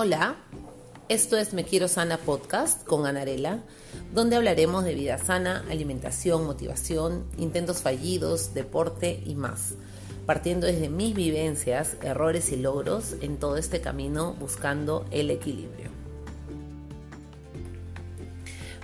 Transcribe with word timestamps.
Hola, 0.00 0.36
esto 1.08 1.36
es 1.36 1.54
Me 1.54 1.64
Quiero 1.64 1.88
Sana 1.88 2.18
Podcast 2.18 2.86
con 2.86 3.04
Anarela, 3.04 3.64
donde 4.14 4.36
hablaremos 4.36 4.84
de 4.84 4.94
vida 4.94 5.18
sana, 5.18 5.64
alimentación, 5.68 6.46
motivación, 6.46 7.24
intentos 7.36 7.82
fallidos, 7.82 8.54
deporte 8.54 9.20
y 9.26 9.34
más, 9.34 9.74
partiendo 10.24 10.68
desde 10.68 10.88
mis 10.88 11.16
vivencias, 11.16 11.96
errores 12.00 12.52
y 12.52 12.56
logros 12.58 13.16
en 13.22 13.38
todo 13.38 13.56
este 13.56 13.80
camino 13.80 14.34
buscando 14.34 15.04
el 15.10 15.32
equilibrio. 15.32 15.90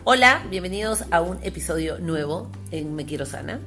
Hola, 0.02 0.44
bienvenidos 0.50 1.04
a 1.12 1.20
un 1.20 1.38
episodio 1.44 2.00
nuevo 2.00 2.50
en 2.72 2.96
Me 2.96 3.06
Quiero 3.06 3.24
Sana. 3.24 3.60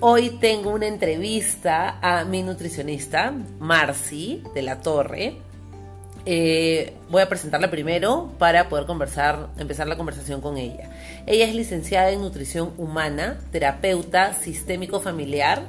Hoy 0.00 0.36
tengo 0.38 0.68
una 0.72 0.86
entrevista 0.86 1.98
a 2.02 2.26
mi 2.26 2.42
nutricionista, 2.42 3.32
Marci 3.58 4.42
de 4.54 4.60
la 4.60 4.82
Torre. 4.82 5.47
Eh, 6.26 6.94
voy 7.08 7.22
a 7.22 7.28
presentarla 7.28 7.70
primero 7.70 8.32
para 8.38 8.68
poder 8.68 8.86
conversar, 8.86 9.48
empezar 9.58 9.86
la 9.86 9.96
conversación 9.96 10.40
con 10.40 10.58
ella. 10.58 10.90
Ella 11.26 11.46
es 11.46 11.54
licenciada 11.54 12.10
en 12.10 12.20
nutrición 12.20 12.72
humana, 12.76 13.38
terapeuta 13.50 14.34
sistémico 14.34 15.00
familiar, 15.00 15.62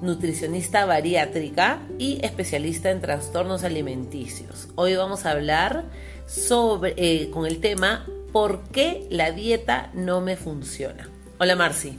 nutricionista 0.00 0.84
bariátrica 0.84 1.80
y 1.98 2.18
especialista 2.24 2.90
en 2.90 3.00
trastornos 3.00 3.64
alimenticios. 3.64 4.68
Hoy 4.74 4.96
vamos 4.96 5.26
a 5.26 5.32
hablar 5.32 5.84
sobre, 6.26 6.94
eh, 6.96 7.30
con 7.30 7.46
el 7.46 7.60
tema 7.60 8.06
¿Por 8.32 8.62
qué 8.68 9.08
la 9.10 9.32
dieta 9.32 9.90
no 9.92 10.20
me 10.20 10.36
funciona? 10.36 11.08
Hola 11.38 11.56
Marci. 11.56 11.98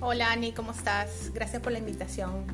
Hola 0.00 0.32
Ani, 0.32 0.52
¿cómo 0.52 0.72
estás? 0.72 1.30
Gracias 1.32 1.62
por 1.62 1.70
la 1.70 1.78
invitación. 1.78 2.44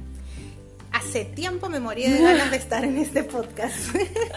Hace 0.97 1.27
tiempo 1.27 1.69
me 1.69 1.79
moría 1.79 2.11
de 2.11 2.23
ganas 2.23 2.51
de 2.51 2.57
estar 2.57 2.83
en 2.83 2.97
este 2.97 3.23
podcast. 3.23 3.95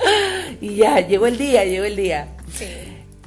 y 0.61 0.75
ya, 0.75 0.99
llegó 0.99 1.25
el 1.25 1.37
día, 1.37 1.63
llegó 1.63 1.85
el 1.85 1.95
día. 1.95 2.35
Sí. 2.53 2.65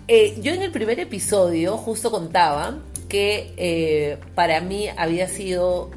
Eh, 0.06 0.34
yo 0.42 0.52
en 0.52 0.60
el 0.60 0.70
primer 0.70 1.00
episodio 1.00 1.78
justo 1.78 2.10
contaba 2.10 2.80
que 3.08 3.54
eh, 3.56 4.18
para 4.34 4.60
mí 4.60 4.86
había 4.98 5.28
sido 5.28 5.90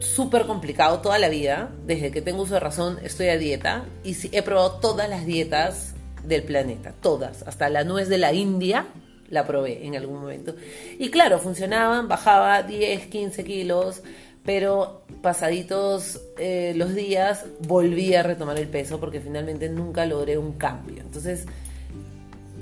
súper 0.00 0.44
complicado 0.44 0.98
toda 1.00 1.18
la 1.18 1.30
vida. 1.30 1.70
Desde 1.86 2.10
que 2.10 2.20
tengo 2.20 2.42
uso 2.42 2.52
de 2.52 2.60
razón 2.60 2.98
estoy 3.02 3.28
a 3.28 3.38
dieta 3.38 3.86
y 4.04 4.14
he 4.36 4.42
probado 4.42 4.72
todas 4.72 5.08
las 5.08 5.24
dietas 5.24 5.94
del 6.24 6.42
planeta, 6.42 6.92
todas, 7.00 7.42
hasta 7.44 7.70
la 7.70 7.84
nuez 7.84 8.10
de 8.10 8.18
la 8.18 8.34
India 8.34 8.86
la 9.30 9.46
probé 9.46 9.86
en 9.86 9.96
algún 9.96 10.20
momento. 10.20 10.54
Y 10.98 11.10
claro, 11.10 11.38
funcionaban, 11.38 12.08
bajaba 12.08 12.62
10, 12.62 13.06
15 13.06 13.44
kilos, 13.44 14.02
pero 14.46 15.02
pasaditos 15.22 16.20
eh, 16.38 16.72
los 16.76 16.94
días 16.94 17.44
volví 17.60 18.14
a 18.14 18.22
retomar 18.22 18.58
el 18.58 18.68
peso 18.68 19.00
porque 19.00 19.20
finalmente 19.20 19.68
nunca 19.68 20.06
logré 20.06 20.38
un 20.38 20.52
cambio. 20.52 21.02
Entonces, 21.02 21.46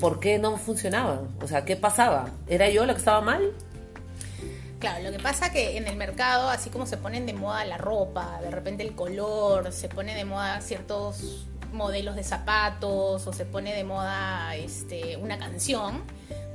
¿por 0.01 0.19
qué 0.19 0.39
no 0.39 0.57
funcionaban? 0.57 1.29
O 1.43 1.47
sea, 1.47 1.67
¿qué 1.67 1.77
pasaba? 1.77 2.31
¿Era 2.49 2.71
yo 2.71 2.87
la 2.87 2.95
que 2.95 2.99
estaba 2.99 3.21
mal? 3.21 3.53
Claro, 4.81 5.05
lo 5.05 5.13
que 5.13 5.23
pasa 5.23 5.53
que 5.53 5.77
en 5.77 5.87
el 5.87 5.97
mercado, 5.97 6.49
así 6.49 6.71
como 6.71 6.87
se 6.87 6.97
ponen 6.97 7.27
de 7.27 7.35
moda 7.35 7.65
la 7.67 7.77
ropa, 7.77 8.41
de 8.43 8.51
repente 8.51 8.83
el 8.83 8.95
color, 8.95 9.71
se 9.71 9.89
pone 9.89 10.15
de 10.15 10.25
moda 10.25 10.61
ciertos 10.63 11.47
modelos 11.73 12.17
de 12.17 12.25
zapatos 12.25 13.27
o 13.27 13.33
se 13.33 13.45
pone 13.45 13.75
de 13.75 13.85
moda 13.85 14.57
este, 14.57 15.17
una 15.17 15.39
canción, 15.39 16.03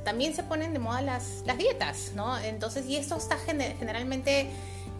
también 0.04 0.34
se 0.34 0.42
ponen 0.42 0.72
de 0.72 0.78
moda 0.78 1.02
las, 1.02 1.42
las 1.46 1.58
dietas, 1.58 2.12
¿no? 2.14 2.38
Entonces, 2.38 2.86
y 2.86 2.96
esto 2.96 3.16
está 3.16 3.36
generalmente 3.36 4.50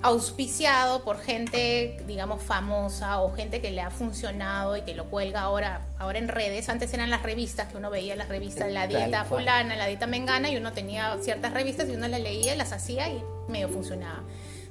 auspiciado 0.02 1.04
por 1.04 1.20
gente, 1.20 2.02
digamos, 2.06 2.42
famosa 2.42 3.20
o 3.20 3.32
gente 3.34 3.60
que 3.60 3.70
le 3.70 3.82
ha 3.82 3.90
funcionado 3.90 4.76
y 4.76 4.82
que 4.82 4.94
lo 4.94 5.06
cuelga 5.10 5.42
ahora, 5.42 5.82
ahora 5.98 6.18
en 6.18 6.28
redes. 6.28 6.68
Antes 6.68 6.92
eran 6.94 7.10
las 7.10 7.22
revistas 7.22 7.68
que 7.68 7.76
uno 7.76 7.90
veía 7.90 8.16
las 8.16 8.28
revistas, 8.28 8.70
la 8.72 8.86
dieta 8.86 9.24
fulana, 9.24 9.76
la 9.76 9.86
dieta 9.86 10.06
mengana, 10.06 10.50
y 10.50 10.56
uno 10.56 10.72
tenía 10.72 11.16
ciertas 11.20 11.52
revistas 11.52 11.88
y 11.88 11.92
uno 11.92 12.08
las 12.08 12.20
leía 12.20 12.54
las 12.56 12.72
hacía 12.72 13.08
y 13.08 13.22
medio 13.48 13.68
funcionaba 13.68 14.22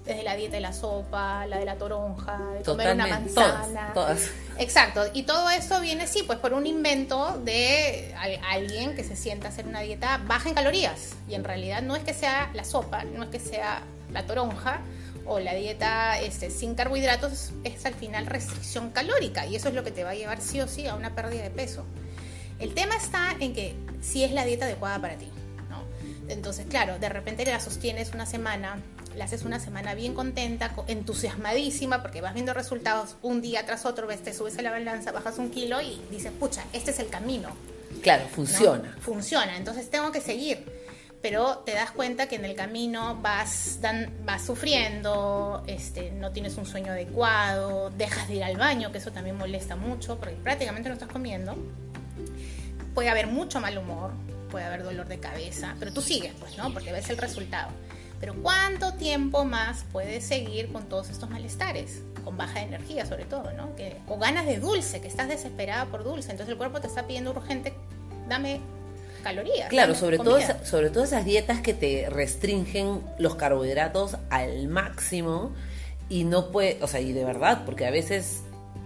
desde 0.06 0.24
la 0.24 0.36
dieta 0.36 0.56
de 0.56 0.62
la 0.62 0.74
sopa, 0.74 1.46
la 1.46 1.60
de 1.60 1.66
la 1.66 1.76
toronja, 1.76 2.40
de 2.58 2.64
comer 2.64 2.94
una 2.94 3.06
manzana. 3.06 3.92
Todas, 3.94 4.32
Exacto, 4.58 5.04
y 5.14 5.24
todo 5.24 5.50
eso 5.52 5.80
viene, 5.82 6.08
sí, 6.08 6.24
pues 6.26 6.40
por 6.40 6.54
un 6.54 6.66
invento 6.66 7.40
de 7.44 8.16
alguien 8.50 8.96
que 8.96 9.04
se 9.04 9.16
sienta 9.16 9.48
a 9.48 9.50
hacer 9.52 9.68
una 9.68 9.82
dieta 9.82 10.20
baja 10.26 10.50
en 10.50 10.56
calorías. 10.56 11.16
Y 11.30 11.36
en 11.36 11.44
realidad 11.44 11.84
no 11.84 11.96
es 11.96 12.04
que 12.04 12.14
sea 12.14 12.50
la 12.54 12.64
sopa, 12.64 13.04
no 13.04 13.24
es 13.24 13.30
que 13.30 13.40
sea 13.40 13.84
la 14.12 14.26
toronja 14.26 14.80
o 15.26 15.40
la 15.40 15.54
dieta 15.54 16.20
este, 16.20 16.50
sin 16.50 16.76
carbohidratos, 16.76 17.52
es 17.64 17.86
al 17.86 17.94
final 17.94 18.26
restricción 18.26 18.92
calórica 18.92 19.46
y 19.46 19.56
eso 19.56 19.70
es 19.70 19.76
lo 19.76 19.84
que 19.84 19.92
te 19.92 20.04
va 20.04 20.12
a 20.12 20.16
llevar 20.16 20.42
sí 20.42 20.60
o 20.62 20.68
sí 20.68 20.88
a 20.88 20.96
una 20.96 21.16
pérdida 21.16 21.44
de 21.44 21.50
peso. 21.50 21.86
El 22.60 22.74
tema 22.74 22.96
está 22.96 23.36
en 23.40 23.54
que 23.54 23.76
si 24.02 24.24
es 24.24 24.32
la 24.32 24.46
dieta 24.46 24.66
adecuada 24.66 25.00
para 25.00 25.16
ti. 25.16 25.28
¿no? 25.70 25.84
Entonces, 26.28 26.66
claro, 26.70 27.00
de 27.00 27.10
repente 27.10 27.46
la 27.46 27.60
sostienes 27.60 28.14
una 28.14 28.26
semana, 28.26 28.82
la 29.16 29.26
haces 29.26 29.44
una 29.44 29.60
semana 29.60 29.94
bien 29.94 30.14
contenta, 30.14 30.74
entusiasmadísima, 30.88 32.02
porque 32.02 32.22
vas 32.22 32.34
viendo 32.34 32.54
resultados 32.54 33.16
un 33.22 33.42
día 33.42 33.66
tras 33.66 33.86
otro, 33.86 34.08
ves, 34.08 34.24
te 34.24 34.34
subes 34.34 34.58
a 34.58 34.62
la 34.62 34.72
balanza, 34.72 35.12
bajas 35.12 35.38
un 35.38 35.52
kilo 35.52 35.82
y 35.82 36.02
dices, 36.12 36.32
pucha, 36.38 36.66
este 36.74 36.92
es 36.92 37.00
el 37.00 37.10
camino. 37.10 37.50
Claro, 38.02 38.26
funciona. 38.28 38.96
Funciona, 39.02 39.58
entonces 39.58 39.90
tengo 39.90 40.12
que 40.12 40.22
seguir. 40.22 40.79
Pero 41.22 41.60
te 41.66 41.74
das 41.74 41.92
cuenta 41.92 42.28
que 42.28 42.38
en 42.38 42.46
el 42.46 42.56
camino 42.56 43.20
vas, 43.22 43.80
dan, 43.82 44.10
vas 44.24 44.46
sufriendo, 44.46 45.64
este, 45.68 46.12
no 46.12 46.32
tienes 46.32 46.56
un 46.58 46.66
sueño 46.66 46.94
adecuado, 46.94 47.90
dejas 47.90 48.30
de 48.30 48.36
ir 48.36 48.44
al 48.44 48.56
baño, 48.56 48.92
que 48.94 49.00
eso 49.00 49.12
también 49.12 49.38
molesta 49.38 49.76
mucho, 49.76 50.18
porque 50.18 50.36
prácticamente 50.36 50.88
no 50.88 50.94
estás 50.94 51.10
comiendo. 51.10 51.58
Puede 52.94 53.10
haber 53.10 53.28
mucho 53.28 53.60
mal 53.60 53.78
humor, 53.78 54.12
puede 54.50 54.66
haber 54.66 54.84
dolor 54.84 55.08
de 55.08 55.20
cabeza, 55.20 55.76
pero 55.78 55.92
tú 55.92 56.02
sigues, 56.02 56.34
pues, 56.40 56.58
¿no? 56.58 56.74
Porque 56.74 56.94
ves 56.94 57.10
el 57.10 57.18
resultado. 57.18 57.70
Pero 58.22 58.36
¿cuánto 58.42 58.94
tiempo 58.94 59.46
más 59.46 59.86
puedes 59.92 60.26
seguir 60.26 60.72
con 60.72 60.88
todos 60.88 61.10
estos 61.10 61.30
malestares? 61.30 62.02
Con 62.24 62.38
baja 62.38 62.62
energía 62.62 63.06
sobre 63.06 63.26
todo, 63.26 63.52
¿no? 63.54 63.76
Que, 63.76 63.98
o 64.08 64.18
ganas 64.18 64.46
de 64.46 64.60
dulce, 64.60 65.02
que 65.02 65.08
estás 65.08 65.28
desesperada 65.28 65.86
por 65.86 66.04
dulce. 66.04 66.32
Entonces 66.32 66.52
el 66.52 66.58
cuerpo 66.58 66.82
te 66.82 66.88
está 66.88 67.08
pidiendo 67.08 67.32
urgente, 67.32 67.74
dame 68.28 68.62
calorías. 69.20 69.70
Claro, 69.70 69.96
sobre 69.96 70.18
todo, 70.18 70.40
sobre 70.64 70.90
todo 70.90 71.04
esas 71.04 71.26
dietas 71.26 71.62
que 71.62 71.74
te 71.74 72.10
restringen 72.10 73.02
los 73.18 73.36
carbohidratos 73.36 74.18
al 74.30 74.68
máximo 74.68 75.54
y 76.10 76.24
no 76.24 76.52
puede, 76.52 76.78
o 76.82 76.88
sea, 76.88 77.02
y 77.02 77.14
de 77.14 77.24
verdad, 77.24 77.64
porque 77.66 77.86
a 77.86 77.92
veces 77.92 78.42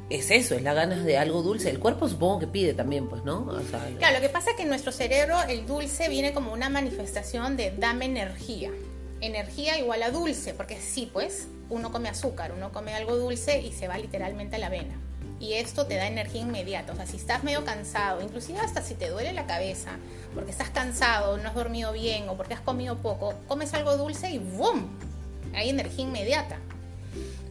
es 0.10 0.32
eso, 0.32 0.56
es 0.56 0.62
la 0.62 0.74
ganas 0.74 1.04
de 1.04 1.18
algo 1.18 1.42
dulce. 1.42 1.70
El 1.70 1.80
cuerpo 1.80 2.08
supongo 2.10 2.40
que 2.40 2.48
pide 2.48 2.74
también, 2.74 3.08
pues, 3.08 3.24
¿no? 3.24 3.46
claro, 3.98 4.16
lo 4.16 4.22
que 4.22 4.30
pasa 4.30 4.52
es 4.52 4.58
que 4.58 4.64
en 4.64 4.70
nuestro 4.70 4.92
cerebro 4.92 5.38
el 5.48 5.66
dulce 5.66 6.10
viene 6.10 6.34
como 6.34 6.54
una 6.54 6.70
manifestación 6.70 7.58
de 7.58 7.74
dame 7.78 8.06
energía 8.06 8.72
energía 9.26 9.80
igual 9.80 10.04
a 10.04 10.12
dulce, 10.12 10.54
porque 10.54 10.80
sí, 10.80 11.10
pues 11.12 11.48
uno 11.70 11.92
come 11.92 12.10
azúcar, 12.10 12.52
uno 12.56 12.72
come 12.72 12.94
algo 12.94 13.16
dulce 13.16 13.62
y 13.62 13.72
se 13.72 13.88
va 13.88 13.98
literalmente 13.98 14.58
a 14.58 14.60
la 14.60 14.70
vena. 14.70 14.96
Y 15.44 15.56
esto 15.56 15.86
te 15.86 15.98
da 15.98 16.08
energía 16.08 16.40
inmediata. 16.40 16.94
O 16.94 16.96
sea, 16.96 17.06
si 17.06 17.18
estás 17.18 17.44
medio 17.44 17.66
cansado, 17.66 18.22
inclusive 18.22 18.60
hasta 18.60 18.82
si 18.82 18.94
te 18.94 19.10
duele 19.10 19.34
la 19.34 19.46
cabeza, 19.46 19.92
porque 20.34 20.52
estás 20.52 20.70
cansado, 20.70 21.36
no 21.36 21.50
has 21.50 21.54
dormido 21.54 21.92
bien 21.92 22.30
o 22.30 22.38
porque 22.38 22.54
has 22.54 22.62
comido 22.62 22.96
poco, 23.00 23.34
comes 23.50 23.74
algo 23.74 23.98
dulce 23.98 24.32
y 24.32 24.38
¡boom! 24.38 24.88
Hay 25.54 25.70
energía 25.70 26.06
inmediata. 26.06 26.60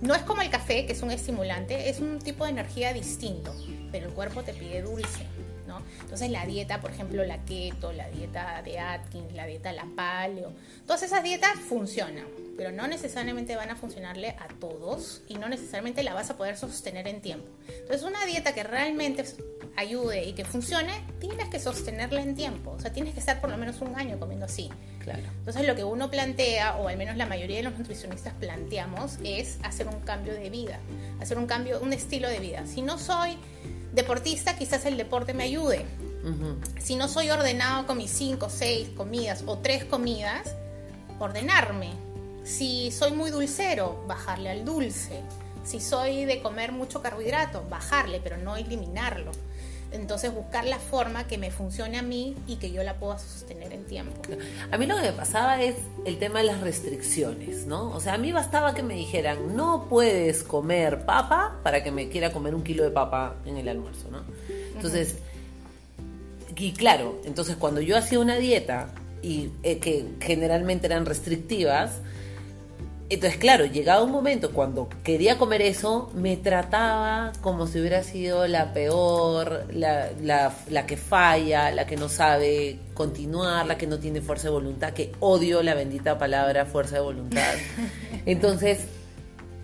No 0.00 0.14
es 0.14 0.22
como 0.22 0.40
el 0.40 0.48
café, 0.48 0.86
que 0.86 0.94
es 0.94 1.02
un 1.02 1.10
estimulante, 1.10 1.90
es 1.90 2.00
un 2.00 2.18
tipo 2.18 2.44
de 2.44 2.52
energía 2.52 2.94
distinto, 2.94 3.54
pero 3.92 4.06
el 4.06 4.14
cuerpo 4.14 4.42
te 4.42 4.54
pide 4.54 4.80
dulce. 4.80 5.26
Entonces 6.00 6.30
la 6.30 6.46
dieta, 6.46 6.80
por 6.80 6.90
ejemplo, 6.90 7.24
la 7.24 7.38
keto, 7.44 7.92
la 7.92 8.08
dieta 8.08 8.62
de 8.62 8.78
Atkins, 8.78 9.32
la 9.32 9.46
dieta 9.46 9.72
la 9.72 9.86
paleo, 9.96 10.52
todas 10.86 11.02
esas 11.02 11.22
dietas 11.22 11.54
funcionan, 11.54 12.26
pero 12.56 12.70
no 12.70 12.86
necesariamente 12.86 13.56
van 13.56 13.70
a 13.70 13.76
funcionarle 13.76 14.30
a 14.30 14.48
todos 14.60 15.22
y 15.28 15.34
no 15.34 15.48
necesariamente 15.48 16.02
la 16.02 16.14
vas 16.14 16.30
a 16.30 16.36
poder 16.36 16.56
sostener 16.56 17.08
en 17.08 17.20
tiempo. 17.20 17.46
Entonces 17.68 18.02
una 18.02 18.24
dieta 18.26 18.52
que 18.54 18.62
realmente 18.62 19.24
ayude 19.76 20.24
y 20.24 20.32
que 20.32 20.44
funcione, 20.44 20.92
tienes 21.18 21.48
que 21.48 21.58
sostenerla 21.58 22.22
en 22.22 22.34
tiempo, 22.34 22.72
o 22.72 22.80
sea, 22.80 22.92
tienes 22.92 23.14
que 23.14 23.20
estar 23.20 23.40
por 23.40 23.50
lo 23.50 23.56
menos 23.56 23.80
un 23.80 23.96
año 23.96 24.18
comiendo 24.18 24.46
así. 24.46 24.70
Claro. 25.00 25.22
Entonces 25.38 25.66
lo 25.66 25.74
que 25.74 25.84
uno 25.84 26.10
plantea, 26.10 26.76
o 26.76 26.88
al 26.88 26.96
menos 26.96 27.16
la 27.16 27.26
mayoría 27.26 27.56
de 27.56 27.62
los 27.64 27.78
nutricionistas 27.78 28.34
planteamos, 28.34 29.18
es 29.24 29.58
hacer 29.62 29.88
un 29.88 30.00
cambio 30.00 30.34
de 30.34 30.50
vida, 30.50 30.78
hacer 31.20 31.38
un 31.38 31.46
cambio, 31.46 31.80
un 31.80 31.92
estilo 31.92 32.28
de 32.28 32.38
vida. 32.38 32.66
Si 32.66 32.82
no 32.82 32.98
soy 32.98 33.36
deportista, 33.92 34.56
quizás 34.56 34.84
el 34.86 34.96
deporte 34.96 35.34
me 35.34 35.44
ayude. 35.44 35.84
Si 36.78 36.94
no 36.96 37.08
soy 37.08 37.30
ordenado 37.30 37.86
con 37.86 37.98
mis 37.98 38.10
cinco, 38.10 38.48
seis 38.48 38.88
comidas 38.90 39.42
o 39.46 39.58
tres 39.58 39.84
comidas, 39.84 40.54
ordenarme. 41.18 41.92
Si 42.44 42.90
soy 42.90 43.12
muy 43.12 43.30
dulcero, 43.30 44.04
bajarle 44.06 44.50
al 44.50 44.64
dulce. 44.64 45.20
Si 45.64 45.80
soy 45.80 46.24
de 46.24 46.42
comer 46.42 46.72
mucho 46.72 47.02
carbohidrato, 47.02 47.64
bajarle, 47.68 48.20
pero 48.22 48.36
no 48.36 48.56
eliminarlo. 48.56 49.32
Entonces 49.92 50.32
buscar 50.32 50.64
la 50.64 50.78
forma 50.78 51.26
que 51.26 51.38
me 51.38 51.50
funcione 51.50 51.98
a 51.98 52.02
mí 52.02 52.34
y 52.46 52.56
que 52.56 52.72
yo 52.72 52.82
la 52.82 52.94
pueda 52.94 53.18
sostener 53.18 53.72
en 53.72 53.84
tiempo. 53.84 54.22
A 54.70 54.78
mí 54.78 54.86
lo 54.86 54.96
que 54.96 55.02
me 55.02 55.12
pasaba 55.12 55.62
es 55.62 55.76
el 56.06 56.18
tema 56.18 56.40
de 56.40 56.46
las 56.46 56.60
restricciones, 56.60 57.66
¿no? 57.66 57.90
O 57.90 58.00
sea, 58.00 58.14
a 58.14 58.18
mí 58.18 58.32
bastaba 58.32 58.74
que 58.74 58.82
me 58.82 58.94
dijeran, 58.94 59.54
no 59.54 59.86
puedes 59.88 60.42
comer 60.42 61.04
papa 61.04 61.58
para 61.62 61.84
que 61.84 61.90
me 61.90 62.08
quiera 62.08 62.32
comer 62.32 62.54
un 62.54 62.64
kilo 62.64 62.84
de 62.84 62.90
papa 62.90 63.36
en 63.44 63.56
el 63.58 63.68
almuerzo, 63.68 64.10
¿no? 64.10 64.22
Entonces, 64.74 65.16
y 66.56 66.72
claro, 66.72 67.20
entonces 67.24 67.56
cuando 67.56 67.80
yo 67.80 67.96
hacía 67.96 68.20
una 68.20 68.36
dieta 68.36 68.88
y 69.20 69.50
eh, 69.64 69.78
que 69.78 70.06
generalmente 70.20 70.86
eran 70.86 71.06
restrictivas, 71.06 72.00
entonces, 73.14 73.38
claro, 73.38 73.66
llegaba 73.66 74.02
un 74.02 74.10
momento 74.10 74.52
cuando 74.52 74.88
quería 75.02 75.36
comer 75.36 75.62
eso, 75.62 76.10
me 76.14 76.36
trataba 76.36 77.32
como 77.40 77.66
si 77.66 77.80
hubiera 77.80 78.02
sido 78.02 78.46
la 78.46 78.72
peor, 78.72 79.66
la, 79.72 80.10
la, 80.22 80.54
la, 80.70 80.86
que 80.86 80.96
falla, 80.96 81.70
la 81.72 81.86
que 81.86 81.96
no 81.96 82.08
sabe 82.08 82.78
continuar, 82.94 83.66
la 83.66 83.76
que 83.76 83.86
no 83.86 83.98
tiene 83.98 84.20
fuerza 84.20 84.44
de 84.44 84.54
voluntad, 84.54 84.92
que 84.92 85.12
odio 85.20 85.62
la 85.62 85.74
bendita 85.74 86.18
palabra 86.18 86.64
fuerza 86.64 86.96
de 86.96 87.02
voluntad. 87.02 87.54
Entonces, 88.26 88.80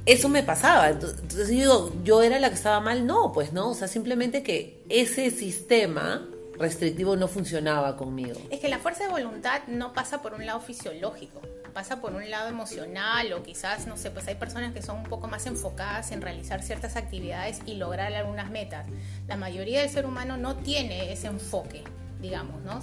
eso 0.04 0.28
me 0.28 0.42
pasaba. 0.42 0.90
Entonces, 0.90 1.26
yo 1.36 1.44
digo, 1.46 1.92
¿yo 2.04 2.22
era 2.22 2.38
la 2.38 2.48
que 2.48 2.54
estaba 2.54 2.80
mal? 2.80 3.06
No, 3.06 3.32
pues 3.32 3.52
no. 3.52 3.70
O 3.70 3.74
sea, 3.74 3.88
simplemente 3.88 4.42
que 4.42 4.82
ese 4.88 5.30
sistema 5.30 6.26
restrictivo 6.58 7.16
no 7.16 7.28
funcionaba 7.28 7.96
conmigo. 7.96 8.40
Es 8.50 8.60
que 8.60 8.68
la 8.68 8.78
fuerza 8.78 9.04
de 9.04 9.10
voluntad 9.10 9.62
no 9.68 9.92
pasa 9.92 10.22
por 10.22 10.34
un 10.34 10.44
lado 10.44 10.60
fisiológico, 10.60 11.40
pasa 11.72 12.00
por 12.00 12.14
un 12.14 12.28
lado 12.28 12.48
emocional 12.48 13.32
o 13.32 13.42
quizás, 13.42 13.86
no 13.86 13.96
sé, 13.96 14.10
pues 14.10 14.26
hay 14.26 14.34
personas 14.34 14.72
que 14.72 14.82
son 14.82 14.98
un 14.98 15.04
poco 15.04 15.28
más 15.28 15.46
enfocadas 15.46 16.10
en 16.10 16.22
realizar 16.22 16.62
ciertas 16.62 16.96
actividades 16.96 17.60
y 17.66 17.74
lograr 17.74 18.12
algunas 18.12 18.50
metas. 18.50 18.86
La 19.26 19.36
mayoría 19.36 19.80
del 19.80 19.90
ser 19.90 20.06
humano 20.06 20.36
no 20.36 20.56
tiene 20.56 21.12
ese 21.12 21.28
enfoque, 21.28 21.84
digamos, 22.20 22.62
¿no? 22.62 22.82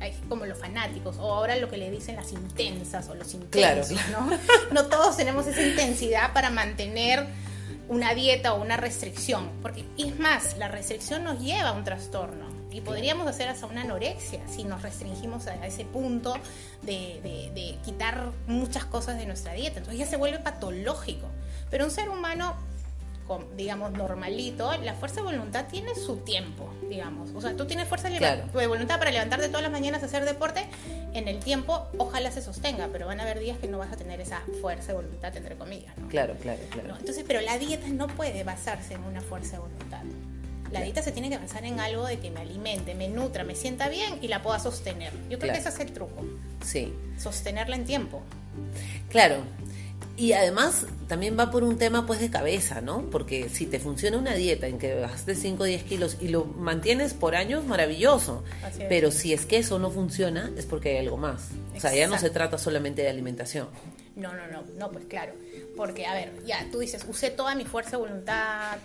hay 0.00 0.12
como 0.28 0.46
los 0.46 0.58
fanáticos 0.58 1.16
o 1.18 1.32
ahora 1.32 1.54
lo 1.56 1.68
que 1.68 1.76
le 1.76 1.88
dicen 1.88 2.16
las 2.16 2.32
intensas 2.32 3.08
o 3.08 3.14
los 3.14 3.32
intensos, 3.34 4.00
¿no? 4.10 4.28
No 4.72 4.86
todos 4.86 5.16
tenemos 5.16 5.46
esa 5.46 5.62
intensidad 5.62 6.32
para 6.32 6.50
mantener 6.50 7.24
una 7.88 8.12
dieta 8.14 8.54
o 8.54 8.60
una 8.60 8.76
restricción, 8.76 9.48
porque 9.62 9.84
es 9.96 10.18
más, 10.18 10.56
la 10.58 10.66
restricción 10.66 11.22
nos 11.22 11.38
lleva 11.38 11.68
a 11.68 11.72
un 11.72 11.84
trastorno 11.84 12.51
y 12.72 12.80
podríamos 12.80 13.26
hacer 13.26 13.48
hasta 13.48 13.66
una 13.66 13.82
anorexia 13.82 14.40
si 14.48 14.64
nos 14.64 14.82
restringimos 14.82 15.46
a, 15.46 15.66
ese 15.66 15.84
punto 15.84 16.34
de, 16.82 17.78
quitar 17.84 18.30
muchas 18.46 18.84
cosas 18.84 19.18
de 19.18 19.26
nuestra 19.26 19.52
dieta. 19.52 19.78
Entonces 19.78 19.98
ya 19.98 20.06
se 20.06 20.16
vuelve 20.16 20.38
patológico. 20.38 21.28
Pero 21.70 21.84
un 21.84 21.90
ser 21.90 22.08
humano 22.08 22.56
digamos, 23.56 23.92
normalito, 23.92 24.76
la 24.82 24.94
fuerza 24.94 25.16
de 25.16 25.22
voluntad 25.22 25.66
tiene 25.70 25.94
su 25.94 26.16
tiempo, 26.18 26.68
digamos. 26.88 27.30
O 27.34 27.40
sea, 27.40 27.56
tú 27.56 27.66
tienes 27.66 27.88
fuerza 27.88 28.10
de 28.10 28.66
voluntad 28.66 28.98
para 28.98 29.10
levantarte 29.10 29.48
todas 29.48 29.62
las 29.62 29.72
mañanas 29.72 30.02
a 30.02 30.06
hacer 30.06 30.24
deporte, 30.24 30.66
en 31.14 31.28
el 31.28 31.38
tiempo 31.38 31.86
ojalá 31.98 32.30
se 32.30 32.42
sostenga, 32.42 32.88
pero 32.92 33.06
van 33.06 33.20
a 33.20 33.22
haber 33.22 33.38
días 33.38 33.58
que 33.58 33.68
no 33.68 33.78
vas 33.78 33.92
a 33.92 33.96
tener 33.96 34.20
esa 34.20 34.42
fuerza 34.60 34.88
de 34.88 34.94
voluntad, 34.94 35.34
entre 35.36 35.56
comillas. 35.56 35.94
Claro, 36.08 36.34
claro, 36.42 36.60
claro. 36.70 36.96
Entonces, 36.98 37.24
pero 37.26 37.40
la 37.40 37.58
dieta 37.58 37.88
no 37.88 38.06
puede 38.06 38.44
basarse 38.44 38.94
en 38.94 39.04
una 39.04 39.20
fuerza 39.20 39.52
de 39.52 39.62
voluntad. 39.62 40.02
La 40.72 40.80
dieta 40.80 41.02
se 41.02 41.12
tiene 41.12 41.28
que 41.28 41.38
basar 41.38 41.64
en 41.64 41.80
algo 41.80 42.06
de 42.06 42.18
que 42.18 42.30
me 42.30 42.40
alimente, 42.40 42.94
me 42.94 43.08
nutra, 43.08 43.44
me 43.44 43.54
sienta 43.54 43.88
bien 43.88 44.18
y 44.22 44.28
la 44.28 44.42
pueda 44.42 44.58
sostener. 44.58 45.12
Yo 45.28 45.38
creo 45.38 45.52
que 45.52 45.58
ese 45.58 45.68
es 45.68 45.80
el 45.80 45.92
truco. 45.92 46.24
Sí. 46.64 46.92
Sostenerla 47.18 47.76
en 47.76 47.84
tiempo. 47.84 48.22
Claro. 49.10 49.36
Y 50.16 50.32
además 50.32 50.86
también 51.08 51.38
va 51.38 51.50
por 51.50 51.62
un 51.62 51.78
tema 51.78 52.06
pues 52.06 52.20
de 52.20 52.30
cabeza, 52.30 52.80
¿no? 52.80 53.02
Porque 53.10 53.48
si 53.48 53.66
te 53.66 53.78
funciona 53.78 54.18
una 54.18 54.34
dieta 54.34 54.66
en 54.66 54.78
que 54.78 54.94
bajaste 54.94 55.34
5 55.34 55.62
o 55.62 55.66
10 55.66 55.82
kilos 55.84 56.16
y 56.20 56.28
lo 56.28 56.44
mantienes 56.44 57.14
por 57.14 57.34
años, 57.34 57.64
maravilloso. 57.64 58.44
Pero 58.88 59.10
si 59.10 59.32
es 59.32 59.46
que 59.46 59.58
eso 59.58 59.78
no 59.78 59.90
funciona, 59.90 60.50
es 60.56 60.66
porque 60.66 60.90
hay 60.90 60.98
algo 60.98 61.16
más. 61.16 61.48
O 61.76 61.80
sea, 61.80 61.94
ya 61.94 62.06
no 62.06 62.18
se 62.18 62.30
trata 62.30 62.58
solamente 62.58 63.02
de 63.02 63.08
alimentación. 63.08 63.68
No, 64.14 64.34
no, 64.34 64.46
no, 64.48 64.62
no, 64.78 64.90
pues 64.90 65.06
claro. 65.06 65.32
Porque, 65.76 66.04
a 66.06 66.14
ver, 66.14 66.44
ya 66.44 66.68
tú 66.70 66.80
dices, 66.80 67.04
usé 67.08 67.30
toda 67.30 67.54
mi 67.54 67.64
fuerza 67.64 67.92
de 67.92 67.96
voluntad, 67.96 68.76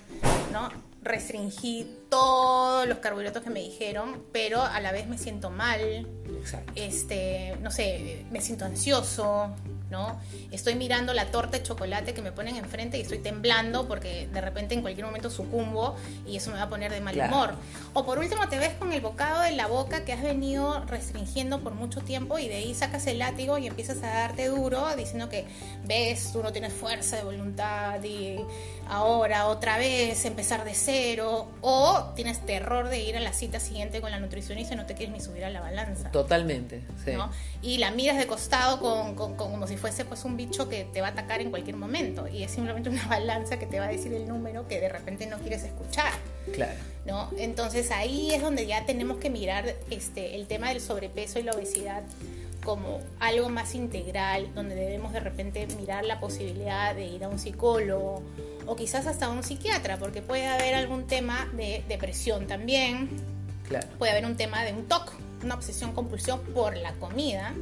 ¿no? 0.53 0.69
Restringí 1.01 1.87
todos 2.09 2.87
los 2.87 2.99
carbohidratos 2.99 3.43
que 3.43 3.49
me 3.49 3.59
dijeron, 3.61 4.23
pero 4.31 4.61
a 4.61 4.79
la 4.79 4.91
vez 4.91 5.07
me 5.07 5.17
siento 5.17 5.49
mal. 5.49 6.07
Este, 6.75 7.57
no 7.61 7.71
sé, 7.71 8.25
me 8.31 8.41
siento 8.41 8.65
ansioso, 8.65 9.53
¿no? 9.89 10.19
Estoy 10.51 10.75
mirando 10.75 11.13
la 11.13 11.31
torta 11.31 11.57
de 11.57 11.63
chocolate 11.63 12.13
que 12.13 12.21
me 12.21 12.31
ponen 12.31 12.55
enfrente 12.55 12.97
y 12.97 13.01
estoy 13.01 13.19
temblando 13.19 13.87
porque 13.87 14.27
de 14.31 14.41
repente 14.41 14.73
en 14.73 14.81
cualquier 14.81 15.05
momento 15.05 15.29
sucumbo 15.29 15.95
y 16.25 16.37
eso 16.37 16.51
me 16.51 16.57
va 16.57 16.63
a 16.63 16.69
poner 16.69 16.91
de 16.91 17.01
mal 17.01 17.17
humor. 17.17 17.53
O 17.93 18.05
por 18.05 18.19
último 18.19 18.47
te 18.49 18.57
ves 18.57 18.73
con 18.73 18.91
el 18.91 19.01
bocado 19.01 19.45
en 19.45 19.57
la 19.57 19.67
boca 19.67 20.03
que 20.03 20.13
has 20.13 20.21
venido 20.21 20.83
restringiendo 20.85 21.61
por 21.61 21.73
mucho 21.73 22.01
tiempo 22.01 22.37
y 22.39 22.47
de 22.47 22.55
ahí 22.55 22.73
sacas 22.73 23.07
el 23.07 23.19
látigo 23.19 23.57
y 23.57 23.67
empiezas 23.67 23.97
a 24.03 24.07
darte 24.07 24.47
duro 24.47 24.95
diciendo 24.95 25.29
que 25.29 25.45
ves, 25.85 26.31
tú 26.33 26.43
no 26.43 26.51
tienes 26.51 26.73
fuerza 26.73 27.17
de 27.17 27.23
voluntad 27.23 28.03
y 28.03 28.37
ahora 28.89 29.47
otra 29.47 29.77
vez 29.77 30.25
empezar 30.25 30.63
de 30.65 30.73
cero 30.73 31.47
o 31.61 32.11
tienes 32.15 32.45
terror 32.45 32.89
de 32.89 32.99
ir 32.99 33.17
a 33.17 33.19
la 33.19 33.33
cita 33.33 33.59
siguiente 33.59 34.01
con 34.01 34.11
la 34.11 34.19
nutricionista 34.19 34.73
y 34.73 34.77
no 34.77 34.85
te 34.85 34.95
quieres 34.95 35.13
ni 35.13 35.21
subir 35.21 35.45
a 35.45 35.49
la 35.49 35.61
balanza. 35.61 36.11
Totalmente, 36.11 36.81
sí. 37.03 37.11
Y 37.61 37.77
la 37.77 37.91
miras 37.91 38.17
de 38.17 38.27
costado 38.27 38.79
con, 38.79 39.35
como 39.35 39.67
si 39.67 39.77
fuese 39.77 40.05
pues 40.05 40.23
un 40.25 40.37
bicho 40.37 40.69
que 40.69 40.85
te 40.85 41.01
va 41.01 41.07
a 41.07 41.11
atacar 41.11 41.41
en 41.41 41.49
cualquier 41.49 41.75
momento 41.75 42.27
y 42.27 42.43
es 42.43 42.51
simplemente 42.51 42.89
una 42.89 43.05
balanza 43.09 43.57
que 43.59 43.65
te 43.65 43.79
va 43.79 43.85
a 43.85 43.89
decir 43.89 44.13
el 44.13 44.27
número 44.27 44.67
que 44.67 44.79
de 44.79 44.89
repente 44.89 45.25
no 45.27 45.37
quieres 45.37 45.63
escuchar. 45.63 46.11
Claro. 46.53 46.79
¿no? 47.05 47.29
Entonces 47.37 47.89
ahí 47.91 48.33
es 48.33 48.41
donde 48.41 48.67
ya 48.67 48.85
tenemos 48.85 49.17
que 49.17 49.29
mirar 49.29 49.75
este, 49.89 50.35
el 50.35 50.47
tema 50.47 50.69
del 50.69 50.81
sobrepeso 50.81 51.39
y 51.39 51.43
la 51.43 51.53
obesidad 51.53 52.03
como 52.67 52.99
algo 53.21 53.47
más 53.47 53.75
integral, 53.75 54.53
donde 54.53 54.75
debemos 54.75 55.13
de 55.13 55.21
repente 55.21 55.65
mirar 55.79 56.03
la 56.03 56.19
posibilidad 56.19 56.93
de 56.93 57.05
ir 57.05 57.23
a 57.23 57.29
un 57.29 57.39
psicólogo 57.39 58.21
o 58.65 58.75
quizás 58.75 59.07
hasta 59.07 59.27
a 59.27 59.29
un 59.29 59.41
psiquiatra, 59.41 59.97
porque 59.97 60.21
puede 60.21 60.47
haber 60.47 60.75
algún 60.75 61.07
tema 61.07 61.47
de 61.53 61.85
depresión 61.87 62.45
también, 62.45 63.07
claro. 63.69 63.87
puede 63.97 64.11
haber 64.11 64.25
un 64.25 64.35
tema 64.35 64.65
de 64.65 64.73
un 64.73 64.85
TOC, 64.85 65.13
una 65.45 65.55
obsesión 65.55 65.93
compulsión 65.93 66.41
por 66.53 66.75
la 66.75 66.91
comida 66.95 67.53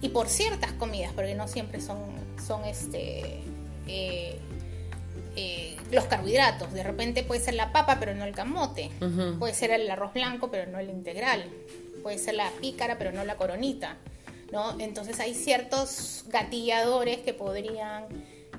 y 0.00 0.10
por 0.10 0.28
ciertas 0.28 0.70
comidas, 0.70 1.12
porque 1.14 1.34
no 1.34 1.48
siempre 1.48 1.80
son, 1.80 1.98
son 2.46 2.64
este, 2.64 3.40
eh, 3.88 4.38
eh, 5.34 5.76
los 5.90 6.04
carbohidratos. 6.04 6.72
De 6.72 6.84
repente 6.84 7.24
puede 7.24 7.40
ser 7.40 7.54
la 7.54 7.72
papa, 7.72 7.96
pero 7.98 8.14
no 8.14 8.22
el 8.22 8.36
camote. 8.36 8.92
Puede 9.40 9.52
ser 9.52 9.72
el 9.72 9.90
arroz 9.90 10.14
blanco, 10.14 10.48
pero 10.48 10.70
no 10.70 10.78
el 10.78 10.90
integral. 10.90 11.44
Puede 12.04 12.18
ser 12.18 12.34
la 12.34 12.48
pícara, 12.60 12.98
pero 12.98 13.10
no 13.10 13.24
la 13.24 13.34
coronita. 13.34 13.96
¿No? 14.52 14.78
Entonces 14.80 15.20
hay 15.20 15.34
ciertos 15.34 16.24
gatilladores 16.28 17.18
que 17.18 17.34
podrían, 17.34 18.04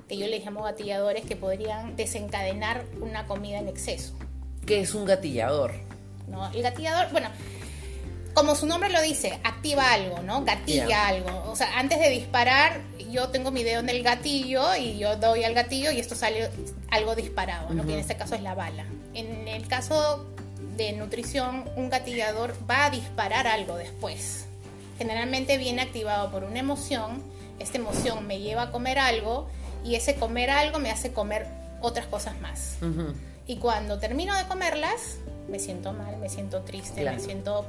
que 0.08 0.16
yo 0.16 0.26
les 0.26 0.44
llamo 0.44 0.62
gatilladores, 0.62 1.24
que 1.24 1.36
podrían 1.36 1.96
desencadenar 1.96 2.84
una 3.00 3.26
comida 3.26 3.58
en 3.58 3.68
exceso. 3.68 4.14
¿Qué 4.66 4.80
es 4.80 4.94
un 4.94 5.04
gatillador? 5.04 5.74
¿No? 6.28 6.50
El 6.52 6.62
gatillador, 6.62 7.10
bueno, 7.12 7.28
como 8.36 8.54
su 8.54 8.66
nombre 8.66 8.90
lo 8.90 9.00
dice, 9.00 9.40
activa 9.44 9.92
algo, 9.94 10.18
¿no? 10.20 10.44
Gatilla 10.44 11.08
algo. 11.08 11.50
O 11.50 11.56
sea, 11.56 11.78
antes 11.78 11.98
de 11.98 12.10
disparar, 12.10 12.82
yo 13.10 13.28
tengo 13.28 13.50
mi 13.50 13.64
dedo 13.64 13.80
en 13.80 13.88
el 13.88 14.02
gatillo 14.02 14.76
y 14.76 14.98
yo 14.98 15.16
doy 15.16 15.42
al 15.42 15.54
gatillo 15.54 15.90
y 15.90 16.00
esto 16.00 16.14
sale 16.14 16.50
algo 16.90 17.14
disparado, 17.14 17.70
¿no? 17.70 17.86
Que 17.86 17.94
en 17.94 18.00
este 18.00 18.14
caso 18.14 18.34
es 18.34 18.42
la 18.42 18.54
bala. 18.54 18.84
En 19.14 19.48
el 19.48 19.66
caso 19.68 20.26
de 20.76 20.92
nutrición, 20.92 21.64
un 21.76 21.88
gatillador 21.88 22.54
va 22.68 22.84
a 22.84 22.90
disparar 22.90 23.46
algo 23.46 23.76
después. 23.76 24.46
Generalmente 24.98 25.58
viene 25.58 25.82
activado 25.82 26.30
por 26.30 26.44
una 26.44 26.58
emoción. 26.58 27.22
Esta 27.58 27.78
emoción 27.78 28.26
me 28.26 28.40
lleva 28.40 28.62
a 28.62 28.70
comer 28.72 28.98
algo 28.98 29.48
y 29.84 29.94
ese 29.94 30.16
comer 30.16 30.50
algo 30.50 30.78
me 30.78 30.90
hace 30.90 31.12
comer 31.12 31.46
otras 31.80 32.06
cosas 32.06 32.38
más. 32.40 32.78
Y 33.46 33.56
cuando 33.56 33.98
termino 33.98 34.34
de 34.34 34.44
comerlas, 34.44 35.18
me 35.48 35.58
siento 35.58 35.92
mal, 35.92 36.16
me 36.18 36.28
siento 36.28 36.62
triste, 36.62 37.04
me 37.04 37.20
siento 37.20 37.66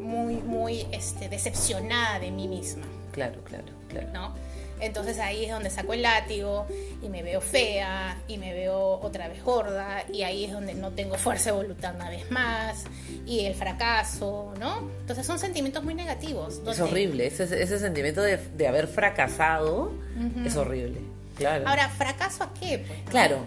muy, 0.00 0.36
muy 0.36 0.86
este, 0.90 1.28
decepcionada 1.28 2.18
de 2.18 2.30
mí 2.30 2.48
misma. 2.48 2.86
Claro, 3.12 3.42
claro, 3.44 3.64
claro. 3.88 4.08
¿no? 4.12 4.34
Entonces 4.80 5.18
ahí 5.18 5.44
es 5.44 5.52
donde 5.52 5.70
saco 5.70 5.92
el 5.92 6.02
látigo 6.02 6.66
y 7.02 7.08
me 7.08 7.22
veo 7.22 7.40
fea 7.40 8.16
y 8.28 8.38
me 8.38 8.52
veo 8.52 9.00
otra 9.02 9.28
vez 9.28 9.42
gorda 9.42 10.04
y 10.12 10.22
ahí 10.22 10.44
es 10.44 10.52
donde 10.52 10.74
no 10.74 10.90
tengo 10.90 11.16
fuerza 11.16 11.50
de 11.50 11.56
voluntad 11.56 11.94
una 11.94 12.10
vez 12.10 12.30
más 12.30 12.84
y 13.26 13.40
el 13.40 13.54
fracaso, 13.54 14.54
¿no? 14.58 14.90
Entonces 15.00 15.26
son 15.26 15.38
sentimientos 15.38 15.82
muy 15.84 15.94
negativos. 15.94 16.60
Es 16.66 16.80
horrible, 16.80 17.26
ese, 17.26 17.44
ese 17.44 17.78
sentimiento 17.78 18.22
de, 18.22 18.36
de, 18.36 18.68
haber 18.68 18.86
fracasado 18.86 19.92
es 20.44 20.56
horrible, 20.56 21.00
claro. 21.36 21.68
Ahora, 21.68 21.88
¿fracaso 21.88 22.44
a 22.44 22.54
qué? 22.54 22.84
Pues, 22.86 23.00
Claro, 23.08 23.38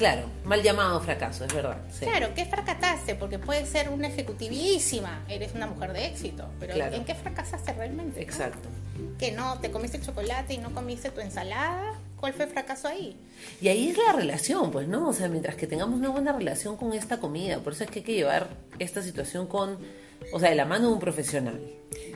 Claro, 0.00 0.30
mal 0.46 0.62
llamado 0.62 0.98
fracaso, 1.02 1.44
es 1.44 1.52
verdad. 1.52 1.76
Claro, 1.98 2.32
¿qué 2.34 2.46
fracasaste? 2.46 3.16
Porque 3.16 3.38
puedes 3.38 3.68
ser 3.68 3.90
una 3.90 4.08
ejecutivísima, 4.08 5.26
eres 5.28 5.52
una 5.54 5.66
mujer 5.66 5.92
de 5.92 6.06
éxito, 6.06 6.48
pero 6.58 6.72
¿en 6.74 7.04
qué 7.04 7.14
fracasaste 7.14 7.74
realmente? 7.74 8.22
Exacto. 8.22 8.70
Que 9.18 9.30
no, 9.30 9.60
te 9.60 9.70
comiste 9.70 10.00
chocolate 10.00 10.54
y 10.54 10.56
no 10.56 10.72
comiste 10.72 11.10
tu 11.10 11.20
ensalada. 11.20 11.98
¿Cuál 12.16 12.32
fue 12.32 12.46
el 12.46 12.50
fracaso 12.50 12.88
ahí? 12.88 13.14
Y 13.60 13.68
ahí 13.68 13.90
es 13.90 13.98
la 13.98 14.14
relación, 14.14 14.70
pues, 14.70 14.88
¿no? 14.88 15.06
O 15.06 15.12
sea, 15.12 15.28
mientras 15.28 15.54
que 15.54 15.66
tengamos 15.66 15.98
una 15.98 16.08
buena 16.08 16.32
relación 16.32 16.78
con 16.78 16.94
esta 16.94 17.20
comida, 17.20 17.58
por 17.58 17.74
eso 17.74 17.84
es 17.84 17.90
que 17.90 17.98
hay 17.98 18.04
que 18.06 18.14
llevar 18.14 18.48
esta 18.78 19.02
situación 19.02 19.48
con, 19.48 19.76
o 20.32 20.40
sea, 20.40 20.48
de 20.48 20.56
la 20.56 20.64
mano 20.64 20.88
de 20.88 20.94
un 20.94 21.00
profesional, 21.00 21.60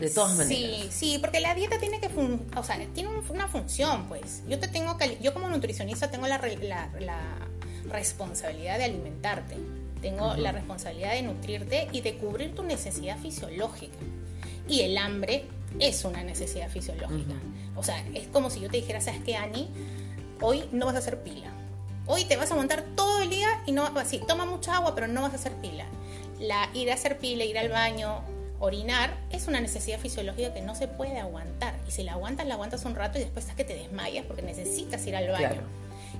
de 0.00 0.08
todas 0.08 0.38
maneras. 0.38 0.48
Sí, 0.48 0.88
sí, 0.90 1.18
porque 1.18 1.40
la 1.40 1.54
dieta 1.54 1.78
tiene 1.78 2.00
que, 2.00 2.08
o 2.56 2.64
sea, 2.64 2.78
tiene 2.94 3.10
una 3.28 3.46
función, 3.46 4.08
pues. 4.08 4.42
Yo 4.48 4.58
te 4.58 4.68
tengo 4.68 4.96
que, 4.96 5.18
yo 5.20 5.34
como 5.34 5.50
nutricionista 5.50 6.10
tengo 6.10 6.26
la, 6.26 6.40
la 7.00 7.44
responsabilidad 7.88 8.78
de 8.78 8.84
alimentarte. 8.84 9.56
tengo 10.00 10.34
la 10.34 10.52
responsabilidad 10.52 11.12
de 11.12 11.22
nutrirte 11.22 11.88
y 11.90 12.02
de 12.02 12.16
cubrir 12.18 12.54
tu 12.54 12.62
necesidad 12.62 13.18
fisiológica. 13.18 13.96
Y 14.68 14.82
el 14.82 14.98
hambre 14.98 15.46
es 15.78 16.04
una 16.04 16.22
necesidad 16.22 16.68
fisiológica. 16.68 17.34
O 17.74 17.82
sea, 17.82 18.04
es 18.12 18.28
como 18.28 18.50
si 18.50 18.60
yo 18.60 18.68
te 18.68 18.76
dijera, 18.76 19.00
¿sabes 19.00 19.22
qué, 19.24 19.36
Ani? 19.36 19.70
Hoy 20.40 20.68
no 20.72 20.86
vas 20.86 20.96
a 20.96 20.98
hacer 20.98 21.22
pila. 21.22 21.50
Hoy 22.06 22.26
te 22.26 22.36
vas 22.36 22.50
a 22.50 22.54
aguantar 22.54 22.84
todo 22.94 23.22
el 23.22 23.30
día 23.30 23.48
y 23.66 23.72
no 23.72 23.86
así, 23.98 24.20
toma 24.28 24.44
mucha 24.44 24.76
agua, 24.76 24.94
pero 24.94 25.08
no 25.08 25.22
vas 25.22 25.32
a 25.32 25.36
hacer 25.36 25.52
pila. 25.54 25.86
La 26.38 26.68
ir 26.74 26.90
a 26.90 26.94
hacer 26.94 27.18
pila, 27.18 27.44
ir 27.44 27.58
al 27.58 27.70
baño, 27.70 28.22
orinar 28.60 29.16
es 29.30 29.48
una 29.48 29.60
necesidad 29.60 29.98
fisiológica 29.98 30.52
que 30.52 30.60
no 30.60 30.74
se 30.74 30.88
puede 30.88 31.18
aguantar. 31.18 31.74
Y 31.88 31.90
si 31.90 32.02
la 32.02 32.12
aguantas, 32.12 32.46
la 32.46 32.54
aguantas 32.54 32.84
un 32.84 32.94
rato 32.94 33.18
y 33.18 33.22
después 33.22 33.44
estás 33.44 33.56
que 33.56 33.64
te 33.64 33.74
desmayas 33.74 34.26
porque 34.26 34.42
necesitas 34.42 35.06
ir 35.06 35.16
al 35.16 35.30
baño. 35.30 35.62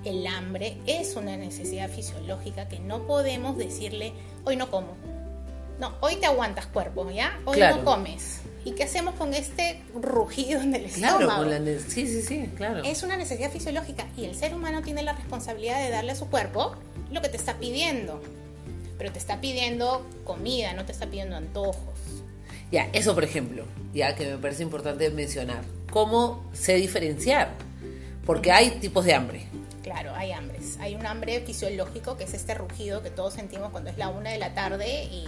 El 0.05 0.27
hambre 0.27 0.77
es 0.87 1.17
una 1.17 1.37
necesidad 1.37 1.89
fisiológica 1.89 2.69
que 2.69 2.79
no 2.79 3.07
podemos 3.07 3.57
decirle, 3.57 4.13
hoy 4.45 4.57
no 4.57 4.71
como. 4.71 4.97
No, 5.81 5.95
hoy 6.01 6.17
te 6.17 6.27
aguantas 6.27 6.67
cuerpo, 6.67 7.11
¿ya? 7.11 7.39
Hoy 7.47 7.59
no 7.59 7.85
comes. 7.85 8.41
¿Y 8.65 8.73
qué 8.73 8.85
hacemos 8.85 9.15
con 9.17 9.35
este 9.35 9.83
rugido 9.95 10.61
en 10.61 10.75
el 10.75 10.87
estómago? 10.87 11.45
Claro, 11.45 11.81
sí, 11.89 12.07
sí, 12.07 12.23
sí, 12.23 12.51
claro. 12.57 12.83
Es 12.83 13.03
una 13.03 13.17
necesidad 13.17 13.51
fisiológica 13.51 14.07
y 14.17 14.25
el 14.25 14.35
ser 14.35 14.55
humano 14.55 14.83
tiene 14.83 15.03
la 15.03 15.13
responsabilidad 15.13 15.83
de 15.83 15.91
darle 15.91 16.13
a 16.13 16.15
su 16.15 16.29
cuerpo 16.29 16.75
lo 17.11 17.21
que 17.21 17.29
te 17.29 17.37
está 17.37 17.59
pidiendo. 17.59 18.23
Pero 18.97 19.13
te 19.13 19.19
está 19.19 19.41
pidiendo 19.41 20.07
comida, 20.25 20.73
no 20.73 20.85
te 20.85 20.93
está 20.93 21.07
pidiendo 21.07 21.37
antojos. 21.37 21.99
Ya, 22.71 22.89
eso 22.93 23.15
por 23.15 23.25
ejemplo, 23.25 23.67
ya 23.93 24.15
que 24.15 24.27
me 24.27 24.39
parece 24.39 24.63
importante 24.63 25.11
mencionar. 25.11 25.63
¿Cómo 25.91 26.49
sé 26.53 26.75
diferenciar? 26.77 27.51
Porque 28.25 28.51
hay 28.51 28.71
tipos 28.81 29.05
de 29.05 29.15
hambre. 29.15 29.47
Claro, 29.85 30.15
hay 30.15 30.33
hambres. 30.33 30.79
Hay 30.81 30.95
un 30.95 31.05
hambre 31.05 31.43
fisiológico 31.43 32.17
que 32.17 32.25
es 32.25 32.33
este 32.33 32.55
rugido 32.55 33.03
que 33.03 33.11
todos 33.11 33.35
sentimos 33.35 33.71
cuando 33.71 33.91
es 33.91 33.99
la 33.99 34.09
una 34.09 34.31
de 34.31 34.39
la 34.39 34.55
tarde 34.55 35.05
y 35.05 35.27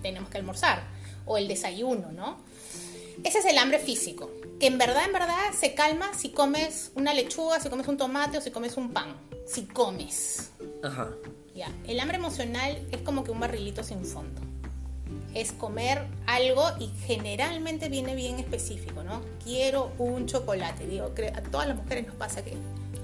tenemos 0.00 0.30
que 0.30 0.38
almorzar. 0.38 0.82
O 1.26 1.36
el 1.36 1.46
desayuno, 1.46 2.10
¿no? 2.10 2.38
Ese 3.22 3.40
es 3.40 3.44
el 3.44 3.58
hambre 3.58 3.78
físico, 3.78 4.30
que 4.58 4.66
en 4.66 4.78
verdad, 4.78 5.04
en 5.04 5.12
verdad 5.12 5.36
se 5.56 5.74
calma 5.74 6.10
si 6.14 6.30
comes 6.30 6.90
una 6.94 7.12
lechuga, 7.12 7.60
si 7.60 7.68
comes 7.68 7.86
un 7.86 7.98
tomate 7.98 8.38
o 8.38 8.40
si 8.40 8.50
comes 8.50 8.78
un 8.78 8.94
pan. 8.94 9.14
Si 9.46 9.66
comes. 9.66 10.52
Ajá. 10.82 11.10
Ya. 11.54 11.70
El 11.86 12.00
hambre 12.00 12.16
emocional 12.16 12.80
es 12.92 13.02
como 13.02 13.24
que 13.24 13.30
un 13.30 13.40
barrilito 13.40 13.84
sin 13.84 14.06
fondo. 14.06 14.40
Es 15.34 15.52
comer 15.52 16.06
algo 16.26 16.64
y 16.80 16.88
generalmente 17.04 17.90
viene 17.90 18.14
bien 18.14 18.38
específico, 18.38 19.04
¿no? 19.04 19.20
Quiero 19.44 19.92
un 19.98 20.24
chocolate. 20.26 20.86
Digo, 20.86 21.12
a 21.34 21.42
todas 21.42 21.68
las 21.68 21.76
mujeres 21.76 22.06
nos 22.06 22.16
pasa 22.16 22.42
que 22.42 22.56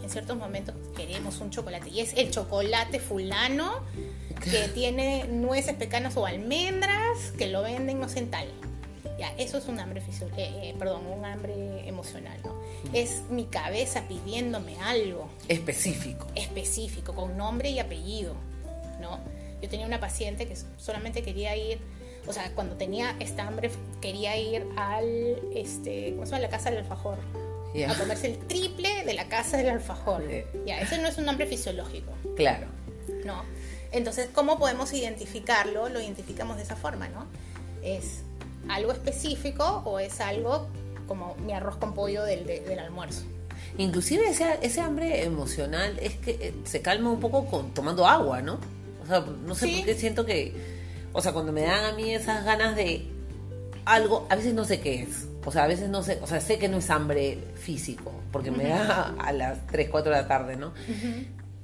en 0.08 0.12
ciertos 0.12 0.38
momentos 0.38 0.74
queremos 0.96 1.38
un 1.40 1.50
chocolate 1.50 1.90
y 1.90 2.00
es 2.00 2.14
el 2.14 2.30
chocolate 2.30 2.98
fulano 2.98 3.82
que 4.42 4.68
tiene 4.74 5.24
nueces, 5.28 5.74
pecanas 5.74 6.16
o 6.16 6.24
almendras 6.24 7.32
que 7.36 7.48
lo 7.48 7.62
venden 7.62 8.00
no 8.00 8.08
sé 8.08 8.20
en 8.20 8.30
tal. 8.30 8.48
Ya, 9.18 9.34
eso 9.36 9.58
es 9.58 9.66
un 9.66 9.80
hambre 9.80 10.00
eh, 10.00 10.32
eh, 10.36 10.74
perdón, 10.78 11.04
un 11.06 11.24
hambre 11.26 11.86
emocional, 11.86 12.38
¿no? 12.42 12.54
Es 12.94 13.24
mi 13.28 13.44
cabeza 13.46 14.08
pidiéndome 14.08 14.80
algo. 14.80 15.28
Específico. 15.48 16.26
Específico, 16.34 17.14
con 17.14 17.36
nombre 17.36 17.68
y 17.68 17.78
apellido, 17.78 18.34
¿no? 19.02 19.18
Yo 19.60 19.68
tenía 19.68 19.86
una 19.86 20.00
paciente 20.00 20.46
que 20.46 20.56
solamente 20.78 21.22
quería 21.22 21.54
ir, 21.56 21.80
o 22.26 22.32
sea, 22.32 22.54
cuando 22.54 22.76
tenía 22.76 23.14
esta 23.18 23.46
hambre, 23.46 23.70
quería 24.00 24.38
ir 24.38 24.66
al, 24.76 25.36
este, 25.54 26.12
¿cómo 26.12 26.24
se 26.24 26.32
llama? 26.32 26.42
La 26.42 26.48
casa 26.48 26.70
del 26.70 26.78
alfajor. 26.78 27.18
A 27.85 27.94
comerse 27.94 28.26
el 28.28 28.38
triple 28.38 29.04
de 29.04 29.14
la 29.14 29.28
casa 29.28 29.56
del 29.56 29.68
alfajor. 29.68 30.25
Ya, 30.66 30.80
eso 30.80 30.97
no 30.99 31.08
es 31.08 31.18
un 31.18 31.28
hambre 31.28 31.47
fisiológico. 31.47 32.12
Claro. 32.37 32.66
¿No? 33.25 33.44
Entonces, 33.92 34.28
¿cómo 34.32 34.58
podemos 34.58 34.92
identificarlo? 34.92 35.88
Lo 35.88 36.00
identificamos 36.00 36.56
de 36.56 36.62
esa 36.62 36.76
forma, 36.76 37.08
¿no? 37.08 37.26
Es 37.82 38.23
algo 38.68 38.92
específico 38.92 39.82
o 39.85 39.99
es 39.99 40.20
algo 40.20 40.68
como 41.06 41.35
mi 41.37 41.52
arroz 41.52 41.76
con 41.76 41.94
pollo 41.94 42.23
del, 42.25 42.47
del 42.47 42.78
almuerzo. 42.78 43.23
Inclusive 43.78 44.28
ese, 44.28 44.58
ese, 44.62 44.80
hambre 44.80 45.25
emocional 45.25 45.99
es 46.00 46.14
que 46.16 46.30
eh, 46.32 46.54
se 46.64 46.82
calma 46.82 47.11
un 47.11 47.20
poco 47.20 47.47
con, 47.47 47.73
tomando 47.73 48.06
agua, 48.06 48.42
¿no? 48.42 48.58
O 49.02 49.06
sea, 49.06 49.20
no 49.20 49.54
sé 49.54 49.68
por 49.68 49.85
qué 49.85 49.94
siento 49.94 50.26
que, 50.26 50.54
o 51.12 51.20
sea, 51.20 51.32
cuando 51.32 51.52
me 51.52 51.62
dan 51.62 51.85
a 51.85 51.92
mí 51.92 52.14
esas 52.14 52.44
ganas 52.44 52.76
de 52.76 53.06
algo, 53.85 54.26
a 54.28 54.37
veces 54.37 54.54
no 54.54 54.64
sé 54.64 54.80
qué 54.80 55.02
es. 55.02 55.26
O 55.49 55.50
sea, 55.50 55.64
a 55.64 55.67
veces 55.67 55.88
no 55.88 56.02
sé, 56.02 56.19
o 56.21 56.26
sea, 56.26 56.43
sé 56.43 56.59
que 56.59 56.69
no 56.69 56.76
es 56.76 56.90
hambre 56.90 57.38
físico, 57.55 58.12
porque 58.31 58.50
me 58.50 58.69
da 58.69 59.14
a 59.19 59.33
las 59.33 59.67
3, 59.69 59.88
4 59.88 60.12
de 60.12 60.19
la 60.19 60.28
tarde, 60.28 60.57
¿no? 60.57 60.75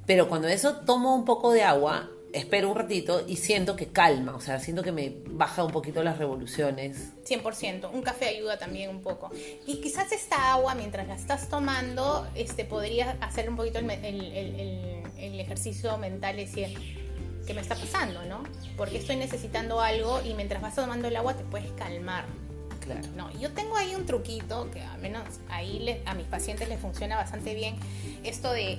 Pero 0.06 0.26
cuando 0.26 0.48
eso 0.48 0.76
tomo 0.86 1.14
un 1.14 1.26
poco 1.26 1.52
de 1.52 1.64
agua, 1.64 2.08
espero 2.32 2.70
un 2.70 2.76
ratito 2.76 3.26
y 3.28 3.36
siento 3.36 3.76
que 3.76 3.88
calma, 3.88 4.36
o 4.36 4.40
sea, 4.40 4.58
siento 4.58 4.82
que 4.82 4.90
me 4.90 5.14
baja 5.28 5.62
un 5.64 5.70
poquito 5.70 6.02
las 6.02 6.16
revoluciones. 6.16 7.12
100%, 7.26 7.90
un 7.92 8.00
café 8.00 8.28
ayuda 8.28 8.56
también 8.56 8.88
un 8.88 9.02
poco. 9.02 9.30
Y 9.66 9.82
quizás 9.82 10.10
esta 10.12 10.54
agua, 10.54 10.74
mientras 10.74 11.06
la 11.06 11.14
estás 11.14 11.50
tomando, 11.50 12.26
este, 12.34 12.64
podría 12.64 13.18
hacer 13.20 13.50
un 13.50 13.56
poquito 13.56 13.80
el, 13.80 13.90
el, 13.90 15.40
ejercicio 15.40 15.98
mental 15.98 16.36
de 16.36 16.46
decir, 16.46 17.02
¿qué 17.46 17.52
me 17.52 17.60
está 17.60 17.74
pasando, 17.74 18.24
no? 18.24 18.44
Porque 18.78 18.96
estoy 18.96 19.16
necesitando 19.16 19.82
algo 19.82 20.22
y 20.24 20.32
mientras 20.32 20.62
vas 20.62 20.74
tomando 20.74 21.08
el 21.08 21.16
agua 21.16 21.34
te 21.34 21.44
puedes 21.44 21.70
calmar. 21.72 22.24
No, 23.16 23.30
yo 23.38 23.50
tengo 23.52 23.76
ahí 23.76 23.94
un 23.94 24.06
truquito 24.06 24.70
que 24.70 24.80
al 24.80 25.00
menos 25.00 25.22
ahí 25.48 26.02
a 26.06 26.14
mis 26.14 26.26
pacientes 26.26 26.68
les 26.68 26.80
funciona 26.80 27.16
bastante 27.16 27.54
bien, 27.54 27.76
esto 28.22 28.52
de, 28.52 28.78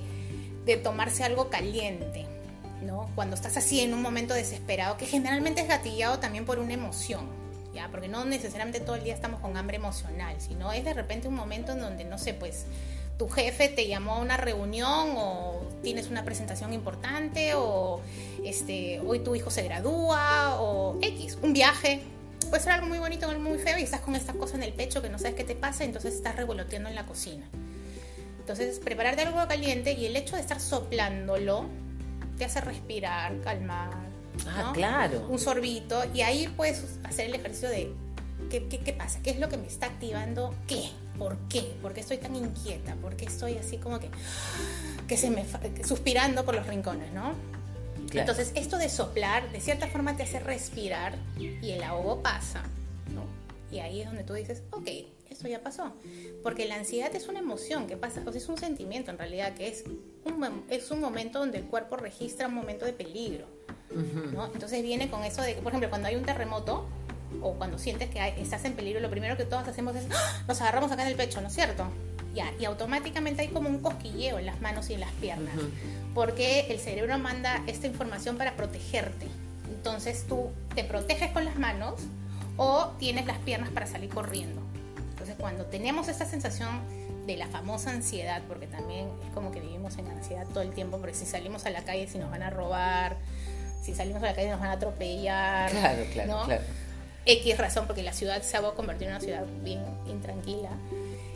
de 0.65 0.77
tomarse 0.77 1.23
algo 1.23 1.49
caliente 1.49 2.25
¿no? 2.85 3.09
Cuando 3.15 3.35
estás 3.35 3.57
así 3.57 3.81
en 3.81 3.93
un 3.93 4.01
momento 4.01 4.33
desesperado, 4.33 4.97
que 4.97 5.05
generalmente 5.05 5.61
es 5.61 5.67
gatillado 5.67 6.19
también 6.19 6.45
por 6.45 6.59
una 6.59 6.73
emoción, 6.73 7.27
¿ya? 7.73 7.89
Porque 7.89 8.07
no 8.07 8.25
necesariamente 8.25 8.79
todo 8.79 8.95
el 8.95 9.03
día 9.03 9.13
estamos 9.13 9.41
con 9.41 9.57
hambre 9.57 9.77
emocional, 9.77 10.35
sino 10.39 10.71
es 10.71 10.85
de 10.85 10.93
repente 10.93 11.27
un 11.27 11.35
momento 11.35 11.73
en 11.73 11.79
donde, 11.79 12.05
no 12.05 12.17
sé, 12.17 12.33
pues 12.33 12.65
tu 13.17 13.29
jefe 13.29 13.69
te 13.69 13.87
llamó 13.87 14.15
a 14.15 14.19
una 14.19 14.37
reunión 14.37 15.13
o 15.15 15.61
tienes 15.81 16.09
una 16.09 16.23
presentación 16.25 16.73
importante 16.73 17.53
o 17.55 18.01
este, 18.43 18.99
hoy 18.99 19.19
tu 19.19 19.35
hijo 19.35 19.49
se 19.49 19.63
gradúa 19.63 20.57
o 20.59 20.97
X, 21.01 21.37
un 21.41 21.53
viaje. 21.53 22.01
Puede 22.49 22.63
ser 22.63 22.73
algo 22.73 22.87
muy 22.87 22.99
bonito, 22.99 23.29
algo 23.29 23.41
muy 23.41 23.57
feo 23.57 23.77
y 23.77 23.83
estás 23.83 24.01
con 24.01 24.15
esta 24.15 24.33
cosa 24.33 24.55
en 24.55 24.63
el 24.63 24.73
pecho 24.73 25.01
que 25.01 25.09
no 25.09 25.17
sabes 25.17 25.35
qué 25.35 25.43
te 25.43 25.55
pasa, 25.55 25.83
entonces 25.83 26.13
estás 26.13 26.35
revoloteando 26.35 26.89
en 26.89 26.95
la 26.95 27.05
cocina. 27.05 27.45
Entonces, 28.39 28.79
prepararte 28.79 29.23
algo 29.23 29.47
caliente 29.47 29.93
y 29.93 30.05
el 30.05 30.15
hecho 30.15 30.35
de 30.35 30.41
estar 30.41 30.59
soplándolo 30.59 31.65
te 32.37 32.45
hace 32.45 32.61
respirar, 32.61 33.39
calmar. 33.41 33.91
Ah, 34.47 34.71
claro. 34.73 35.27
Un 35.29 35.39
sorbito 35.39 36.03
y 36.13 36.21
ahí 36.21 36.47
puedes 36.55 36.99
hacer 37.03 37.27
el 37.27 37.35
ejercicio 37.35 37.69
de 37.69 37.93
¿qué, 38.49 38.67
qué, 38.67 38.79
qué 38.79 38.93
pasa, 38.93 39.19
qué 39.23 39.31
es 39.31 39.39
lo 39.39 39.49
que 39.49 39.57
me 39.57 39.67
está 39.67 39.87
activando, 39.87 40.53
qué, 40.67 40.91
por 41.17 41.37
qué, 41.49 41.75
por 41.81 41.93
qué 41.93 42.01
estoy 42.01 42.17
tan 42.17 42.35
inquieta, 42.35 42.95
por 42.95 43.15
qué 43.15 43.25
estoy 43.25 43.57
así 43.57 43.77
como 43.77 43.99
que, 43.99 44.09
que 45.07 45.17
se 45.17 45.29
me 45.29 45.45
suspirando 45.83 46.45
por 46.45 46.55
los 46.55 46.67
rincones, 46.67 47.11
¿no? 47.13 47.33
Entonces, 48.19 48.51
esto 48.55 48.77
de 48.77 48.89
soplar, 48.89 49.51
de 49.51 49.59
cierta 49.59 49.87
forma 49.87 50.15
te 50.15 50.23
hace 50.23 50.39
respirar 50.39 51.15
y 51.37 51.71
el 51.71 51.83
ahogo 51.83 52.21
pasa, 52.21 52.63
¿no? 53.13 53.25
Y 53.71 53.79
ahí 53.79 54.01
es 54.01 54.07
donde 54.07 54.23
tú 54.23 54.33
dices, 54.33 54.63
ok, 54.71 54.87
eso 55.29 55.47
ya 55.47 55.61
pasó. 55.61 55.93
Porque 56.43 56.65
la 56.65 56.75
ansiedad 56.75 57.13
es 57.15 57.27
una 57.27 57.39
emoción 57.39 57.87
que 57.87 57.97
pasa, 57.97 58.21
o 58.25 58.31
sea, 58.31 58.41
es 58.41 58.47
un 58.47 58.57
sentimiento 58.57 59.11
en 59.11 59.17
realidad, 59.17 59.53
que 59.53 59.67
es 59.67 59.83
un, 60.23 60.63
es 60.69 60.91
un 60.91 61.01
momento 61.01 61.39
donde 61.39 61.57
el 61.57 61.65
cuerpo 61.65 61.97
registra 61.97 62.47
un 62.47 62.53
momento 62.53 62.85
de 62.85 62.93
peligro. 62.93 63.47
¿no? 64.33 64.45
Entonces 64.47 64.81
viene 64.81 65.09
con 65.09 65.23
eso 65.23 65.41
de 65.41 65.55
que, 65.55 65.61
por 65.61 65.71
ejemplo, 65.71 65.89
cuando 65.89 66.07
hay 66.07 66.15
un 66.15 66.23
terremoto 66.23 66.87
o 67.41 67.53
cuando 67.53 67.77
sientes 67.77 68.09
que 68.09 68.19
estás 68.41 68.65
en 68.65 68.73
peligro, 68.73 68.99
lo 68.99 69.09
primero 69.09 69.37
que 69.37 69.45
todos 69.45 69.67
hacemos 69.67 69.95
es 69.95 70.05
¡ah! 70.11 70.43
nos 70.47 70.59
agarramos 70.61 70.91
acá 70.91 71.03
en 71.03 71.09
el 71.09 71.15
pecho, 71.15 71.41
¿no 71.41 71.47
es 71.47 71.53
cierto? 71.53 71.85
Y 72.59 72.65
automáticamente 72.65 73.43
hay 73.43 73.47
como 73.47 73.69
un 73.69 73.79
cosquilleo 73.79 74.39
en 74.39 74.45
las 74.45 74.61
manos 74.61 74.89
y 74.89 74.93
en 74.95 74.99
las 74.99 75.11
piernas, 75.13 75.55
porque 76.13 76.67
el 76.69 76.79
cerebro 76.79 77.17
manda 77.17 77.63
esta 77.67 77.87
información 77.87 78.37
para 78.37 78.55
protegerte. 78.55 79.27
Entonces 79.69 80.25
tú 80.27 80.51
te 80.73 80.83
proteges 80.83 81.31
con 81.31 81.45
las 81.45 81.57
manos 81.57 82.01
o 82.57 82.91
tienes 82.99 83.25
las 83.25 83.37
piernas 83.39 83.69
para 83.69 83.87
salir 83.87 84.09
corriendo. 84.09 84.61
Entonces, 85.11 85.35
cuando 85.39 85.65
tenemos 85.65 86.07
esta 86.07 86.25
sensación 86.25 86.81
de 87.25 87.37
la 87.37 87.47
famosa 87.47 87.91
ansiedad, 87.91 88.41
porque 88.47 88.67
también 88.67 89.07
es 89.25 89.33
como 89.33 89.51
que 89.51 89.59
vivimos 89.59 89.97
en 89.97 90.07
ansiedad 90.07 90.45
todo 90.53 90.61
el 90.61 90.71
tiempo, 90.71 90.97
porque 90.99 91.15
si 91.15 91.25
salimos 91.25 91.65
a 91.65 91.69
la 91.69 91.83
calle, 91.83 92.07
si 92.07 92.17
nos 92.17 92.29
van 92.29 92.43
a 92.43 92.49
robar, 92.49 93.17
si 93.81 93.95
salimos 93.95 94.21
a 94.23 94.27
la 94.27 94.35
calle, 94.35 94.49
nos 94.49 94.59
van 94.59 94.69
a 94.69 94.73
atropellar. 94.73 95.71
Claro, 95.71 96.03
claro, 96.13 96.43
claro. 96.45 96.63
X 97.25 97.57
razón, 97.57 97.87
porque 97.87 98.03
la 98.03 98.13
ciudad 98.13 98.41
se 98.43 98.59
va 98.59 98.69
a 98.69 98.71
convertir 98.73 99.07
en 99.07 99.15
una 99.15 99.21
ciudad 99.21 99.45
bien 99.63 99.81
intranquila. 100.07 100.69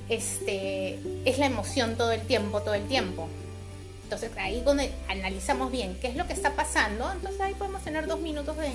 Este, 0.09 0.99
es 1.25 1.37
la 1.37 1.45
emoción 1.45 1.95
todo 1.95 2.11
el 2.11 2.21
tiempo, 2.21 2.61
todo 2.61 2.73
el 2.73 2.87
tiempo. 2.87 3.27
Entonces, 4.03 4.31
ahí 4.37 4.61
donde 4.61 4.91
analizamos 5.07 5.71
bien 5.71 5.97
qué 6.01 6.07
es 6.07 6.15
lo 6.15 6.25
que 6.25 6.33
está 6.33 6.55
pasando, 6.55 7.11
entonces 7.11 7.39
ahí 7.39 7.53
podemos 7.53 7.83
tener 7.83 8.07
dos 8.07 8.19
minutos 8.19 8.57
de, 8.57 8.71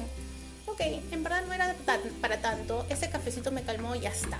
ok, 0.67 0.81
en 1.11 1.25
verdad 1.25 1.43
no 1.47 1.53
era 1.53 1.75
para 2.21 2.41
tanto, 2.41 2.87
ese 2.89 3.11
cafecito 3.11 3.51
me 3.51 3.63
calmó 3.63 3.97
y 3.97 4.01
ya 4.01 4.11
está 4.11 4.39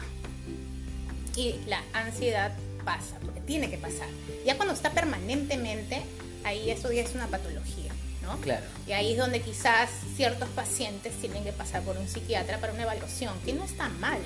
y 1.37 1.61
la 1.67 1.83
ansiedad 1.93 2.53
pasa, 2.85 3.17
porque 3.25 3.41
tiene 3.41 3.71
que 3.71 3.79
pasar. 3.79 4.09
Ya 4.45 4.57
cuando 4.57 4.75
está 4.75 4.91
permanentemente, 4.91 6.03
ahí 6.45 6.71
eso 6.71 6.93
ya 6.93 7.03
es 7.03 7.15
una 7.15 7.27
patología. 7.27 7.93
¿no? 8.23 8.39
Claro. 8.41 8.65
Y 8.87 8.93
ahí 8.93 9.13
es 9.13 9.19
donde 9.19 9.43
quizás 9.43 9.91
ciertos 10.17 10.49
pacientes 10.51 11.13
tienen 11.21 11.45
que 11.45 11.53
pasar 11.53 11.83
por 11.83 11.99
un 11.99 12.09
psiquiatra 12.09 12.59
para 12.59 12.73
una 12.73 12.83
evaluación, 12.83 13.35
que 13.45 13.53
no 13.53 13.65
está 13.65 13.89
mal. 13.89 14.21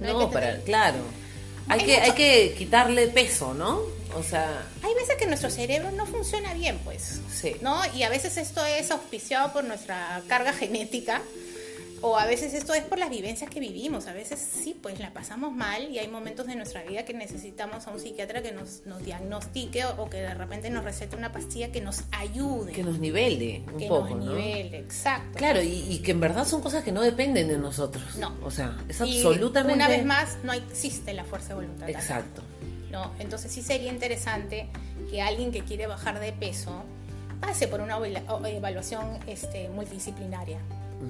No, 0.00 0.18
que 0.18 0.26
para, 0.32 0.58
claro. 0.60 0.98
Hay 1.68 1.80
Hay 1.80 1.86
que, 1.86 1.92
mucho- 1.92 2.04
hay 2.04 2.12
que 2.12 2.54
quitarle 2.58 3.06
peso, 3.08 3.54
¿no? 3.54 3.80
O 4.16 4.22
sea, 4.28 4.66
Hay 4.82 4.92
veces 4.94 5.14
que 5.16 5.26
nuestro 5.26 5.50
cerebro 5.50 5.92
no 5.92 6.04
funciona 6.04 6.52
bien, 6.54 6.78
pues. 6.84 7.20
Sí. 7.32 7.56
¿No? 7.60 7.80
Y 7.94 8.02
a 8.02 8.08
veces 8.08 8.36
esto 8.38 8.64
es 8.66 8.90
auspiciado 8.90 9.52
por 9.52 9.62
nuestra 9.64 10.20
carga 10.28 10.52
genética. 10.52 11.22
O 12.02 12.16
a 12.16 12.26
veces 12.26 12.54
esto 12.54 12.72
es 12.72 12.82
por 12.84 12.98
las 12.98 13.10
vivencias 13.10 13.50
que 13.50 13.60
vivimos. 13.60 14.06
A 14.06 14.12
veces 14.12 14.40
sí, 14.40 14.74
pues 14.80 14.98
la 15.00 15.12
pasamos 15.12 15.52
mal 15.52 15.90
y 15.90 15.98
hay 15.98 16.08
momentos 16.08 16.46
de 16.46 16.56
nuestra 16.56 16.82
vida 16.82 17.04
que 17.04 17.12
necesitamos 17.12 17.86
a 17.86 17.90
un 17.90 18.00
psiquiatra 18.00 18.42
que 18.42 18.52
nos, 18.52 18.86
nos 18.86 19.04
diagnostique 19.04 19.84
o, 19.84 20.04
o 20.04 20.10
que 20.10 20.18
de 20.18 20.34
repente 20.34 20.70
nos 20.70 20.84
recete 20.84 21.16
una 21.16 21.30
pastilla 21.32 21.70
que 21.70 21.80
nos 21.80 22.02
ayude. 22.12 22.72
que 22.72 22.82
nos 22.82 22.98
nivele 22.98 23.62
un 23.72 23.78
que 23.78 23.86
poco, 23.86 24.14
nos 24.14 24.26
¿no? 24.26 24.34
nivele, 24.34 24.78
exacto. 24.78 25.36
Claro, 25.38 25.60
y, 25.62 25.84
y 25.88 25.98
que 25.98 26.12
en 26.12 26.20
verdad 26.20 26.46
son 26.46 26.62
cosas 26.62 26.82
que 26.84 26.92
no 26.92 27.02
dependen 27.02 27.48
de 27.48 27.58
nosotros. 27.58 28.16
No. 28.16 28.34
O 28.42 28.50
sea, 28.50 28.78
es 28.88 29.00
Y 29.00 29.18
absolutamente. 29.18 29.74
Una 29.74 29.88
vez 29.88 30.04
más, 30.04 30.38
no 30.42 30.52
existe 30.52 31.12
la 31.12 31.24
fuerza 31.24 31.48
de 31.48 31.54
voluntad. 31.56 31.88
Exacto. 31.90 32.42
¿no? 32.90 33.12
Entonces 33.18 33.52
sí 33.52 33.62
sería 33.62 33.92
interesante 33.92 34.68
que 35.10 35.22
alguien 35.22 35.52
que 35.52 35.62
quiere 35.62 35.86
bajar 35.86 36.20
de 36.20 36.32
peso 36.32 36.82
pase 37.40 37.68
por 37.68 37.80
una 37.80 37.98
evaluación 38.48 39.18
este, 39.26 39.68
multidisciplinaria, 39.70 40.58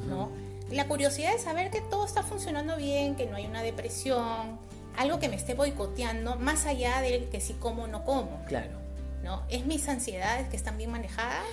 ¿no? 0.09 0.31
La 0.71 0.87
curiosidad 0.87 1.33
de 1.33 1.39
saber 1.39 1.71
que 1.71 1.81
todo 1.81 2.05
está 2.07 2.23
funcionando 2.23 2.77
bien, 2.77 3.17
que 3.17 3.27
no 3.27 3.37
hay 3.37 3.47
una 3.47 3.63
depresión, 3.63 4.59
algo 4.97 5.19
que 5.19 5.29
me 5.29 5.37
esté 5.37 5.55
boicoteando, 5.55 6.37
más 6.37 6.67
allá 6.67 7.01
del 7.01 7.29
que 7.29 7.41
sí 7.41 7.55
como 7.59 7.85
o 7.85 7.87
no 7.87 8.05
como, 8.05 8.45
Claro. 8.47 8.79
¿no? 9.25 9.43
Es 9.51 9.67
mis 9.67 9.89
ansiedades 9.89 10.49
que 10.49 10.57
están 10.57 10.79
bien 10.79 10.91
manejadas. 10.91 11.45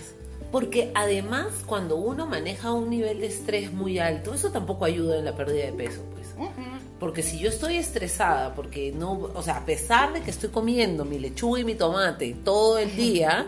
Porque 0.51 0.91
además, 0.95 1.47
cuando 1.65 1.97
uno 1.97 2.25
maneja 2.25 2.71
un 2.71 2.89
nivel 2.89 3.19
de 3.19 3.27
estrés 3.27 3.73
muy 3.73 3.99
alto, 3.99 4.33
eso 4.33 4.51
tampoco 4.51 4.85
ayuda 4.85 5.17
en 5.17 5.25
la 5.25 5.35
pérdida 5.35 5.65
de 5.65 5.73
peso, 5.73 6.01
pues. 6.13 6.27
Porque 6.99 7.21
si 7.21 7.37
yo 7.39 7.49
estoy 7.49 7.77
estresada, 7.77 8.55
porque 8.55 8.91
no, 8.91 9.11
o 9.13 9.41
sea, 9.43 9.57
a 9.57 9.65
pesar 9.65 10.13
de 10.13 10.21
que 10.21 10.31
estoy 10.31 10.49
comiendo 10.49 11.05
mi 11.05 11.19
lechuga 11.19 11.59
y 11.59 11.63
mi 11.63 11.75
tomate 11.75 12.35
todo 12.43 12.77
el 12.77 12.95
día, 12.95 13.45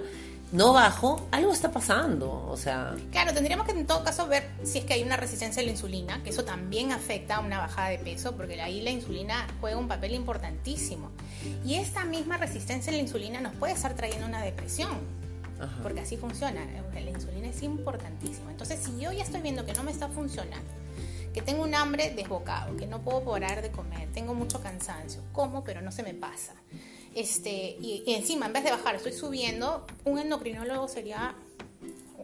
no 0.51 0.73
bajo, 0.73 1.27
algo 1.31 1.53
está 1.53 1.71
pasando, 1.71 2.47
o 2.47 2.57
sea, 2.57 2.95
Claro, 3.11 3.33
tendríamos 3.33 3.67
que 3.67 3.73
en 3.73 3.85
todo 3.85 4.03
caso 4.03 4.27
ver 4.27 4.49
si 4.63 4.79
es 4.79 4.85
que 4.85 4.93
hay 4.93 5.03
una 5.03 5.15
resistencia 5.15 5.61
a 5.61 5.65
la 5.65 5.71
insulina, 5.71 6.23
que 6.23 6.31
eso 6.31 6.43
también 6.43 6.91
afecta 6.91 7.35
a 7.35 7.39
una 7.39 7.59
bajada 7.59 7.89
de 7.89 7.99
peso, 7.99 8.35
porque 8.35 8.59
ahí 8.59 8.81
la 8.81 8.89
insulina 8.89 9.47
juega 9.61 9.77
un 9.77 9.87
papel 9.87 10.15
importantísimo. 10.15 11.11
Y 11.63 11.75
esta 11.75 12.03
misma 12.03 12.37
resistencia 12.37 12.91
a 12.91 12.95
la 12.95 13.01
insulina 13.01 13.41
nos 13.41 13.53
puede 13.55 13.73
estar 13.73 13.93
trayendo 13.93 14.25
una 14.25 14.41
depresión, 14.41 14.97
ajá, 15.59 15.77
porque 15.83 16.01
así 16.01 16.17
funciona. 16.17 16.65
La 16.93 17.11
insulina 17.11 17.47
es 17.47 17.63
importantísima. 17.63 18.51
Entonces, 18.51 18.79
si 18.83 18.99
yo 18.99 19.11
ya 19.11 19.23
estoy 19.23 19.41
viendo 19.41 19.65
que 19.65 19.73
no 19.73 19.83
me 19.83 19.91
está 19.91 20.07
funcionando, 20.09 20.69
que 21.33 21.41
tengo 21.41 21.63
un 21.63 21.75
hambre 21.75 22.11
desbocado, 22.15 22.75
que 22.75 22.87
no 22.87 23.01
puedo 23.01 23.23
parar 23.23 23.61
de 23.61 23.69
comer, 23.69 24.09
tengo 24.13 24.33
mucho 24.33 24.61
cansancio, 24.61 25.21
como 25.31 25.63
pero 25.63 25.81
no 25.81 25.91
se 25.91 26.03
me 26.03 26.13
pasa. 26.13 26.53
Este, 27.15 27.77
y, 27.81 28.03
y 28.05 28.13
encima, 28.15 28.45
en 28.45 28.53
vez 28.53 28.63
de 28.63 28.71
bajar, 28.71 28.95
estoy 28.95 29.13
subiendo, 29.13 29.85
un 30.05 30.19
endocrinólogo 30.19 30.87
sería 30.87 31.35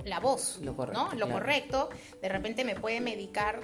la 0.05 0.19
voz, 0.19 0.59
Lo 0.61 0.75
correcto, 0.75 1.01
¿no? 1.03 1.09
Lo 1.13 1.25
claro. 1.25 1.33
correcto. 1.33 1.89
De 2.21 2.29
repente 2.29 2.63
me 2.63 2.75
puede 2.75 3.01
medicar 3.01 3.59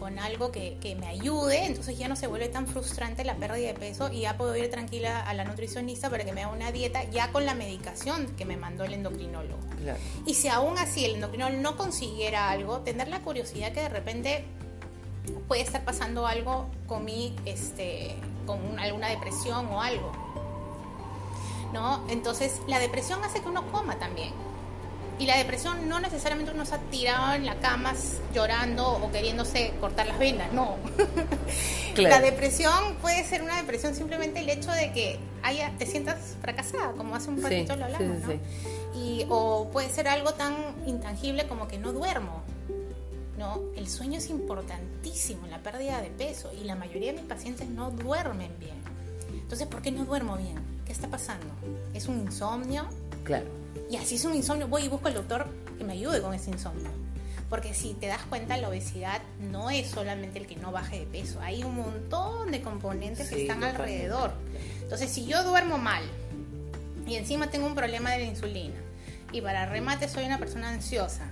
con 0.00 0.18
algo 0.18 0.50
que, 0.50 0.76
que 0.80 0.96
me 0.96 1.06
ayude, 1.06 1.66
entonces 1.66 1.96
ya 1.96 2.08
no 2.08 2.16
se 2.16 2.26
vuelve 2.26 2.48
tan 2.48 2.66
frustrante 2.66 3.22
la 3.22 3.36
pérdida 3.36 3.68
de 3.68 3.74
peso 3.74 4.10
y 4.12 4.22
ya 4.22 4.36
puedo 4.36 4.56
ir 4.56 4.68
tranquila 4.68 5.20
a 5.20 5.32
la 5.34 5.44
nutricionista 5.44 6.10
para 6.10 6.24
que 6.24 6.32
me 6.32 6.42
haga 6.42 6.52
una 6.52 6.72
dieta 6.72 7.04
ya 7.10 7.30
con 7.30 7.46
la 7.46 7.54
medicación 7.54 8.26
que 8.36 8.44
me 8.44 8.56
mandó 8.56 8.82
el 8.82 8.94
endocrinólogo. 8.94 9.60
claro. 9.80 9.98
Y 10.26 10.34
si 10.34 10.48
aún 10.48 10.78
así 10.78 11.04
el 11.04 11.14
endocrinólogo 11.14 11.62
no 11.62 11.76
consiguiera 11.76 12.50
algo, 12.50 12.80
tener 12.80 13.06
la 13.06 13.20
curiosidad 13.20 13.72
que 13.72 13.82
de 13.82 13.88
repente 13.88 14.44
puede 15.46 15.62
estar 15.62 15.84
pasando 15.84 16.26
algo 16.26 16.66
con 16.88 17.04
mi, 17.04 17.36
este, 17.44 18.16
con 18.46 18.60
un- 18.64 18.80
alguna 18.80 19.08
depresión 19.10 19.66
o 19.66 19.80
algo. 19.80 20.10
¿No? 21.74 22.04
Entonces, 22.08 22.60
la 22.68 22.78
depresión 22.78 23.22
hace 23.24 23.40
que 23.42 23.48
uno 23.48 23.66
coma 23.70 23.98
también. 23.98 24.32
Y 25.18 25.26
la 25.26 25.36
depresión 25.36 25.88
no 25.88 26.00
necesariamente 26.00 26.52
uno 26.52 26.64
se 26.64 26.74
ha 26.74 26.78
tirado 26.78 27.34
en 27.34 27.46
la 27.46 27.56
cama 27.56 27.92
llorando 28.34 28.88
o 28.96 29.12
queriéndose 29.12 29.72
cortar 29.80 30.06
las 30.06 30.18
venas, 30.18 30.52
no. 30.52 30.76
Claro. 31.94 32.16
La 32.16 32.20
depresión 32.22 32.96
puede 33.00 33.22
ser 33.22 33.42
una 33.42 33.56
depresión 33.56 33.94
simplemente 33.94 34.40
el 34.40 34.48
hecho 34.50 34.72
de 34.72 34.90
que 34.92 35.20
haya, 35.44 35.70
te 35.78 35.86
sientas 35.86 36.36
fracasada, 36.40 36.90
como 36.92 37.14
hace 37.14 37.30
un 37.30 37.36
Sí, 37.36 37.42
ratito 37.44 37.76
lo 37.76 37.84
hablamos, 37.84 38.16
sí, 38.18 38.22
¿no? 38.26 38.32
sí, 38.32 38.98
Y, 38.98 39.26
o 39.28 39.68
puede 39.72 39.88
ser 39.90 40.08
algo 40.08 40.34
tan 40.34 40.56
intangible 40.86 41.46
como 41.46 41.68
que 41.68 41.78
no 41.78 41.92
duermo. 41.92 42.42
¿no? 43.38 43.60
El 43.76 43.88
sueño 43.88 44.18
es 44.18 44.28
importantísimo 44.30 45.44
en 45.44 45.52
la 45.52 45.58
pérdida 45.62 46.00
de 46.00 46.08
peso 46.10 46.50
y 46.52 46.64
la 46.64 46.74
mayoría 46.74 47.12
de 47.12 47.20
mis 47.20 47.28
pacientes 47.28 47.68
no 47.68 47.90
duermen 47.92 48.50
bien. 48.58 48.74
Entonces, 49.32 49.68
¿por 49.68 49.80
qué 49.80 49.92
no 49.92 50.04
duermo 50.04 50.36
bien? 50.36 50.73
¿Qué 50.86 50.92
está 50.92 51.08
pasando? 51.08 51.46
¿Es 51.94 52.06
un 52.08 52.20
insomnio? 52.20 52.86
Claro. 53.24 53.46
Y 53.90 53.96
así 53.96 54.16
es 54.16 54.24
un 54.24 54.34
insomnio, 54.34 54.68
voy 54.68 54.84
y 54.84 54.88
busco 54.88 55.08
al 55.08 55.14
doctor 55.14 55.46
que 55.78 55.84
me 55.84 55.94
ayude 55.94 56.20
con 56.20 56.34
ese 56.34 56.50
insomnio. 56.50 56.90
Porque 57.50 57.74
si 57.74 57.94
te 57.94 58.06
das 58.06 58.22
cuenta, 58.22 58.56
la 58.56 58.68
obesidad 58.68 59.20
no 59.38 59.70
es 59.70 59.88
solamente 59.88 60.38
el 60.38 60.46
que 60.46 60.56
no 60.56 60.72
baje 60.72 61.00
de 61.00 61.06
peso, 61.06 61.40
hay 61.40 61.62
un 61.62 61.76
montón 61.76 62.50
de 62.50 62.62
componentes 62.62 63.28
que 63.28 63.36
Sí, 63.36 63.42
están 63.42 63.60
totalmente. 63.60 63.82
alrededor. 63.94 64.32
Entonces, 64.82 65.10
si 65.10 65.26
yo 65.26 65.44
duermo 65.44 65.78
mal 65.78 66.02
y 67.06 67.16
encima 67.16 67.50
tengo 67.50 67.66
un 67.66 67.74
problema 67.74 68.12
de 68.12 68.18
la 68.18 68.24
insulina 68.24 68.74
y 69.32 69.40
para 69.40 69.66
remate 69.66 70.08
soy 70.08 70.24
una 70.24 70.38
persona 70.38 70.70
ansiosa 70.70 71.26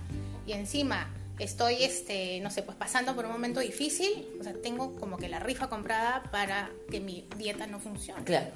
y 0.47 0.53
encima 0.53 1.09
estoy, 1.39 1.83
este, 1.83 2.41
no 2.41 2.51
sé, 2.51 2.63
pues 2.63 2.77
pasando 2.77 3.15
por 3.17 3.25
un 3.25 3.33
momento 3.33 3.61
difícil, 3.61 4.29
o 4.39 4.45
sea, 4.45 4.53
tengo 4.63 4.95
como 4.97 5.17
que 5.17 5.29
la 5.29 5.41
rifa 5.41 5.69
comprada 5.69 6.23
para 6.31 6.71
que 6.91 7.01
mi 7.01 7.27
dieta 7.37 7.67
no 7.67 7.81
funcione. 7.81 8.23
Claro. 8.25 8.51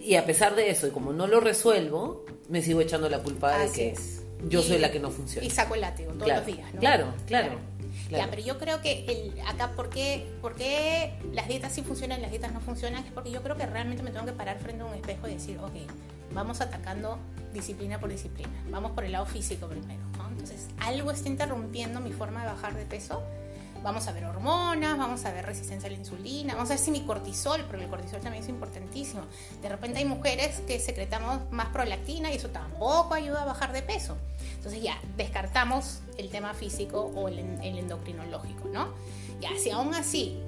Y 0.00 0.16
a 0.16 0.24
pesar 0.24 0.54
de 0.56 0.70
eso, 0.70 0.86
y 0.86 0.90
como 0.90 1.12
no 1.12 1.26
lo 1.26 1.40
resuelvo, 1.40 2.24
me 2.48 2.62
sigo 2.62 2.80
echando 2.80 3.08
la 3.08 3.18
culpa 3.20 3.58
de 3.58 3.70
que 3.70 3.90
es. 3.90 4.22
yo 4.48 4.60
Y- 4.60 4.62
soy 4.64 4.78
la 4.78 4.90
que 4.90 4.98
no 5.00 5.10
funciona. 5.10 5.46
Y 5.46 5.50
saco 5.50 5.74
el 5.74 5.82
látigo 5.82 6.12
todos 6.12 6.24
Claro, 6.24 6.40
los 6.40 6.46
días, 6.56 6.74
¿no? 6.74 6.80
claro, 6.80 7.06
claro, 7.26 7.48
claro. 8.08 8.24
Ya, 8.24 8.30
pero 8.30 8.42
yo 8.42 8.58
creo 8.58 8.80
que 8.80 9.04
el, 9.06 9.40
acá, 9.46 9.72
¿por 9.76 9.88
qué, 9.90 10.26
por 10.40 10.54
qué 10.54 11.12
las 11.32 11.46
dietas 11.48 11.72
sí 11.72 11.82
funcionan 11.82 12.18
y 12.18 12.22
las 12.22 12.30
dietas 12.30 12.52
no 12.52 12.60
funcionan? 12.60 13.04
Es 13.04 13.12
porque 13.12 13.30
yo 13.30 13.42
creo 13.42 13.56
que 13.56 13.66
realmente 13.66 14.02
me 14.02 14.10
tengo 14.10 14.26
que 14.26 14.32
parar 14.32 14.58
frente 14.60 14.82
a 14.82 14.86
un 14.86 14.94
espejo 14.94 15.28
y 15.28 15.34
decir, 15.34 15.58
ok, 15.58 15.72
vamos 16.34 16.60
atacando 16.60 17.18
disciplina 17.54 18.00
por 18.00 18.10
disciplina. 18.10 18.50
Vamos 18.70 18.92
por 18.92 19.04
el 19.04 19.12
lado 19.12 19.26
físico 19.26 19.66
primero, 19.68 20.00
¿no? 20.16 20.28
Entonces, 20.28 20.68
algo 20.78 21.10
está 21.10 21.28
interrumpiendo 21.28 22.00
mi 22.00 22.12
forma 22.12 22.40
de 22.42 22.46
bajar 22.46 22.74
de 22.74 22.84
peso. 22.86 23.22
Vamos 23.82 24.06
a 24.06 24.12
ver 24.12 24.24
hormonas, 24.24 24.96
vamos 24.96 25.24
a 25.24 25.32
ver 25.32 25.44
resistencia 25.44 25.88
a 25.88 25.92
la 25.92 25.98
insulina, 25.98 26.54
vamos 26.54 26.70
a 26.70 26.74
ver 26.74 26.78
si 26.78 26.90
mi 26.90 27.02
cortisol, 27.02 27.62
porque 27.64 27.84
el 27.84 27.90
cortisol 27.90 28.20
también 28.20 28.44
es 28.44 28.48
importantísimo. 28.48 29.22
De 29.60 29.68
repente 29.68 29.98
hay 29.98 30.04
mujeres 30.04 30.60
que 30.66 30.78
secretamos 30.78 31.50
más 31.50 31.68
prolactina 31.68 32.30
y 32.32 32.36
eso 32.36 32.50
tampoco 32.50 33.14
ayuda 33.14 33.42
a 33.42 33.44
bajar 33.44 33.72
de 33.72 33.82
peso. 33.82 34.16
Entonces 34.56 34.82
ya, 34.82 35.00
descartamos 35.16 36.00
el 36.16 36.30
tema 36.30 36.54
físico 36.54 37.12
o 37.14 37.28
el, 37.28 37.38
el 37.38 37.78
endocrinológico, 37.78 38.68
¿no? 38.68 38.88
Ya, 39.40 39.50
si 39.58 39.70
aún 39.70 39.94
así, 39.94 40.38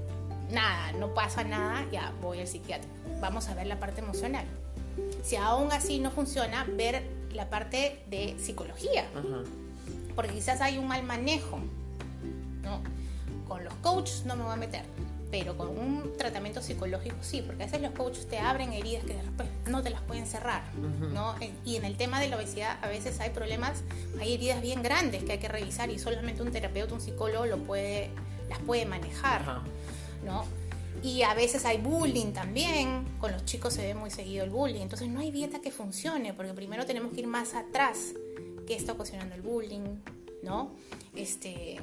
nada, 0.53 0.93
no 0.93 1.13
pasa 1.15 1.43
nada, 1.43 1.85
ya 1.91 2.13
voy 2.23 2.41
al 2.41 2.47
psiquiatra. 2.47 2.89
Vamos 3.21 3.49
a 3.49 3.55
ver 3.55 3.67
la 3.67 3.81
parte 3.81 4.01
emocional. 4.01 4.45
Si 5.25 5.35
aún 5.35 5.73
así 5.73 5.99
no 5.99 6.13
funciona, 6.13 6.65
ver 6.65 7.03
la 7.33 7.51
parte 7.51 8.05
de 8.09 8.37
psicología 8.39 9.09
Ajá. 9.13 9.43
porque 10.15 10.33
quizás 10.33 10.61
hay 10.61 10.79
un 10.79 10.87
mal 10.87 11.03
manejo. 11.03 11.59
¿no? 12.63 12.81
Con 13.49 13.65
los 13.65 13.75
coaches 13.75 14.25
no 14.25 14.37
me 14.37 14.45
voy 14.45 14.53
a 14.53 14.57
meter, 14.57 14.83
pero 15.31 15.57
con 15.57 15.69
un 15.69 16.17
tratamiento 16.17 16.63
psicológico 16.63 17.17
sí, 17.23 17.43
porque 17.43 17.63
a 17.63 17.67
veces 17.67 17.83
los 17.83 17.91
coaches 17.93 18.27
te 18.27 18.39
abren 18.39 18.73
heridas 18.73 19.05
que 19.05 19.15
después 19.15 19.49
no 19.69 19.83
te 19.83 19.91
las 19.91 20.01
pueden 20.03 20.27
cerrar. 20.27 20.63
¿no? 21.13 21.35
En- 21.41 21.55
Y 21.65 21.77
en 21.77 21.85
el 21.85 21.97
tema 21.97 22.21
de 22.21 22.29
la 22.29 22.37
obesidad 22.37 22.79
a 22.83 22.89
veces 22.89 23.21
hay 23.21 23.31
problemas, 23.31 23.83
hay 24.21 24.35
heridas 24.35 24.63
bien 24.63 24.83
grandes 24.83 25.25
que 25.25 25.33
hay 25.33 25.39
que 25.39 25.49
revisar 25.49 25.91
y 25.91 25.99
solamente 25.99 26.43
un 26.43 26.51
terapeuta, 26.53 26.95
un 26.95 27.01
psicólogo 27.01 27.47
lo 27.47 27.59
puede, 27.59 28.11
las 28.49 28.59
puede 28.61 28.87
manejar. 28.87 29.43
¿no? 30.25 30.45
Y 31.03 31.21
a 31.23 31.35
veces 31.35 31.67
hay 31.67 31.77
bullying 31.79 32.33
también, 32.33 33.05
con 33.21 33.31
los 33.31 33.45
chicos 33.45 33.75
se 33.75 33.83
ve 33.83 33.95
muy 33.95 34.11
seguido 34.11 34.43
el 34.45 34.49
bullying, 34.51 34.81
entonces 34.81 35.09
no 35.09 35.21
hay 35.21 35.31
dieta 35.31 35.61
que 35.61 35.71
funcione, 35.71 36.33
porque 36.33 36.55
primero 36.55 36.87
tenemos 36.87 37.13
que 37.13 37.21
ir 37.21 37.27
más 37.27 37.53
atrás, 37.55 38.15
qué 38.67 38.75
está 38.75 38.93
ocasionando 38.93 39.35
el 39.35 39.43
bullying, 39.43 39.99
¿no? 40.43 40.71
Este, 41.15 41.79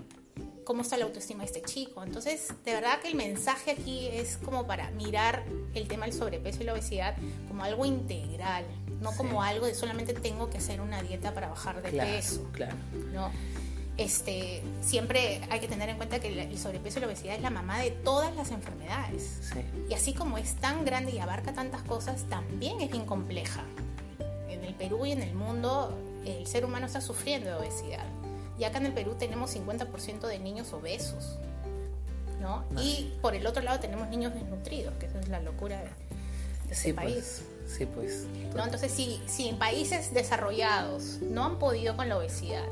cómo 0.71 0.83
está 0.83 0.95
la 0.95 1.03
autoestima 1.03 1.41
de 1.43 1.47
este 1.47 1.61
chico. 1.63 2.01
Entonces, 2.01 2.47
de 2.63 2.71
verdad 2.73 3.01
que 3.01 3.09
el 3.09 3.15
mensaje 3.15 3.71
aquí 3.71 4.07
es 4.07 4.37
como 4.37 4.65
para 4.65 4.89
mirar 4.91 5.43
el 5.73 5.85
tema 5.89 6.05
del 6.05 6.13
sobrepeso 6.15 6.61
y 6.61 6.63
la 6.63 6.71
obesidad 6.71 7.13
como 7.49 7.65
algo 7.65 7.83
integral, 7.85 8.63
no 9.01 9.11
Sí. 9.11 9.17
como 9.17 9.43
algo 9.43 9.65
de 9.65 9.75
solamente 9.75 10.13
tengo 10.13 10.49
que 10.49 10.59
hacer 10.59 10.79
una 10.79 11.03
dieta 11.03 11.33
para 11.33 11.49
bajar 11.49 11.81
de 11.81 11.89
Claro, 11.89 12.09
peso. 12.09 12.49
claro. 12.53 12.73
¿no? 13.13 13.29
Este, 13.97 14.63
siempre 14.81 15.41
hay 15.49 15.59
que 15.59 15.67
tener 15.67 15.89
en 15.89 15.97
cuenta 15.97 16.21
que 16.21 16.29
el 16.41 16.57
sobrepeso 16.57 16.99
y 16.99 17.01
la 17.01 17.07
obesidad 17.07 17.35
es 17.35 17.41
la 17.41 17.49
mamá 17.49 17.79
de 17.79 17.91
todas 17.91 18.33
las 18.37 18.51
enfermedades. 18.51 19.39
Sí. 19.51 19.59
Y 19.89 19.93
así 19.93 20.13
como 20.13 20.37
es 20.37 20.55
tan 20.55 20.85
grande 20.85 21.11
y 21.11 21.19
abarca 21.19 21.51
tantas 21.51 21.81
cosas, 21.81 22.23
también 22.29 22.79
es 22.79 22.89
bien 22.89 23.05
compleja. 23.05 23.65
En 24.47 24.63
el 24.63 24.73
Perú 24.75 25.05
y 25.05 25.11
en 25.11 25.21
el 25.21 25.35
mundo 25.35 25.93
el 26.25 26.47
ser 26.47 26.63
humano 26.63 26.85
está 26.85 27.01
sufriendo 27.01 27.49
de 27.49 27.55
obesidad. 27.57 28.05
Y 28.61 28.63
acá 28.63 28.77
en 28.77 28.85
el 28.85 28.93
Perú 28.93 29.15
tenemos 29.17 29.55
50% 29.55 30.27
de 30.27 30.37
niños 30.37 30.71
obesos. 30.71 31.39
¿no? 32.39 32.63
Y 32.79 33.11
por 33.19 33.33
el 33.33 33.47
otro 33.47 33.63
lado 33.63 33.79
tenemos 33.79 34.07
niños 34.09 34.35
desnutridos, 34.35 34.93
que 34.99 35.07
esa 35.07 35.19
es 35.19 35.29
la 35.29 35.39
locura 35.41 35.81
de, 35.81 35.89
ese 36.71 36.93
pues. 36.93 37.05
país. 37.05 37.41
Sí, 37.65 37.87
pues. 37.87 38.27
¿no? 38.55 38.63
Entonces, 38.63 38.91
si, 38.91 39.19
si 39.25 39.47
en 39.47 39.57
países 39.57 40.13
desarrollados 40.13 41.21
no 41.21 41.43
han 41.45 41.57
podido 41.57 41.97
con 41.97 42.07
la 42.07 42.17
obesidad, 42.17 42.67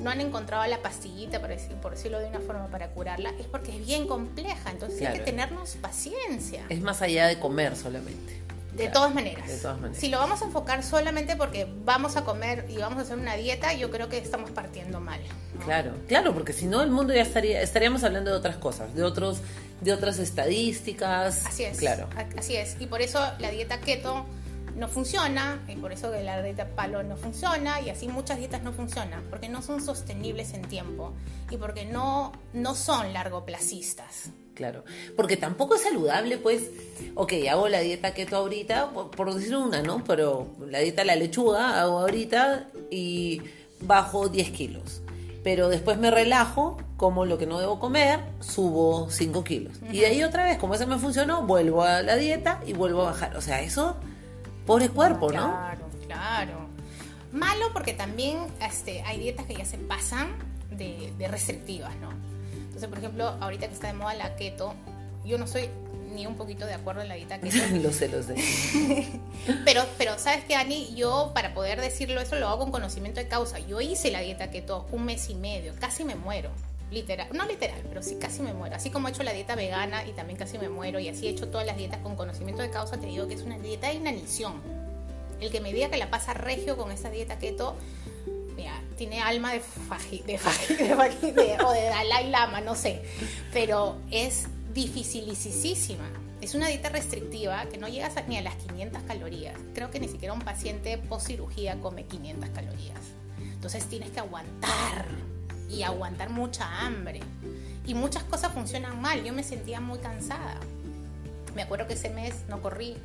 no 0.00 0.10
han 0.10 0.20
encontrado 0.20 0.64
la 0.66 0.80
pastillita, 0.80 1.40
por, 1.40 1.48
decir, 1.48 1.74
por 1.76 1.96
decirlo 1.96 2.20
de 2.20 2.26
una 2.28 2.38
forma, 2.38 2.68
para 2.68 2.90
curarla, 2.90 3.30
es 3.40 3.46
porque 3.46 3.76
es 3.76 3.84
bien 3.84 4.06
compleja. 4.06 4.70
Entonces 4.70 5.08
hay 5.08 5.18
que 5.18 5.24
tenernos 5.24 5.74
paciencia. 5.80 6.64
Es 6.68 6.80
más 6.82 7.02
allá 7.02 7.26
de 7.26 7.40
comer 7.40 7.74
solamente. 7.74 8.45
De, 8.76 8.88
todas 8.88 9.14
maneras. 9.14 9.48
de 9.48 9.56
todas 9.58 9.80
maneras. 9.80 9.98
Si 9.98 10.08
lo 10.08 10.18
vamos 10.18 10.42
a 10.42 10.44
enfocar 10.44 10.82
solamente 10.82 11.36
porque 11.36 11.66
vamos 11.84 12.16
a 12.16 12.24
comer 12.24 12.66
y 12.68 12.76
vamos 12.76 12.98
a 12.98 13.02
hacer 13.02 13.18
una 13.18 13.34
dieta, 13.34 13.72
yo 13.72 13.90
creo 13.90 14.08
que 14.08 14.18
estamos 14.18 14.50
partiendo 14.50 15.00
mal. 15.00 15.20
Claro, 15.64 15.92
claro, 16.06 16.34
porque 16.34 16.52
si 16.52 16.66
no 16.66 16.82
el 16.82 16.90
mundo 16.90 17.14
ya 17.14 17.22
estaría, 17.22 17.62
estaríamos 17.62 18.04
hablando 18.04 18.30
de 18.30 18.36
otras 18.36 18.56
cosas, 18.56 18.94
de 18.94 19.02
otros, 19.02 19.38
de 19.80 19.92
otras 19.92 20.18
estadísticas. 20.18 21.46
Así 21.46 21.64
es. 21.64 21.78
Claro. 21.78 22.08
Así 22.36 22.56
es. 22.56 22.76
Y 22.78 22.86
por 22.86 23.00
eso 23.00 23.20
la 23.38 23.50
dieta 23.50 23.80
keto 23.80 24.26
no 24.76 24.88
funciona, 24.88 25.64
y 25.68 25.76
por 25.76 25.92
eso 25.92 26.12
que 26.12 26.22
la 26.22 26.42
dieta 26.42 26.68
palo 26.68 27.02
no 27.02 27.16
funciona, 27.16 27.80
y 27.80 27.88
así 27.90 28.08
muchas 28.08 28.38
dietas 28.38 28.62
no 28.62 28.72
funcionan, 28.72 29.24
porque 29.30 29.48
no 29.48 29.62
son 29.62 29.82
sostenibles 29.82 30.52
en 30.52 30.62
tiempo 30.62 31.14
y 31.50 31.56
porque 31.56 31.86
no, 31.86 32.32
no 32.52 32.74
son 32.74 33.12
largoplacistas. 33.12 34.30
Claro, 34.56 34.84
porque 35.14 35.36
tampoco 35.36 35.76
es 35.76 35.82
saludable, 35.82 36.38
pues, 36.38 36.70
ok, 37.14 37.34
hago 37.48 37.68
la 37.68 37.80
dieta 37.80 38.14
keto 38.14 38.36
ahorita, 38.36 38.90
por, 38.90 39.34
decir 39.34 39.54
una, 39.54 39.82
¿no? 39.82 40.02
Pero 40.04 40.48
la 40.66 40.80
dieta 40.80 41.02
de 41.02 41.06
la 41.06 41.14
lechuga 41.16 41.80
hago 41.80 42.00
ahorita 42.00 42.68
y 42.90 43.42
bajo 43.80 44.28
10 44.28 44.50
kilos. 44.50 45.02
Pero 45.44 45.68
después 45.68 45.98
me 45.98 46.10
relajo, 46.10 46.78
como 46.96 47.24
lo 47.26 47.38
que 47.38 47.46
no 47.46 47.60
debo 47.60 47.78
comer, 47.78 48.20
subo 48.40 49.10
5 49.10 49.44
kilos. 49.44 49.74
Y 49.92 50.00
de 50.00 50.06
ahí 50.06 50.24
otra 50.24 50.44
vez, 50.44 50.58
como 50.58 50.74
eso 50.74 50.86
me 50.88 50.98
funcionó, 50.98 51.42
vuelvo 51.42 51.84
a 51.84 52.02
la 52.02 52.16
dieta 52.16 52.60
y 52.66 52.72
vuelvo 52.72 53.02
a 53.02 53.10
bajar. 53.10 53.36
O 53.36 53.40
sea, 53.40 53.60
eso 53.60 53.96
Pobre 54.66 54.88
cuerpo, 54.88 55.30
¿no? 55.32 55.52
Claro, 55.52 55.88
claro. 56.06 56.66
Malo 57.30 57.66
porque 57.72 57.92
también 57.92 58.38
este, 58.60 59.02
hay 59.02 59.20
dietas 59.20 59.46
que 59.46 59.54
ya 59.54 59.64
se 59.64 59.78
pasan 59.78 60.30
de, 60.70 61.12
restrictivas, 61.30 61.94
¿no? 61.96 62.10
Entonces, 62.76 62.90
por 62.90 62.98
ejemplo, 62.98 63.34
ahorita 63.40 63.68
que 63.68 63.72
está 63.72 63.86
de 63.86 63.94
moda 63.94 64.12
la 64.12 64.36
keto, 64.36 64.74
yo 65.24 65.38
no 65.38 65.46
soy 65.46 65.70
ni 66.14 66.26
un 66.26 66.36
poquito 66.36 66.66
de 66.66 66.74
acuerdo 66.74 67.00
en 67.00 67.08
la 67.08 67.14
dieta 67.14 67.40
keto. 67.40 67.56
lo 67.82 67.90
sé, 67.90 68.08
lo 68.08 68.22
sé. 68.22 68.36
pero, 69.64 69.82
pero, 69.96 70.18
¿sabes 70.18 70.44
qué, 70.44 70.56
Ani? 70.56 70.94
Yo, 70.94 71.30
para 71.32 71.54
poder 71.54 71.80
decirlo 71.80 72.20
eso, 72.20 72.36
lo 72.36 72.48
hago 72.48 72.58
con 72.58 72.72
conocimiento 72.72 73.18
de 73.18 73.28
causa. 73.28 73.60
Yo 73.60 73.80
hice 73.80 74.10
la 74.10 74.20
dieta 74.20 74.50
keto 74.50 74.86
un 74.92 75.06
mes 75.06 75.30
y 75.30 75.34
medio, 75.36 75.72
casi 75.80 76.04
me 76.04 76.16
muero 76.16 76.50
literal, 76.90 77.28
no 77.32 77.46
literal, 77.46 77.80
pero 77.88 78.02
sí 78.02 78.18
casi 78.20 78.42
me 78.42 78.52
muero. 78.52 78.76
Así 78.76 78.90
como 78.90 79.08
he 79.08 79.10
hecho 79.10 79.22
la 79.22 79.32
dieta 79.32 79.54
vegana 79.54 80.06
y 80.06 80.12
también 80.12 80.38
casi 80.38 80.58
me 80.58 80.68
muero, 80.68 81.00
y 81.00 81.08
así 81.08 81.28
he 81.28 81.30
hecho 81.30 81.48
todas 81.48 81.66
las 81.66 81.78
dietas 81.78 82.00
con 82.00 82.14
conocimiento 82.14 82.60
de 82.60 82.68
causa, 82.68 82.98
te 82.98 83.06
digo 83.06 83.26
que 83.26 83.34
es 83.34 83.42
una 83.42 83.58
dieta 83.58 83.88
de 83.88 83.94
inanición. 83.94 84.60
El 85.40 85.50
que 85.50 85.62
me 85.62 85.72
diga 85.72 85.88
que 85.88 85.96
la 85.96 86.10
pasa 86.10 86.34
regio 86.34 86.76
con 86.76 86.92
esta 86.92 87.08
dieta 87.08 87.38
keto, 87.38 87.74
mira, 88.56 88.80
tiene 88.96 89.20
alma 89.20 89.52
de 89.52 89.60
faji, 89.60 90.22
de, 90.22 90.38
de, 91.32 91.58
o 91.64 91.72
de 91.72 91.82
Dalai 91.84 92.30
Lama, 92.30 92.60
no 92.60 92.74
sé, 92.74 93.02
pero 93.52 93.98
es 94.10 94.46
dificilísima. 94.72 96.08
Es 96.40 96.54
una 96.54 96.68
dieta 96.68 96.90
restrictiva 96.90 97.64
que 97.66 97.78
no 97.78 97.88
llega 97.88 98.10
ni 98.28 98.36
a 98.36 98.42
las 98.42 98.54
500 98.56 99.02
calorías. 99.02 99.58
Creo 99.74 99.90
que 99.90 99.98
ni 99.98 100.08
siquiera 100.08 100.34
un 100.34 100.42
paciente 100.42 100.98
post 100.98 101.28
cirugía 101.28 101.80
come 101.80 102.04
500 102.04 102.50
calorías. 102.50 103.00
Entonces 103.38 103.86
tienes 103.86 104.10
que 104.10 104.20
aguantar 104.20 105.06
y 105.70 105.82
aguantar 105.82 106.30
mucha 106.30 106.84
hambre. 106.84 107.20
Y 107.86 107.94
muchas 107.94 108.22
cosas 108.24 108.52
funcionan 108.52 109.00
mal. 109.00 109.24
Yo 109.24 109.32
me 109.32 109.42
sentía 109.42 109.80
muy 109.80 109.98
cansada. 109.98 110.60
Me 111.54 111.62
acuerdo 111.62 111.86
que 111.86 111.94
ese 111.94 112.10
mes 112.10 112.34
no 112.48 112.60
corrí. 112.60 112.96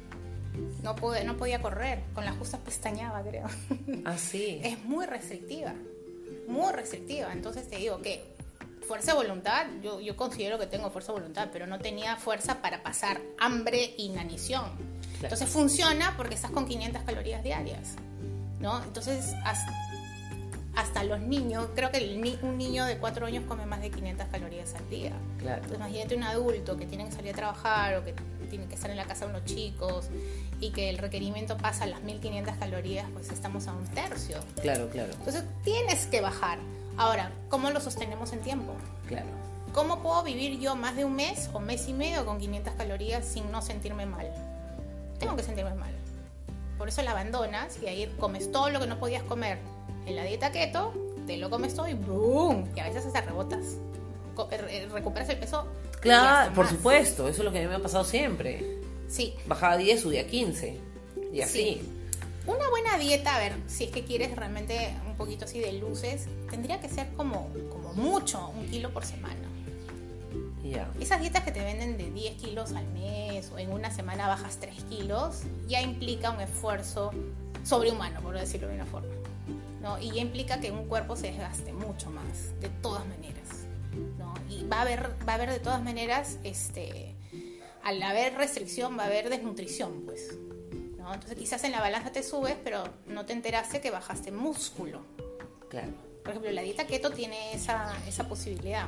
No, 0.83 0.95
pude, 0.95 1.23
no 1.23 1.37
podía 1.37 1.61
correr. 1.61 2.03
Con 2.13 2.25
las 2.25 2.35
justas 2.37 2.59
pestañaba, 2.61 3.21
creo. 3.21 3.47
Así. 4.05 4.61
Ah, 4.63 4.67
es 4.67 4.83
muy 4.83 5.05
restrictiva. 5.05 5.73
Muy 6.47 6.71
restrictiva. 6.73 7.31
Entonces 7.33 7.69
te 7.69 7.77
digo 7.77 8.01
que 8.01 8.35
fuerza 8.87 9.11
de 9.11 9.17
voluntad, 9.17 9.67
yo, 9.81 10.01
yo 10.01 10.15
considero 10.15 10.59
que 10.59 10.67
tengo 10.67 10.89
fuerza 10.91 11.13
de 11.13 11.19
voluntad, 11.19 11.49
pero 11.53 11.67
no 11.67 11.79
tenía 11.79 12.17
fuerza 12.17 12.61
para 12.61 12.83
pasar 12.83 13.21
hambre 13.39 13.95
e 13.97 14.01
inanición. 14.03 14.65
Entonces 15.21 15.47
funciona 15.47 16.15
porque 16.17 16.35
estás 16.35 16.51
con 16.51 16.65
500 16.65 17.03
calorías 17.03 17.43
diarias. 17.43 17.95
¿no? 18.61 18.81
Entonces, 18.83 19.33
hasta, 20.75 21.03
los 21.03 21.19
niños, 21.19 21.67
creo 21.75 21.91
que 21.91 22.37
un 22.41 22.57
niño 22.57 22.85
de 22.85 22.97
4 22.97 23.25
años 23.25 23.43
come 23.47 23.65
más 23.65 23.81
de 23.81 23.91
500 23.91 24.27
calorías 24.27 24.73
al 24.75 24.89
día. 24.89 25.11
Claro. 25.37 25.55
Entonces 25.55 25.77
imagínate 25.77 26.15
un 26.15 26.23
adulto 26.23 26.77
que 26.77 26.85
tiene 26.85 27.05
que 27.05 27.11
salir 27.11 27.33
a 27.33 27.35
trabajar 27.35 27.95
o 27.97 28.05
que 28.05 28.13
tiene 28.49 28.67
que 28.67 28.75
estar 28.75 28.89
en 28.89 28.97
la 28.97 29.05
casa 29.05 29.25
de 29.25 29.31
unos 29.31 29.45
chicos 29.45 30.09
y 30.59 30.71
que 30.71 30.89
el 30.89 30.97
requerimiento 30.97 31.57
pasa 31.57 31.85
a 31.85 31.87
las 31.87 32.01
1500 32.01 32.55
calorías, 32.55 33.07
pues 33.13 33.31
estamos 33.31 33.67
a 33.67 33.73
un 33.73 33.85
tercio. 33.87 34.37
Claro, 34.61 34.89
claro. 34.89 35.11
Entonces 35.13 35.43
tienes 35.63 36.05
que 36.05 36.21
bajar. 36.21 36.59
Ahora, 36.97 37.31
¿cómo 37.49 37.69
lo 37.71 37.79
sostenemos 37.79 38.31
en 38.33 38.41
tiempo? 38.41 38.73
Claro. 39.07 39.27
¿Cómo 39.73 40.01
puedo 40.01 40.23
vivir 40.23 40.59
yo 40.59 40.75
más 40.75 40.95
de 40.95 41.05
un 41.05 41.15
mes 41.15 41.49
o 41.53 41.59
mes 41.59 41.87
y 41.87 41.93
medio 41.93 42.25
con 42.25 42.39
500 42.39 42.73
calorías 42.75 43.25
sin 43.25 43.49
no 43.51 43.61
sentirme 43.61 44.05
mal? 44.05 44.27
Tengo 45.17 45.35
que 45.35 45.43
sentirme 45.43 45.73
mal. 45.73 45.93
Por 46.77 46.89
eso 46.89 47.01
la 47.01 47.11
abandonas 47.11 47.77
y 47.81 47.87
ahí 47.87 48.13
comes 48.19 48.51
todo 48.51 48.69
lo 48.69 48.79
que 48.79 48.87
no 48.87 48.99
podías 48.99 49.23
comer 49.23 49.59
en 50.05 50.15
la 50.15 50.23
dieta 50.23 50.51
keto, 50.51 50.93
te 51.27 51.37
lo 51.37 51.49
comes 51.49 51.75
todo 51.75 51.87
y 51.87 51.93
¡boom! 51.93 52.69
Y 52.75 52.79
a 52.79 52.85
veces 52.85 53.05
hasta 53.05 53.21
rebotas. 53.21 53.77
Er, 54.49 54.89
recuperas 54.91 55.29
el 55.29 55.37
peso. 55.37 55.65
Claro, 55.99 56.53
por 56.53 56.67
supuesto, 56.67 57.27
eso 57.27 57.41
es 57.41 57.45
lo 57.45 57.51
que 57.51 57.59
a 57.59 57.61
mí 57.61 57.67
me 57.67 57.75
ha 57.75 57.81
pasado 57.81 58.03
siempre. 58.03 58.79
Sí. 59.07 59.35
Bajaba 59.45 59.77
10, 59.77 60.01
subía 60.01 60.25
15. 60.25 60.79
Y 61.33 61.41
así. 61.41 61.81
Una 62.47 62.69
buena 62.69 62.97
dieta, 62.97 63.35
a 63.35 63.39
ver, 63.39 63.53
si 63.67 63.83
es 63.83 63.91
que 63.91 64.03
quieres 64.03 64.35
realmente 64.35 64.95
un 65.05 65.15
poquito 65.15 65.45
así 65.45 65.59
de 65.59 65.73
luces, 65.73 66.25
tendría 66.49 66.79
que 66.79 66.89
ser 66.89 67.09
como, 67.15 67.49
como 67.69 67.93
mucho, 67.93 68.49
un 68.49 68.65
kilo 68.67 68.91
por 68.91 69.05
semana. 69.05 69.47
Ya. 70.63 70.89
Esas 70.99 71.21
dietas 71.21 71.43
que 71.43 71.51
te 71.51 71.63
venden 71.63 71.97
de 71.97 72.09
10 72.09 72.35
kilos 72.41 72.71
al 72.71 72.87
mes 72.87 73.51
o 73.53 73.59
en 73.59 73.71
una 73.71 73.91
semana 73.91 74.27
bajas 74.27 74.57
3 74.59 74.83
kilos, 74.85 75.41
ya 75.67 75.81
implica 75.81 76.31
un 76.31 76.41
esfuerzo 76.41 77.11
sobrehumano, 77.63 78.21
por 78.21 78.37
decirlo 78.37 78.69
de 78.69 78.75
una 78.75 78.85
forma. 78.85 79.20
¿No? 79.81 79.99
Y 79.99 80.19
implica 80.19 80.59
que 80.59 80.71
un 80.71 80.87
cuerpo 80.87 81.15
se 81.15 81.27
desgaste 81.27 81.73
mucho 81.73 82.09
más, 82.11 82.59
de 82.59 82.69
todas 82.69 83.05
maneras, 83.07 83.47
¿no? 84.17 84.33
Y 84.49 84.63
va 84.65 84.77
a 84.77 84.81
haber, 84.81 85.15
va 85.27 85.33
a 85.33 85.35
haber 85.35 85.49
de 85.49 85.59
todas 85.59 85.83
maneras, 85.83 86.37
este, 86.43 87.15
al 87.83 88.01
haber 88.03 88.35
restricción, 88.35 88.97
va 88.97 89.03
a 89.03 89.07
haber 89.07 89.29
desnutrición, 89.29 90.03
pues, 90.05 90.37
¿no? 90.97 91.13
Entonces 91.13 91.37
quizás 91.37 91.63
en 91.63 91.71
la 91.71 91.81
balanza 91.81 92.11
te 92.11 92.23
subes, 92.23 92.55
pero 92.63 92.83
no 93.07 93.25
te 93.25 93.33
enteraste 93.33 93.81
que 93.81 93.89
bajaste 93.89 94.31
músculo. 94.31 95.01
Claro. 95.69 95.93
Por 96.21 96.31
ejemplo, 96.31 96.51
la 96.51 96.61
dieta 96.61 96.85
keto 96.85 97.09
tiene 97.09 97.53
esa, 97.53 97.97
esa 98.07 98.27
posibilidad. 98.27 98.87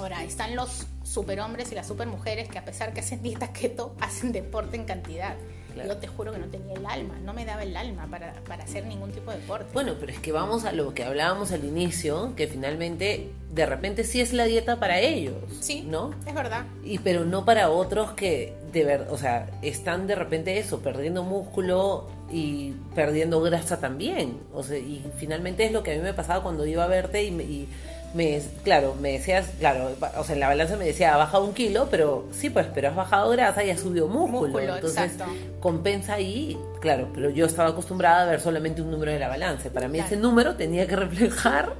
Ahora, 0.00 0.24
están 0.24 0.56
los 0.56 0.86
superhombres 1.04 1.70
y 1.70 1.74
las 1.76 1.86
supermujeres 1.86 2.48
que 2.48 2.58
a 2.58 2.64
pesar 2.64 2.92
que 2.92 3.00
hacen 3.00 3.22
dieta 3.22 3.52
keto, 3.52 3.94
hacen 4.00 4.32
deporte 4.32 4.76
en 4.76 4.84
cantidad. 4.84 5.36
Yo 5.76 5.96
te 5.96 6.06
juro 6.06 6.32
que 6.32 6.38
no 6.38 6.46
tenía 6.46 6.74
el 6.74 6.86
alma, 6.86 7.14
no 7.24 7.32
me 7.32 7.44
daba 7.44 7.62
el 7.62 7.76
alma 7.76 8.06
para, 8.10 8.32
para, 8.46 8.64
hacer 8.64 8.84
ningún 8.86 9.12
tipo 9.12 9.30
de 9.30 9.38
deporte. 9.38 9.66
Bueno, 9.72 9.94
pero 9.98 10.12
es 10.12 10.18
que 10.18 10.32
vamos 10.32 10.64
a 10.64 10.72
lo 10.72 10.94
que 10.94 11.04
hablábamos 11.04 11.52
al 11.52 11.64
inicio, 11.64 12.34
que 12.36 12.46
finalmente 12.46 13.30
de 13.50 13.66
repente 13.66 14.04
sí 14.04 14.20
es 14.20 14.32
la 14.32 14.44
dieta 14.44 14.78
para 14.78 15.00
ellos. 15.00 15.34
Sí, 15.60 15.82
¿no? 15.82 16.10
Es 16.26 16.34
verdad. 16.34 16.64
Y 16.84 16.98
pero 16.98 17.24
no 17.24 17.44
para 17.44 17.70
otros 17.70 18.12
que 18.12 18.54
de 18.72 18.84
ver, 18.84 19.06
o 19.10 19.18
sea, 19.18 19.48
están 19.62 20.06
de 20.06 20.14
repente 20.14 20.58
eso, 20.58 20.80
perdiendo 20.80 21.24
músculo 21.24 22.08
y 22.30 22.72
perdiendo 22.94 23.40
grasa 23.40 23.80
también. 23.80 24.38
O 24.52 24.62
sea, 24.62 24.78
y 24.78 25.04
finalmente 25.16 25.64
es 25.64 25.72
lo 25.72 25.82
que 25.82 25.92
a 25.92 25.96
mí 25.96 26.02
me 26.02 26.14
pasaba 26.14 26.42
cuando 26.42 26.66
iba 26.66 26.84
a 26.84 26.88
verte 26.88 27.24
y, 27.24 27.28
y 27.28 27.68
me, 28.14 28.42
claro, 28.64 28.94
me 29.00 29.12
decías, 29.12 29.48
claro, 29.58 29.96
o 30.16 30.24
sea, 30.24 30.34
en 30.34 30.40
la 30.40 30.48
balanza 30.48 30.76
me 30.76 30.84
decía, 30.84 31.14
ha 31.14 31.16
bajado 31.16 31.44
un 31.44 31.54
kilo, 31.54 31.88
pero 31.90 32.26
sí, 32.32 32.50
pues, 32.50 32.66
pero 32.74 32.88
has 32.88 32.96
bajado 32.96 33.30
grasa 33.30 33.64
y 33.64 33.70
has 33.70 33.80
subido 33.80 34.08
músculo. 34.08 34.74
Entonces, 34.76 35.12
compensa 35.60 36.14
ahí, 36.14 36.58
claro, 36.80 37.08
pero 37.14 37.30
yo 37.30 37.46
estaba 37.46 37.70
acostumbrada 37.70 38.22
a 38.22 38.26
ver 38.26 38.40
solamente 38.40 38.82
un 38.82 38.90
número 38.90 39.12
de 39.12 39.18
la 39.18 39.28
balanza. 39.28 39.70
Para 39.70 39.88
mí 39.88 39.98
ese 39.98 40.16
número 40.16 40.56
tenía 40.56 40.86
que 40.86 40.96
reflejar 40.96 41.74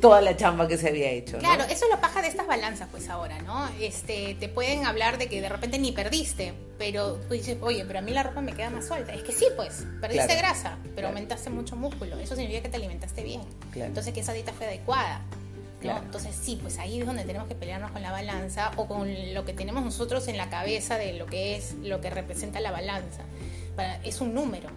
toda 0.00 0.20
la 0.22 0.36
chamba 0.36 0.66
que 0.66 0.78
se 0.78 0.88
había 0.88 1.10
hecho. 1.10 1.38
Claro, 1.38 1.64
eso 1.64 1.84
es 1.84 1.90
lo 1.90 2.00
paja 2.00 2.22
de 2.22 2.28
estas 2.28 2.46
balanzas, 2.46 2.88
pues 2.90 3.08
ahora, 3.08 3.40
¿no? 3.42 3.68
Este, 3.80 4.34
te 4.40 4.48
pueden 4.48 4.86
hablar 4.86 5.18
de 5.18 5.28
que 5.28 5.40
de 5.40 5.48
repente 5.48 5.78
ni 5.78 5.92
perdiste, 5.92 6.54
pero 6.78 7.16
tú 7.16 7.34
dices, 7.34 7.58
oye, 7.60 7.84
pero 7.86 7.98
a 7.98 8.02
mí 8.02 8.12
la 8.12 8.22
ropa 8.22 8.40
me 8.40 8.52
queda 8.52 8.70
más 8.70 8.86
suelta. 8.86 9.12
Es 9.12 9.22
que 9.22 9.32
sí, 9.32 9.46
pues, 9.56 9.86
perdiste 10.00 10.34
grasa, 10.36 10.78
pero 10.94 11.08
aumentaste 11.08 11.50
mucho 11.50 11.76
músculo. 11.76 12.18
Eso 12.18 12.34
significa 12.34 12.62
que 12.62 12.68
te 12.70 12.76
alimentaste 12.76 13.22
bien. 13.22 13.42
Entonces, 13.74 14.14
que 14.14 14.20
esa 14.20 14.32
dieta 14.32 14.52
fue 14.52 14.66
adecuada. 14.66 15.20
Entonces 15.82 16.34
sí, 16.40 16.58
pues 16.60 16.78
ahí 16.78 17.00
es 17.00 17.06
donde 17.06 17.24
tenemos 17.24 17.48
que 17.48 17.54
pelearnos 17.54 17.90
con 17.90 18.02
la 18.02 18.12
balanza 18.12 18.70
o 18.76 18.86
con 18.86 19.08
lo 19.34 19.44
que 19.44 19.52
tenemos 19.52 19.84
nosotros 19.84 20.28
en 20.28 20.36
la 20.36 20.48
cabeza 20.50 20.98
de 20.98 21.12
lo 21.14 21.26
que 21.26 21.56
es, 21.56 21.74
lo 21.82 22.00
que 22.00 22.10
representa 22.10 22.60
la 22.60 22.70
balanza. 22.70 23.22
es 24.04 24.20
un 24.20 24.34
número. 24.34 24.68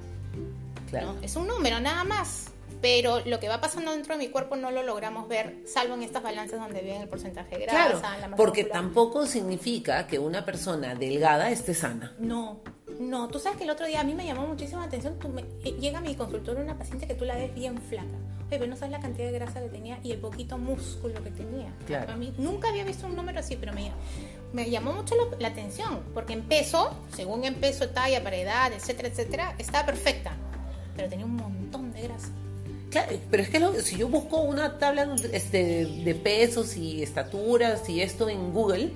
Claro. 0.90 1.16
Es 1.22 1.36
un 1.36 1.48
número, 1.48 1.80
nada 1.80 2.04
más. 2.04 2.48
pero 2.82 3.22
lo 3.26 3.40
que 3.40 3.48
va 3.48 3.62
pasando 3.62 3.92
dentro 3.92 4.14
de 4.18 4.20
mi 4.26 4.30
cuerpo 4.30 4.56
no 4.58 4.70
lo 4.70 4.84
logramos 4.84 5.28
ver, 5.30 5.56
salvo 5.66 5.94
en 5.96 6.04
estas 6.04 6.22
balanzas 6.22 6.60
donde 6.60 6.82
ven 6.82 7.02
el 7.02 7.08
porcentaje 7.08 7.58
de 7.58 7.66
grasa, 7.66 8.00
Claro, 8.00 8.00
la 8.22 8.28
masa 8.28 8.36
porque 8.36 8.64
muscular. 8.64 8.82
tampoco 8.84 9.26
significa 9.26 10.06
que 10.06 10.20
una 10.20 10.44
persona 10.46 10.94
delgada 10.94 11.50
esté 11.50 11.74
sana. 11.74 12.14
No, 12.20 12.60
no, 13.00 13.28
tú 13.30 13.40
sabes 13.40 13.58
que 13.58 13.64
el 13.64 13.70
otro 13.70 13.86
día 13.88 14.02
a 14.02 14.04
mí 14.04 14.14
me 14.14 14.26
llamó 14.26 14.48
muchísimo 14.48 14.80
la 14.82 14.88
atención, 14.88 15.18
tú 15.20 15.30
me- 15.30 15.42
eh, 15.64 15.76
llega 15.80 16.00
a 16.00 16.02
mi 16.02 16.16
consultorio 16.16 16.64
una 16.64 16.78
paciente 16.78 17.08
que 17.08 17.16
tú 17.16 17.26
la 17.26 17.36
ves 17.36 17.54
bien 17.54 17.78
flaca, 17.80 18.08
oye, 18.48 18.58
pero 18.60 18.68
no 18.68 18.76
sabes 18.76 18.92
la 18.92 19.00
cantidad 19.00 19.28
de 19.28 19.34
grasa 19.34 19.62
que 19.62 19.70
tenía 19.70 20.00
y 20.04 20.12
el 20.12 20.20
poquito 20.20 20.58
músculo 20.58 21.24
que 21.24 21.32
tenía. 21.32 21.74
Claro. 21.86 22.12
A 22.14 22.16
mí 22.16 22.34
nunca 22.38 22.70
había 22.70 22.84
visto 22.84 23.08
un 23.08 23.16
número 23.16 23.40
así, 23.40 23.56
pero 23.56 23.74
me, 23.74 23.92
me 24.54 24.70
llamó 24.70 24.94
mucho 24.94 25.16
la, 25.16 25.38
la 25.40 25.48
atención, 25.50 26.02
porque 26.14 26.34
en 26.34 26.44
peso, 26.44 26.92
según 27.16 27.44
en 27.46 27.56
peso, 27.56 27.90
talla, 27.90 28.24
para 28.24 28.36
edad, 28.38 28.72
etcétera, 28.74 29.08
etcétera, 29.10 29.56
estaba 29.58 29.86
perfecta, 29.86 30.36
pero 30.96 31.10
tenía 31.10 31.26
un 31.26 31.36
montón 31.36 31.92
de 31.94 32.02
grasa. 32.04 32.30
Claro, 32.92 33.18
pero 33.32 33.42
es 33.42 33.50
que 33.50 33.60
lo- 33.60 33.74
si 33.82 33.98
yo 33.98 34.08
busco 34.08 34.42
una 34.42 34.78
tabla 34.78 35.16
este, 35.32 35.86
de 35.86 36.14
pesos 36.14 36.78
y 36.78 37.02
estaturas 37.02 37.90
y 37.90 38.02
esto 38.02 38.30
en 38.30 38.54
Google, 38.54 38.92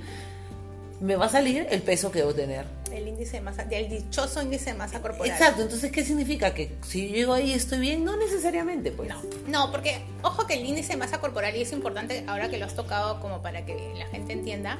me 0.99 1.15
va 1.15 1.25
a 1.25 1.29
salir 1.29 1.67
el 1.69 1.81
peso 1.81 2.11
que 2.11 2.19
debo 2.19 2.33
tener. 2.33 2.65
El 2.91 3.07
índice 3.07 3.37
de 3.37 3.41
masa, 3.41 3.65
del 3.65 3.89
dichoso 3.89 4.41
índice 4.41 4.71
de 4.71 4.77
masa 4.77 5.01
corporal. 5.01 5.31
Exacto, 5.31 5.61
entonces 5.61 5.91
¿qué 5.91 6.03
significa? 6.03 6.53
Que 6.53 6.75
si 6.85 7.09
yo 7.09 7.15
llego 7.15 7.33
ahí 7.33 7.51
estoy 7.51 7.79
bien, 7.79 8.03
no 8.03 8.17
necesariamente, 8.17 8.91
pues. 8.91 9.09
No, 9.09 9.21
no, 9.47 9.71
porque 9.71 10.01
ojo 10.23 10.47
que 10.47 10.55
el 10.55 10.65
índice 10.65 10.93
de 10.93 10.97
masa 10.97 11.19
corporal, 11.19 11.55
y 11.55 11.61
es 11.61 11.71
importante 11.71 12.23
ahora 12.27 12.49
que 12.49 12.57
lo 12.57 12.65
has 12.65 12.75
tocado 12.75 13.19
como 13.19 13.41
para 13.41 13.65
que 13.65 13.93
la 13.97 14.07
gente 14.07 14.33
entienda, 14.33 14.79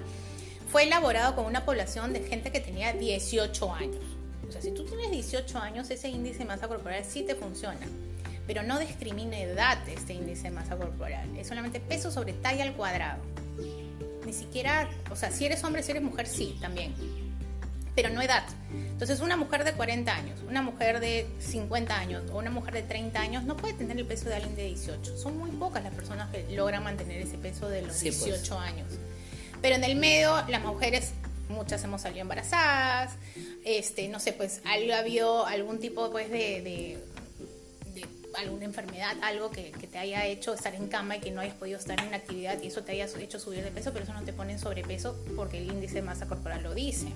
fue 0.71 0.84
elaborado 0.84 1.36
con 1.36 1.45
una 1.45 1.65
población 1.65 2.13
de 2.13 2.21
gente 2.21 2.51
que 2.51 2.60
tenía 2.60 2.93
18 2.93 3.73
años. 3.73 4.03
O 4.47 4.51
sea, 4.51 4.62
si 4.62 4.71
tú 4.71 4.86
tienes 4.86 5.12
18 5.12 5.58
años, 5.60 5.89
ese 5.91 6.10
índice 6.10 6.39
de 6.39 6.45
masa 6.45 6.67
corporal 6.67 7.03
sí 7.08 7.23
te 7.23 7.36
funciona. 7.36 7.86
Pero 8.47 8.63
no 8.63 8.80
discrimina 8.80 9.38
edad 9.38 9.77
este 9.89 10.13
índice 10.13 10.43
de 10.43 10.51
masa 10.51 10.77
corporal. 10.77 11.27
Es 11.38 11.47
solamente 11.47 11.82
peso 11.82 12.12
sobre 12.12 12.34
talla 12.34 12.63
al 12.63 12.73
cuadrado. 12.73 13.21
Ni 14.27 14.33
siquiera, 14.33 14.87
o 15.09 15.15
sea, 15.15 15.31
si 15.31 15.45
eres 15.45 15.63
hombre, 15.63 15.81
si 15.81 15.91
eres 15.91 16.03
mujer, 16.03 16.27
sí, 16.27 16.57
también 16.61 16.93
pero 17.97 18.11
no 18.11 18.21
edad. 18.21 18.43
Entonces, 18.91 19.21
una 19.21 19.35
mujer 19.37 19.63
de 19.63 19.73
40 19.73 20.15
años, 20.15 20.39
una 20.47 20.61
mujer 20.61 20.99
de 20.99 21.27
50 21.39 21.97
años 21.97 22.29
o 22.31 22.37
una 22.37 22.51
mujer 22.51 22.75
de 22.75 22.83
30 22.83 23.19
años 23.19 23.43
no 23.43 23.57
puede 23.57 23.73
tener 23.73 23.97
el 23.97 24.05
peso 24.05 24.29
de 24.29 24.35
alguien 24.35 24.55
de 24.55 24.65
18. 24.65 25.17
Son 25.17 25.35
muy 25.35 25.49
pocas 25.49 25.83
las 25.83 25.95
personas 25.95 26.29
que 26.29 26.45
logran 26.55 26.83
mantener 26.83 27.19
ese 27.19 27.39
peso 27.39 27.67
de 27.67 27.81
los 27.81 27.95
Sí, 27.95 28.11
pues. 28.11 28.25
18 28.25 28.59
años. 28.59 28.87
Pero 29.63 29.77
en 29.77 29.83
el 29.83 29.95
medio, 29.95 30.43
las 30.47 30.61
mujeres, 30.61 31.13
muchas 31.49 31.83
hemos 31.85 32.03
salido 32.03 32.21
embarazadas, 32.21 33.15
este, 33.65 34.07
no 34.09 34.19
sé, 34.19 34.31
pues 34.31 34.61
algo 34.63 34.93
ha 34.93 34.99
habido 34.99 35.47
algún 35.47 35.79
tipo 35.79 36.11
pues 36.11 36.29
de 36.29 36.99
alguna 38.38 38.65
enfermedad, 38.65 39.15
algo 39.21 39.52
que, 39.52 39.71
que 39.71 39.88
te 39.88 39.97
haya 39.97 40.26
hecho 40.26 40.54
estar 40.54 40.73
en 40.76 40.88
cama 40.88 41.17
y 41.17 41.19
que 41.19 41.32
no 41.32 41.41
hayas 41.41 41.56
podido 41.56 41.78
estar 41.78 42.00
en 42.00 42.13
actividad 42.13 42.62
y 42.62 42.67
eso 42.67 42.84
te 42.84 42.93
haya 42.93 43.08
hecho 43.19 43.39
subir 43.39 43.63
de 43.63 43.71
peso, 43.71 43.91
pero 43.91 44.04
eso 44.04 44.13
no 44.13 44.23
te 44.23 44.34
pone 44.34 44.54
en 44.54 44.60
sobrepeso 44.60 45.17
porque 45.36 45.58
el 45.58 45.71
índice 45.71 45.95
de 45.95 46.02
masa 46.04 46.28
corporal 46.28 46.63
lo 46.63 46.73
dice. 46.73 47.08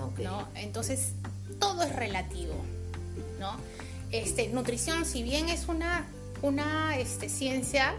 Ok. 0.00 0.20
¿no? 0.20 0.48
Entonces, 0.54 1.12
todo 1.58 1.82
es 1.82 1.94
relativo, 1.94 2.54
¿no? 3.38 3.56
Este, 4.10 4.48
nutrición, 4.48 5.04
si 5.04 5.22
bien 5.22 5.48
es 5.48 5.68
una, 5.68 6.06
una 6.42 6.98
este, 6.98 7.28
ciencia, 7.28 7.94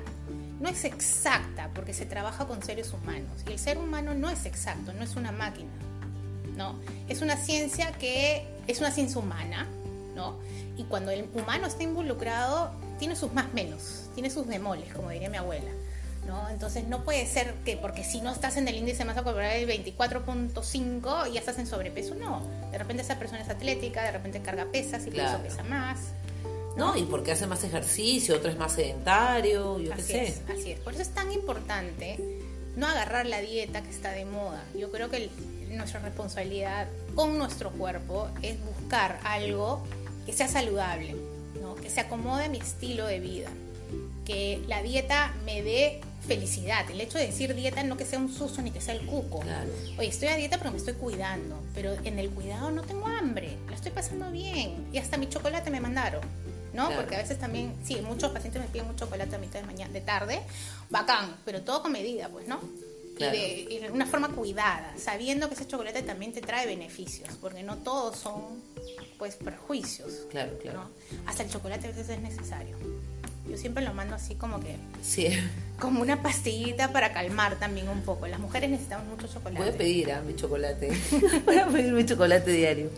no 0.60 0.70
es 0.70 0.86
exacta, 0.86 1.70
porque 1.74 1.94
se 1.94 2.06
trabaja 2.06 2.46
con 2.46 2.62
seres 2.62 2.94
humanos. 2.94 3.32
Y 3.48 3.52
el 3.52 3.60
ser 3.60 3.78
humano 3.78 4.14
no 4.14 4.30
es 4.30 4.46
exacto, 4.46 4.94
no 4.94 5.04
es 5.04 5.16
una 5.16 5.32
máquina, 5.32 5.72
¿no? 6.56 6.80
Es 7.08 7.22
una 7.22 7.36
ciencia 7.36 7.92
que 7.94 8.46
es 8.68 8.80
una 8.80 8.92
ciencia 8.92 9.20
humana, 9.20 9.68
¿no? 10.16 10.38
Y 10.78 10.84
cuando 10.84 11.12
el 11.12 11.28
humano 11.34 11.68
está 11.68 11.84
involucrado, 11.84 12.72
tiene 13.00 13.16
sus 13.16 13.34
más 13.34 13.52
menos, 13.54 14.10
tiene 14.14 14.30
sus 14.30 14.46
bemoles, 14.48 14.94
como 14.94 15.10
diría 15.10 15.30
mi 15.30 15.38
abuela. 15.38 15.72
¿no? 16.28 16.48
Entonces 16.50 16.88
no 16.88 17.04
puede 17.04 17.26
ser 17.28 17.54
que 17.66 17.76
porque 17.76 18.06
si 18.06 18.22
no 18.22 18.32
estás 18.32 18.56
en 18.56 18.66
el 18.70 18.76
índice 18.78 19.00
de 19.00 19.06
masa 19.06 19.24
corporal 19.24 19.60
del 19.60 19.84
24.5 19.84 21.32
ya 21.34 21.40
estás 21.40 21.60
en 21.60 21.68
sobrepeso, 21.68 22.16
no. 22.16 22.42
De 22.72 22.78
repente 22.78 23.04
esa 23.04 23.20
persona 23.20 23.42
es 23.42 23.50
atlética, 23.50 24.04
de 24.04 24.12
repente 24.12 24.42
carga 24.42 24.66
pesas 24.72 25.06
y 25.06 25.12
Claro. 25.12 25.38
por 25.40 25.46
eso 25.48 25.58
pesa 25.58 25.68
más. 25.70 26.00
No, 26.78 26.96
y 26.98 27.04
porque 27.04 27.34
hace 27.34 27.46
más 27.46 27.64
ejercicio, 27.64 28.36
otro 28.38 28.50
es 28.50 28.58
más 28.58 28.72
sedentario, 28.74 29.80
yo 29.80 29.92
qué 29.96 30.02
sé. 30.02 30.24
es, 30.28 30.42
así 30.50 30.72
es. 30.72 30.80
Por 30.80 30.94
eso 30.94 31.02
es 31.04 31.10
tan 31.10 31.32
importante 31.32 32.18
no 32.76 32.88
agarrar 32.88 33.26
la 33.28 33.42
dieta 33.42 33.82
que 33.84 33.90
está 33.92 34.12
de 34.12 34.26
moda. 34.26 34.64
Yo 34.80 34.92
creo 34.92 35.10
que 35.10 35.18
el- 35.18 35.78
nuestra 35.78 36.00
responsabilidad 36.00 36.88
con 37.16 37.38
nuestro 37.38 37.72
cuerpo 37.72 38.30
es 38.42 38.56
buscar 38.64 39.20
algo 39.24 39.84
que 40.26 40.34
sea 40.34 40.48
saludable, 40.48 41.16
¿no? 41.62 41.76
que 41.76 41.90
se 41.90 42.02
acomode 42.02 42.46
a 42.46 42.50
mi 42.50 42.58
estilo 42.58 43.06
de 43.06 43.20
vida, 43.20 43.50
que 44.26 44.62
la 44.68 44.82
dieta 44.82 45.34
me 45.46 45.62
dé 45.62 46.02
felicidad. 46.28 46.90
El 46.90 47.02
hecho 47.02 47.18
de 47.18 47.28
decir 47.28 47.54
dieta 47.54 47.84
no 47.84 47.98
que 47.98 48.06
sea 48.06 48.20
un 48.20 48.34
susto 48.34 48.62
ni 48.62 48.72
que 48.72 48.80
sea 48.80 48.96
el 48.96 49.06
cuco. 49.06 49.40
Claro. 49.42 49.70
Oye, 49.98 50.08
estoy 50.08 50.30
a 50.30 50.36
dieta 50.36 50.58
pero 50.58 50.72
me 50.72 50.78
estoy 50.78 50.94
cuidando, 50.94 51.62
pero 51.76 51.94
en 52.04 52.20
el 52.20 52.30
cuidado 52.30 52.72
no 52.72 52.82
tengo 52.84 53.08
hambre, 53.08 53.58
la 53.70 53.76
estoy 53.76 53.92
pasando 53.92 54.32
bien 54.32 54.88
y 54.94 54.98
hasta 54.98 55.18
mi 55.18 55.28
chocolate 55.28 55.70
me 55.70 55.82
mandaron. 55.82 56.22
¿no? 56.74 56.88
Claro. 56.88 57.02
Porque 57.02 57.16
a 57.16 57.20
veces 57.20 57.40
también, 57.40 57.76
sí, 57.84 58.02
muchos 58.02 58.32
pacientes 58.32 58.62
me 58.62 58.68
piden 58.68 58.88
un 58.88 58.96
chocolate 58.96 59.36
a 59.36 59.40
mitad 59.40 59.60
de 59.60 59.66
mañana, 59.66 59.94
de 59.94 60.02
tarde, 60.02 60.42
bacán, 60.90 61.36
pero 61.46 61.62
todo 61.62 61.84
con 61.84 61.92
medida, 61.92 62.30
pues, 62.30 62.48
¿no? 62.48 62.60
Claro. 63.16 63.36
Y, 63.36 63.40
de, 63.40 63.68
y 63.76 63.80
de 63.80 63.92
una 63.92 64.06
forma 64.06 64.30
cuidada, 64.30 64.94
sabiendo 64.98 65.48
que 65.48 65.56
ese 65.56 65.68
chocolate 65.68 66.02
también 66.02 66.34
te 66.34 66.42
trae 66.42 66.66
beneficios, 66.66 67.30
porque 67.40 67.62
no 67.64 67.78
todos 67.78 68.18
son, 68.18 68.62
pues, 69.18 69.36
perjuicios, 69.36 70.26
Claro, 70.32 70.58
claro. 70.60 70.84
¿no? 70.84 70.90
Hasta 71.28 71.44
el 71.44 71.50
chocolate 71.50 71.88
a 71.88 71.92
veces 71.92 72.10
es 72.10 72.20
necesario. 72.20 72.76
Yo 73.50 73.58
siempre 73.58 73.84
lo 73.84 73.94
mando 73.94 74.16
así 74.16 74.36
como 74.36 74.60
que, 74.62 74.78
Sí, 75.02 75.28
como 75.80 76.02
una 76.02 76.24
pastillita 76.24 76.94
para 76.94 77.12
calmar 77.14 77.60
también 77.60 77.90
un 77.90 78.02
poco. 78.02 78.26
Las 78.26 78.40
mujeres 78.40 78.70
necesitamos 78.70 79.06
mucho 79.08 79.28
chocolate. 79.28 79.60
voy 79.64 79.74
a 79.74 79.78
pedir 79.78 80.12
a 80.14 80.22
mi 80.22 80.36
chocolate. 80.36 80.90
voy 81.46 81.58
a 81.58 81.68
pedir 81.68 81.92
mi 81.94 82.06
chocolate 82.06 82.52
diario. 82.52 82.90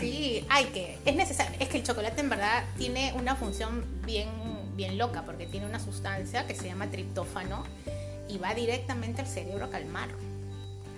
Sí, 0.00 0.44
hay 0.48 0.64
que, 0.66 0.98
es 1.04 1.14
necesario. 1.14 1.56
Es 1.60 1.68
que 1.68 1.76
el 1.78 1.82
chocolate 1.84 2.20
en 2.20 2.30
verdad 2.30 2.64
tiene 2.78 3.12
una 3.18 3.36
función 3.36 3.84
bien, 4.06 4.28
bien 4.76 4.96
loca 4.96 5.24
porque 5.26 5.46
tiene 5.46 5.66
una 5.66 5.78
sustancia 5.78 6.46
que 6.46 6.54
se 6.54 6.64
llama 6.66 6.90
triptófano 6.90 7.64
y 8.28 8.38
va 8.38 8.54
directamente 8.54 9.20
al 9.22 9.26
cerebro 9.28 9.66
a 9.66 9.70
calmar, 9.70 10.08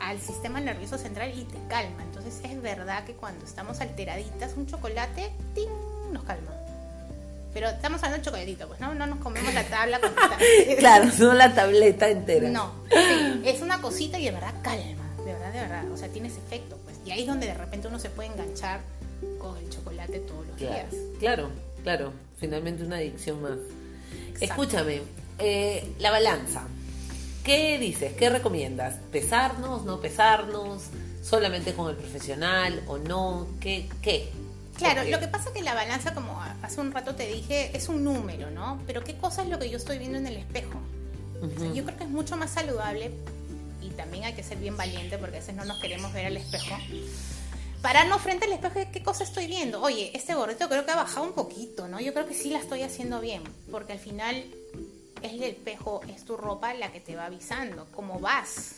al 0.01 0.21
sistema 0.21 0.61
nervioso 0.61 0.97
central 0.99 1.33
y 1.37 1.45
te 1.45 1.59
calma. 1.69 2.03
Entonces 2.05 2.41
es 2.45 2.63
verdad 2.63 3.05
que 3.05 3.13
cuando 3.15 3.45
estamos 3.45 3.81
alteraditas, 3.81 4.53
un 4.57 4.67
chocolate, 4.67 5.31
¡ting! 5.55 5.69
nos 6.13 6.25
calma. 6.25 6.53
Pero 7.55 7.69
estamos 7.69 7.99
hablando 8.03 8.19
de 8.19 8.25
chocolatito, 8.25 8.69
pues 8.69 8.79
no, 8.81 8.95
no 8.95 9.07
nos 9.07 9.19
comemos 9.19 9.53
la 9.55 9.65
tabla 9.65 10.01
con 10.01 10.13
Claro, 10.79 11.11
no 11.19 11.33
la 11.35 11.55
tableta 11.55 12.09
entera. 12.09 12.49
no, 12.51 12.73
sí, 12.91 13.43
es 13.45 13.61
una 13.63 13.81
cosita 13.81 14.19
y 14.19 14.27
de 14.27 14.31
verdad 14.33 14.55
calma, 14.63 15.05
de 15.25 15.33
verdad, 15.33 15.53
de 15.53 15.61
verdad. 15.61 15.91
O 15.91 15.97
sea, 15.97 16.09
tiene 16.09 16.29
ese 16.29 16.39
efecto, 16.39 16.77
pues. 16.85 16.97
Y 17.05 17.11
ahí 17.11 17.23
es 17.23 17.27
donde 17.27 17.47
de 17.47 17.55
repente 17.55 17.89
uno 17.89 17.99
se 17.99 18.11
puede 18.11 18.29
enganchar 18.29 18.81
con 19.39 19.57
el 19.57 19.69
chocolate 19.71 20.19
todos 20.21 20.47
los 20.47 20.57
Claro, 20.57 20.75
días. 20.75 21.03
claro, 21.19 21.51
claro. 21.83 22.13
Finalmente 22.37 22.85
una 22.85 22.97
adicción 22.97 23.43
más. 23.43 23.53
Exacto. 24.29 24.45
Escúchame, 24.45 25.03
eh, 25.39 25.91
la 25.99 26.11
balanza. 26.13 26.63
¿Qué 27.49 27.79
dices? 27.79 28.13
¿Qué 28.13 28.29
recomiendas? 28.29 28.97
¿Pesarnos? 29.11 29.87
¿No 29.87 30.03
pesarnos? 30.03 30.83
¿Solamente 31.23 31.73
con 31.73 31.89
el 31.89 31.97
profesional 31.97 32.83
o 32.87 32.99
no? 32.99 33.47
¿Qué? 33.59 33.89
qué? 34.03 34.29
Claro, 34.77 35.03
lo 35.09 35.19
que 35.19 35.29
pasa 35.29 35.51
que 35.55 35.63
la 35.63 35.73
balanza, 35.73 36.13
como 36.13 36.39
hace 36.43 36.79
un 36.79 36.93
rato 36.93 37.15
te 37.15 37.27
dije, 37.27 37.75
es 37.75 37.89
un 37.89 38.05
número, 38.05 38.51
¿no? 38.51 38.83
Pero 38.87 39.03
¿qué 39.03 39.17
cosa 39.17 39.45
es 39.45 39.49
lo 39.49 39.59
que 39.59 39.71
yo 39.71 39.79
estoy 39.79 39.97
viendo 39.97 40.19
en 40.19 40.27
el 40.27 40.37
espejo? 40.37 40.79
O 41.41 41.59
sea, 41.59 41.73
yo 41.73 41.85
creo 41.85 41.97
que 41.97 42.05
es 42.05 42.11
mucho 42.11 42.37
más 42.37 42.51
saludable 42.51 43.13
y 43.81 43.89
también 43.93 44.25
hay 44.25 44.35
que 44.35 44.43
ser 44.43 44.59
bien 44.59 44.77
valiente 44.77 45.17
porque 45.17 45.39
a 45.39 45.41
veces 45.41 45.55
no 45.55 45.65
nos 45.65 45.81
queremos 45.81 46.13
ver 46.13 46.27
al 46.27 46.37
espejo. 46.37 46.77
Pararnos 47.81 48.21
frente 48.21 48.45
al 48.45 48.53
espejo, 48.53 48.79
¿qué 48.93 49.03
cosa 49.03 49.25
estoy 49.25 49.47
viendo? 49.47 49.81
Oye, 49.81 50.11
este 50.15 50.35
gordito 50.35 50.69
creo 50.69 50.85
que 50.85 50.91
ha 50.91 50.97
bajado 50.97 51.25
un 51.25 51.33
poquito, 51.33 51.89
¿no? 51.89 51.99
Yo 51.99 52.13
creo 52.13 52.27
que 52.27 52.35
sí 52.35 52.51
la 52.51 52.59
estoy 52.59 52.83
haciendo 52.83 53.23
bien, 53.23 53.43
porque 53.71 53.95
al 53.95 54.01
final 54.01 54.45
es 55.23 55.33
el 55.33 55.43
espejo, 55.43 56.01
es 56.09 56.25
tu 56.25 56.37
ropa 56.37 56.75
la 56.75 56.93
que 56.93 57.01
te 57.01 57.17
va 57.17 57.27
avisando 57.27 57.87
cómo 57.93 58.19
vas. 58.19 58.77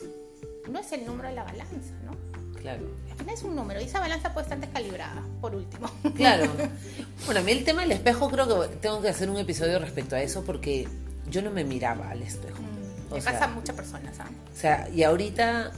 No 0.71 0.79
es 0.79 0.93
el 0.93 1.07
número 1.07 1.29
de 1.29 1.35
la 1.35 1.45
balanza, 1.45 1.95
¿no? 2.05 2.13
Claro. 2.61 2.83
Al 3.11 3.17
final 3.17 3.35
es 3.35 3.43
un 3.43 3.57
número 3.57 3.81
y 3.81 3.85
esa 3.85 4.01
balanza 4.01 4.33
puede 4.35 4.45
estar 4.45 4.61
descalibrada, 4.61 5.23
por 5.41 5.55
último. 5.55 5.89
Claro. 6.15 6.51
Bueno, 7.27 7.41
a 7.41 7.45
mí 7.45 7.53
el 7.53 7.65
tema 7.65 7.83
del 7.83 7.93
espejo 7.93 8.31
creo 8.31 8.49
que 8.49 8.77
tengo 8.79 9.01
que 9.03 9.09
hacer 9.11 9.29
un 9.29 9.37
episodio 9.37 9.79
respecto 9.79 10.17
a 10.17 10.23
eso 10.23 10.43
porque 10.43 10.89
yo 11.29 11.43
no 11.43 11.51
me 11.51 11.65
miraba 11.65 12.09
al 12.11 12.23
espejo. 12.23 12.61
Mm, 12.63 13.13
O 13.13 13.17
Le 13.17 13.21
sea, 13.21 13.33
pasa 13.33 13.45
a 13.45 13.49
muchas 13.49 13.77
personas, 13.77 14.19
¿ah? 14.21 14.27
O 14.53 14.57
sea, 14.57 14.89
y 14.89 15.03
ahorita 15.03 15.71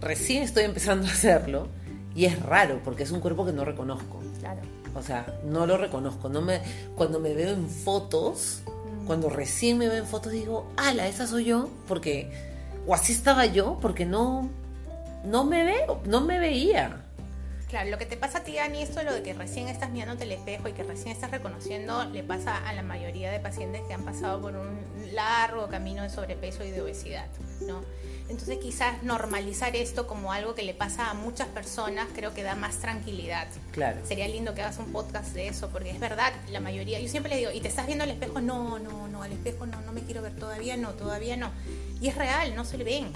recién 0.00 0.42
estoy 0.42 0.64
empezando 0.64 1.06
a 1.06 1.10
hacerlo 1.10 1.68
y 2.16 2.24
es 2.24 2.40
raro 2.42 2.80
porque 2.84 3.04
es 3.04 3.12
un 3.12 3.20
cuerpo 3.20 3.46
que 3.46 3.52
no 3.52 3.64
reconozco. 3.64 4.20
Claro. 4.40 4.60
O 4.94 5.02
sea, 5.02 5.24
no 5.44 5.66
lo 5.66 5.78
reconozco. 5.78 6.28
No 6.28 6.42
me, 6.42 6.60
cuando 6.96 7.20
me 7.20 7.32
veo 7.32 7.50
en 7.52 7.68
fotos. 7.68 8.62
Cuando 9.08 9.30
recién 9.30 9.78
me 9.78 9.88
veo 9.88 9.98
en 9.98 10.06
fotos 10.06 10.32
digo, 10.32 10.70
ala, 10.76 11.08
esa 11.08 11.26
soy 11.26 11.46
yo, 11.46 11.70
porque, 11.88 12.30
o 12.86 12.94
así 12.94 13.14
estaba 13.14 13.46
yo, 13.46 13.78
porque 13.80 14.04
no, 14.04 14.50
no 15.24 15.44
me 15.44 15.64
veo, 15.64 16.02
no 16.04 16.20
me 16.20 16.38
veía. 16.38 17.04
Claro, 17.68 17.88
lo 17.88 17.96
que 17.96 18.04
te 18.04 18.18
pasa 18.18 18.38
a 18.38 18.44
ti, 18.44 18.58
Ani, 18.58 18.82
esto 18.82 19.02
lo 19.02 19.14
de 19.14 19.22
que 19.22 19.32
recién 19.32 19.68
estás 19.68 19.90
mirándote 19.90 20.24
el 20.24 20.32
espejo 20.32 20.68
y 20.68 20.72
que 20.72 20.82
recién 20.82 21.08
estás 21.08 21.30
reconociendo, 21.30 22.04
le 22.04 22.22
pasa 22.22 22.56
a 22.68 22.74
la 22.74 22.82
mayoría 22.82 23.32
de 23.32 23.40
pacientes 23.40 23.80
que 23.88 23.94
han 23.94 24.04
pasado 24.04 24.42
por 24.42 24.54
un 24.54 24.78
largo 25.14 25.68
camino 25.68 26.02
de 26.02 26.10
sobrepeso 26.10 26.62
y 26.62 26.70
de 26.70 26.82
obesidad, 26.82 27.28
¿no? 27.62 27.80
Entonces 28.28 28.58
quizás 28.58 29.02
normalizar 29.02 29.74
esto 29.74 30.06
como 30.06 30.32
algo 30.32 30.54
que 30.54 30.62
le 30.62 30.74
pasa 30.74 31.10
a 31.10 31.14
muchas 31.14 31.48
personas 31.48 32.08
creo 32.14 32.34
que 32.34 32.42
da 32.42 32.54
más 32.54 32.76
tranquilidad. 32.76 33.48
Claro. 33.72 34.00
Sería 34.04 34.28
lindo 34.28 34.54
que 34.54 34.62
hagas 34.62 34.78
un 34.78 34.92
podcast 34.92 35.34
de 35.34 35.48
eso, 35.48 35.68
porque 35.70 35.90
es 35.90 36.00
verdad, 36.00 36.32
la 36.50 36.60
mayoría, 36.60 37.00
yo 37.00 37.08
siempre 37.08 37.30
le 37.30 37.38
digo, 37.38 37.50
¿y 37.52 37.60
te 37.60 37.68
estás 37.68 37.86
viendo 37.86 38.04
al 38.04 38.10
espejo? 38.10 38.40
No, 38.40 38.78
no, 38.78 39.08
no, 39.08 39.22
al 39.22 39.32
espejo 39.32 39.66
no, 39.66 39.80
no 39.82 39.92
me 39.92 40.02
quiero 40.02 40.22
ver 40.22 40.36
todavía, 40.36 40.76
no, 40.76 40.90
todavía 40.90 41.36
no. 41.36 41.50
Y 42.00 42.08
es 42.08 42.14
real, 42.14 42.54
no 42.54 42.64
se 42.64 42.78
le 42.78 42.84
ven. 42.84 43.12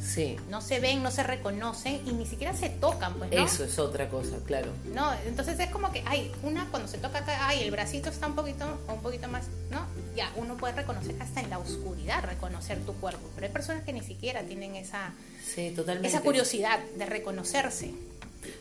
Sí. 0.00 0.36
No 0.50 0.60
se 0.60 0.78
ven, 0.80 1.02
no 1.02 1.10
se 1.10 1.22
reconocen 1.22 2.02
y 2.06 2.12
ni 2.12 2.26
siquiera 2.26 2.54
se 2.54 2.68
tocan, 2.68 3.14
pues, 3.14 3.30
¿no? 3.30 3.44
Eso 3.44 3.64
es 3.64 3.78
otra 3.78 4.08
cosa, 4.08 4.36
claro. 4.44 4.70
No, 4.92 5.12
entonces 5.26 5.58
es 5.58 5.70
como 5.70 5.90
que, 5.90 6.02
ay, 6.06 6.32
una 6.42 6.66
cuando 6.70 6.88
se 6.88 6.98
toca 6.98 7.18
acá, 7.18 7.46
ay, 7.46 7.62
el 7.62 7.70
bracito 7.70 8.10
está 8.10 8.26
un 8.26 8.34
poquito, 8.34 8.66
un 8.88 9.00
poquito 9.00 9.28
más, 9.28 9.46
¿no? 9.70 9.80
Ya, 10.14 10.30
uno 10.36 10.56
puede 10.56 10.74
reconocer 10.74 11.14
hasta 11.20 11.40
en 11.40 11.50
la 11.50 11.58
oscuridad, 11.58 12.24
reconocer 12.24 12.78
tu 12.80 12.94
cuerpo, 12.94 13.28
pero 13.34 13.46
hay 13.46 13.52
personas 13.52 13.84
que 13.84 13.92
ni 13.92 14.02
siquiera 14.02 14.42
tienen 14.42 14.55
esa, 14.62 15.12
sí, 15.44 15.72
totalmente. 15.74 16.08
esa 16.08 16.20
curiosidad 16.20 16.80
de 16.96 17.06
reconocerse. 17.06 17.92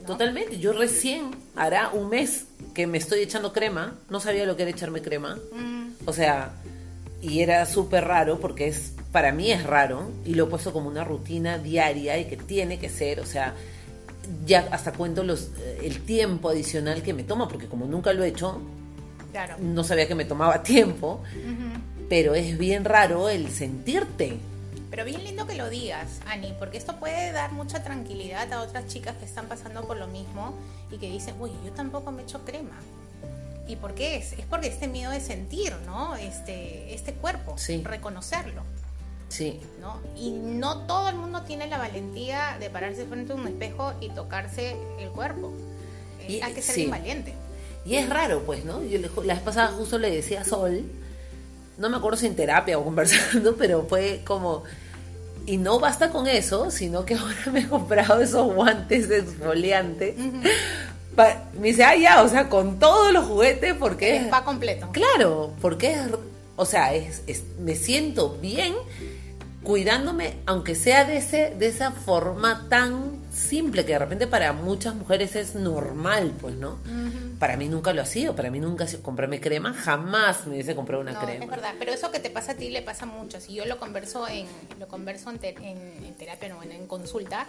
Totalmente, 0.05 0.59
yo 0.59 0.73
recién 0.73 1.31
hará 1.55 1.89
un 1.89 2.09
mes 2.09 2.45
que 2.73 2.87
me 2.87 2.97
estoy 2.97 3.21
echando 3.21 3.53
crema, 3.53 3.95
no 4.09 4.19
sabía 4.19 4.45
lo 4.45 4.55
que 4.55 4.63
era 4.63 4.71
echarme 4.71 5.01
crema, 5.01 5.35
mm. 5.35 6.07
o 6.07 6.13
sea, 6.13 6.53
y 7.21 7.41
era 7.41 7.65
súper 7.65 8.05
raro 8.05 8.39
porque 8.39 8.67
es 8.67 8.93
para 9.11 9.31
mí 9.31 9.51
es 9.51 9.63
raro 9.63 10.11
y 10.25 10.33
lo 10.33 10.45
he 10.45 10.47
puesto 10.47 10.73
como 10.73 10.89
una 10.89 11.03
rutina 11.03 11.57
diaria 11.57 12.17
y 12.17 12.25
que 12.25 12.37
tiene 12.37 12.79
que 12.79 12.89
ser, 12.89 13.19
o 13.19 13.25
sea, 13.25 13.53
ya 14.45 14.67
hasta 14.71 14.91
cuento 14.91 15.23
los 15.23 15.51
eh, 15.59 15.81
el 15.83 16.01
tiempo 16.01 16.49
adicional 16.49 17.01
que 17.01 17.13
me 17.13 17.23
toma 17.23 17.47
porque 17.47 17.67
como 17.67 17.85
nunca 17.85 18.11
lo 18.13 18.23
he 18.23 18.27
hecho, 18.27 18.59
no 19.59 19.83
sabía 19.83 20.07
que 20.07 20.15
me 20.15 20.25
tomaba 20.25 20.63
tiempo, 20.63 21.23
pero 22.09 22.35
es 22.35 22.57
bien 22.57 22.85
raro 22.85 23.29
el 23.29 23.49
sentirte. 23.49 24.37
Pero 24.95 25.03
bien 25.03 25.25
lindo 25.25 25.45
que 25.45 25.55
lo 25.55 25.69
digas, 25.69 26.21
Ani, 26.25 26.53
porque 26.57 26.77
esto 26.77 26.95
puede 26.95 27.33
dar 27.33 27.51
mucha 27.51 27.83
tranquilidad 27.83 28.53
a 28.53 28.61
otras 28.61 28.87
chicas 28.87 29.17
que 29.17 29.25
están 29.25 29.47
pasando 29.49 29.85
por 29.85 29.97
lo 29.97 30.07
mismo 30.07 30.57
y 30.89 30.97
que 30.97 31.09
dicen, 31.09 31.35
uy, 31.37 31.51
yo 31.65 31.73
tampoco 31.73 32.13
me 32.13 32.21
echo 32.21 32.45
crema. 32.45 32.77
¿Y 33.67 33.75
por 33.75 33.93
qué 33.93 34.15
es? 34.15 34.31
Es 34.31 34.45
porque 34.45 34.67
este 34.67 34.87
miedo 34.87 35.11
de 35.11 35.19
sentir, 35.19 35.73
¿no? 35.85 36.15
Este, 36.15 36.93
este 36.93 37.13
cuerpo, 37.13 37.57
reconocerlo. 37.83 38.61
Sí. 39.27 39.59
¿no? 39.81 39.99
Y 40.15 40.31
no 40.31 40.85
todo 40.85 41.09
el 41.09 41.17
mundo 41.17 41.41
tiene 41.41 41.67
la 41.67 41.77
valentía 41.77 42.55
de 42.61 42.69
pararse 42.69 43.03
frente 43.03 43.33
a 43.33 43.35
un 43.35 43.45
espejo 43.47 43.91
y 43.99 44.07
tocarse 44.11 44.77
el 44.97 45.09
cuerpo. 45.09 45.51
Eh, 46.21 46.39
hay 46.41 46.53
que 46.53 46.61
ser 46.61 46.87
valiente. 46.87 47.33
Y 47.85 47.95
es 47.95 48.07
raro, 48.07 48.43
pues, 48.45 48.63
¿no? 48.63 48.81
Yo 48.81 48.99
la 49.25 49.33
vez 49.33 49.43
pasada 49.43 49.73
justo 49.73 49.97
le 49.97 50.09
decía 50.09 50.39
a 50.39 50.45
Sol, 50.45 50.89
no 51.77 51.89
me 51.89 51.97
acuerdo 51.97 52.17
si 52.17 52.27
en 52.27 52.35
terapia 52.37 52.79
o 52.79 52.85
conversando, 52.85 53.55
pero 53.57 53.85
fue 53.89 54.21
como... 54.23 54.63
Y 55.45 55.57
no 55.57 55.79
basta 55.79 56.09
con 56.09 56.27
eso, 56.27 56.71
sino 56.71 57.05
que 57.05 57.15
ahora 57.15 57.51
me 57.51 57.61
he 57.61 57.67
comprado 57.67 58.21
esos 58.21 58.53
guantes 58.53 59.09
de 59.09 59.19
exfoliante 59.19 60.15
me 61.59 61.67
dice, 61.69 61.83
ah, 61.83 61.95
ya, 61.95 62.23
o 62.23 62.27
sea, 62.27 62.49
con 62.49 62.79
todos 62.79 63.13
los 63.13 63.25
juguetes, 63.25 63.73
porque... 63.75 64.29
Va 64.31 64.43
completo. 64.43 64.89
Claro, 64.91 65.53
porque 65.61 65.93
es, 65.93 66.01
o 66.55 66.65
sea, 66.65 66.93
es, 66.93 67.23
me 67.59 67.75
siento 67.75 68.37
bien 68.41 68.73
cuidándome, 69.65 70.35
aunque 70.45 70.75
sea 70.75 71.03
de, 71.03 71.17
ese, 71.17 71.53
de 71.57 71.67
esa 71.67 71.91
forma 71.91 72.67
tan 72.69 73.25
simple, 73.33 73.83
que 73.83 73.93
de 73.93 73.99
repente 73.99 74.27
para 74.27 74.53
muchas 74.53 74.95
mujeres 74.95 75.35
es 75.35 75.55
normal, 75.55 76.31
pues, 76.39 76.55
¿no? 76.55 76.77
Para 77.39 77.57
mí 77.57 77.67
nunca 77.67 77.91
lo 77.91 78.01
ha 78.01 78.05
sido, 78.05 78.35
para 78.35 78.49
mí 78.49 78.59
nunca 78.59 78.85
comprarme 79.01 79.41
crema, 79.41 79.73
jamás 79.73 80.45
me 80.45 80.53
hubiese 80.53 80.75
comprado 80.75 81.01
una 81.01 81.19
crema. 81.19 81.43
Es 81.43 81.49
verdad, 81.49 81.73
pero 81.77 81.91
eso 81.91 82.11
que 82.11 82.19
te 82.19 82.29
pasa 82.29 82.53
a 82.53 82.55
ti 82.55 82.69
le 82.69 82.81
pasa 82.81 83.05
mucho. 83.05 83.41
Si 83.41 83.53
yo 83.53 83.65
lo 83.65 83.77
converso 83.77 84.27
en, 84.27 84.45
lo 84.79 84.87
converso 84.87 85.31
en, 85.31 85.39
en, 85.43 86.13
terapia, 86.13 86.47
no, 86.47 86.63
en 86.63 86.87
consulta, 86.87 87.47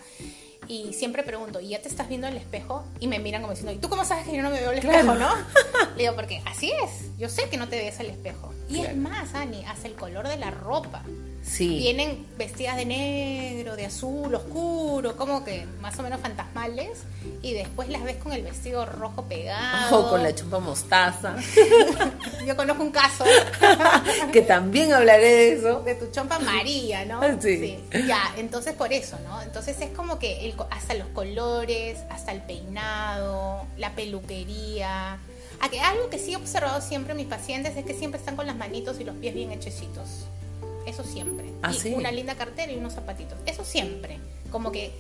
y 0.67 0.95
siempre 0.95 1.23
pregunto, 1.23 1.61
¿y 1.61 1.69
ya 1.69 1.83
te 1.83 1.89
estás 1.89 2.09
viendo 2.09 2.27
en 2.27 2.33
el 2.33 2.41
espejo? 2.41 2.85
Y 2.99 3.07
me 3.07 3.19
miran 3.21 3.43
como 3.43 3.53
diciendo, 3.53 3.73
¿y 3.73 3.79
tú 3.79 3.89
cómo 3.89 4.05
sabes 4.05 4.27
que 4.27 4.35
yo 4.35 4.43
no 4.43 4.51
me 4.51 4.59
veo 4.59 4.73
el 4.73 4.79
espejo, 4.79 5.15
no? 5.15 5.29
Le 5.97 6.03
digo, 6.03 6.17
porque 6.17 6.43
así 6.47 6.73
es, 6.73 7.17
yo 7.19 7.29
sé 7.29 7.49
que 7.51 7.59
no 7.59 7.69
te 7.69 7.79
ves 7.79 8.01
al 8.01 8.07
espejo. 8.07 8.56
Y 8.69 8.81
es 8.81 8.97
más, 8.97 9.35
Ani, 9.35 9.65
hace 9.65 9.89
el 9.89 9.95
color 9.95 10.27
de 10.29 10.37
la 10.37 10.51
ropa. 10.51 11.03
Sí. 11.43 11.79
Vienen 11.79 12.27
vestidas 12.37 12.77
de 12.77 12.85
negro, 12.85 13.77
de 13.77 13.87
azul, 13.87 14.35
oscuro, 14.35 15.17
como 15.17 15.45
que 15.45 15.65
más 15.81 15.97
o 15.99 16.03
menos 16.03 16.21
fantasmales, 16.21 16.99
y 17.41 17.53
después 17.55 17.89
las 17.89 18.03
ves 18.03 18.17
con 18.17 18.33
el 18.33 18.43
vestido 18.43 18.85
rojo 18.85 19.23
pegado. 19.27 20.07
O 20.07 20.11
con 20.11 20.25
la 20.25 20.35
chupa 20.35 20.59
mostaza. 20.59 21.37
yo 22.47 22.57
conozco 22.57 22.83
un 22.83 22.91
caso. 22.91 23.25
que 24.33 24.43
también 24.43 24.93
hablaré 24.93 25.29
de 25.29 25.53
eso. 25.53 25.83
De 25.83 25.95
tu 25.95 26.11
chompa 26.11 26.41
María, 26.41 27.05
¿no? 27.05 27.21
Sí. 27.41 27.79
Ya, 27.93 28.35
entonces 28.37 28.75
por 28.75 28.93
eso, 28.93 29.17
¿no? 29.21 29.41
Entonces 29.43 29.81
es 29.81 29.91
como 29.91 30.19
que 30.19 30.55
hasta 30.71 30.95
los 30.95 31.07
colores, 31.09 31.99
hasta 32.11 32.33
el 32.33 32.43
peinado, 32.43 33.67
la 33.77 33.95
peluquería. 33.95 35.19
Algo 35.61 36.11
que 36.11 36.19
sí 36.19 36.33
he 36.33 36.37
observado 36.37 36.81
siempre 36.81 37.13
en 37.13 37.19
mis 37.19 37.27
pacientes 37.27 37.77
es 37.77 37.85
que 37.85 37.95
siempre 37.95 38.19
están 38.19 38.37
con 38.37 38.47
las 38.47 38.57
manitos 38.57 39.01
y 39.01 39.05
los 39.05 39.17
pies 39.17 39.35
bien 39.35 39.53
hechecitos. 39.53 40.27
Eso 40.87 41.05
siempre. 41.05 41.51
¿Ah, 41.63 41.73
y 41.85 41.95
una 41.95 42.13
linda 42.13 42.37
cartera 42.37 42.73
y 42.73 42.77
unos 42.77 42.95
zapatitos. 42.95 43.39
Eso 43.47 43.65
siempre. 43.65 44.19
Como 44.51 44.71
que 44.71 44.93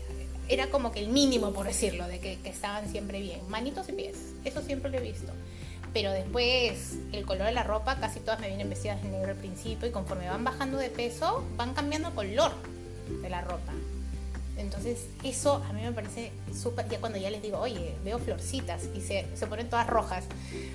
era 0.48 0.68
como 0.68 0.92
que 0.92 1.00
el 1.00 1.08
mínimo, 1.08 1.52
por 1.52 1.66
decirlo, 1.66 2.06
de 2.08 2.18
que, 2.20 2.38
que 2.40 2.50
estaban 2.50 2.90
siempre 2.90 3.20
bien. 3.20 3.40
Manitos 3.48 3.88
y 3.88 3.92
pies. 3.92 4.16
Eso 4.44 4.62
siempre 4.62 4.90
lo 4.90 4.98
he 4.98 5.00
visto 5.00 5.32
pero 5.96 6.12
después 6.12 6.98
el 7.12 7.24
color 7.24 7.46
de 7.46 7.52
la 7.52 7.62
ropa, 7.62 7.96
casi 7.96 8.20
todas 8.20 8.38
me 8.38 8.48
vienen 8.48 8.68
vestidas 8.68 9.02
de 9.02 9.08
negro 9.08 9.30
al 9.30 9.38
principio 9.38 9.88
y 9.88 9.92
conforme 9.92 10.28
van 10.28 10.44
bajando 10.44 10.76
de 10.76 10.90
peso, 10.90 11.42
van 11.56 11.72
cambiando 11.72 12.14
color 12.14 12.52
de 13.22 13.30
la 13.30 13.40
ropa. 13.40 13.72
Entonces, 14.56 15.06
eso 15.22 15.62
a 15.68 15.72
mí 15.72 15.82
me 15.82 15.92
parece 15.92 16.32
súper. 16.54 16.88
Ya 16.88 16.98
cuando 16.98 17.18
ya 17.18 17.30
les 17.30 17.42
digo, 17.42 17.58
oye, 17.58 17.94
veo 18.04 18.18
florcitas 18.18 18.88
y 18.94 19.00
se, 19.00 19.26
se, 19.34 19.46
ponen 19.46 19.68
todas 19.68 19.86
rojas, 19.86 20.24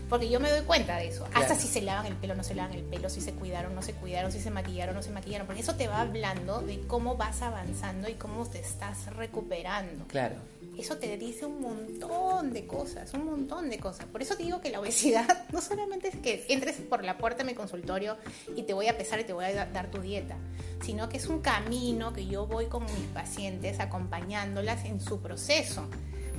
porque 0.09 0.29
yo 0.29 0.39
me 0.39 0.49
doy 0.49 0.61
cuenta 0.61 0.97
de 0.97 1.07
eso. 1.07 1.27
Hasta 1.33 1.55
si 1.55 1.67
se 1.67 1.81
lavan 1.81 2.05
el 2.05 2.15
pelo, 2.15 2.35
no 2.35 2.43
se 2.43 2.55
lavan 2.55 2.73
el 2.73 2.83
pelo, 2.83 3.09
si 3.09 3.21
se 3.21 3.33
cuidaron, 3.33 3.73
no 3.73 3.81
se 3.81 3.93
cuidaron, 3.93 4.31
si 4.31 4.39
se 4.39 4.51
maquillaron, 4.51 4.95
no 4.95 5.01
se 5.01 5.11
maquillaron, 5.11 5.47
porque 5.47 5.61
eso 5.61 5.75
te 5.75 5.87
va 5.87 6.01
hablando 6.01 6.61
de 6.61 6.79
cómo 6.81 7.15
vas 7.15 7.41
avanzando 7.41 8.09
y 8.09 8.13
cómo 8.13 8.45
te 8.45 8.59
estás 8.59 9.13
recuperando. 9.15 10.05
Claro 10.07 10.35
eso 10.81 10.97
te 10.97 11.15
dice 11.15 11.45
un 11.45 11.61
montón 11.61 12.51
de 12.53 12.65
cosas, 12.65 13.13
un 13.13 13.25
montón 13.25 13.69
de 13.69 13.77
cosas. 13.77 14.07
Por 14.07 14.23
eso 14.23 14.35
te 14.35 14.43
digo 14.43 14.61
que 14.61 14.71
la 14.71 14.79
obesidad 14.79 15.45
no 15.53 15.61
solamente 15.61 16.07
es 16.07 16.15
que 16.15 16.43
entres 16.49 16.77
por 16.77 17.03
la 17.03 17.19
puerta 17.19 17.43
de 17.43 17.51
mi 17.51 17.53
consultorio 17.53 18.17
y 18.55 18.63
te 18.63 18.73
voy 18.73 18.87
a 18.87 18.97
pesar 18.97 19.19
y 19.19 19.23
te 19.23 19.31
voy 19.31 19.45
a 19.45 19.67
dar 19.67 19.91
tu 19.91 20.01
dieta, 20.01 20.35
sino 20.83 21.07
que 21.07 21.17
es 21.17 21.27
un 21.27 21.41
camino 21.41 22.13
que 22.13 22.25
yo 22.25 22.47
voy 22.47 22.65
con 22.65 22.83
mis 22.85 23.05
pacientes 23.13 23.79
acompañándolas 23.79 24.83
en 24.85 24.99
su 24.99 25.19
proceso, 25.21 25.85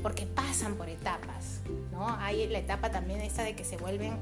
porque 0.02 0.26
pasan 0.26 0.74
por 0.74 0.88
etapas, 0.88 1.61
¿no? 1.92 2.09
Hay 2.18 2.48
la 2.48 2.59
etapa 2.59 2.90
también 2.90 3.20
esta 3.20 3.44
de 3.44 3.55
que 3.55 3.64
se 3.64 3.76
vuelven 3.76 4.16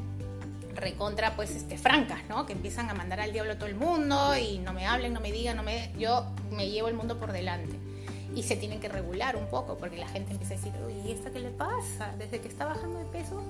recontra 0.74 1.34
pues 1.34 1.50
este 1.52 1.78
francas, 1.78 2.20
¿no? 2.28 2.44
Que 2.44 2.52
empiezan 2.52 2.90
a 2.90 2.94
mandar 2.94 3.20
al 3.20 3.32
diablo 3.32 3.52
a 3.52 3.56
todo 3.56 3.68
el 3.68 3.74
mundo 3.74 4.36
y 4.36 4.58
no 4.58 4.74
me 4.74 4.86
hablen, 4.86 5.14
no 5.14 5.20
me 5.20 5.32
digan, 5.32 5.56
no 5.56 5.62
me 5.62 5.90
yo 5.98 6.26
me 6.50 6.70
llevo 6.70 6.88
el 6.88 6.94
mundo 6.94 7.18
por 7.18 7.32
delante 7.32 7.89
y 8.34 8.42
se 8.42 8.56
tienen 8.56 8.80
que 8.80 8.88
regular 8.88 9.36
un 9.36 9.46
poco 9.46 9.76
porque 9.76 9.96
la 9.96 10.08
gente 10.08 10.32
empieza 10.32 10.54
a 10.54 10.56
decir, 10.56 10.72
uy, 10.86 10.94
¿y 11.06 11.12
esta 11.12 11.30
qué 11.30 11.40
le 11.40 11.50
pasa? 11.50 12.12
Desde 12.18 12.40
que 12.40 12.48
está 12.48 12.66
bajando 12.66 12.98
de 12.98 13.04
peso, 13.06 13.42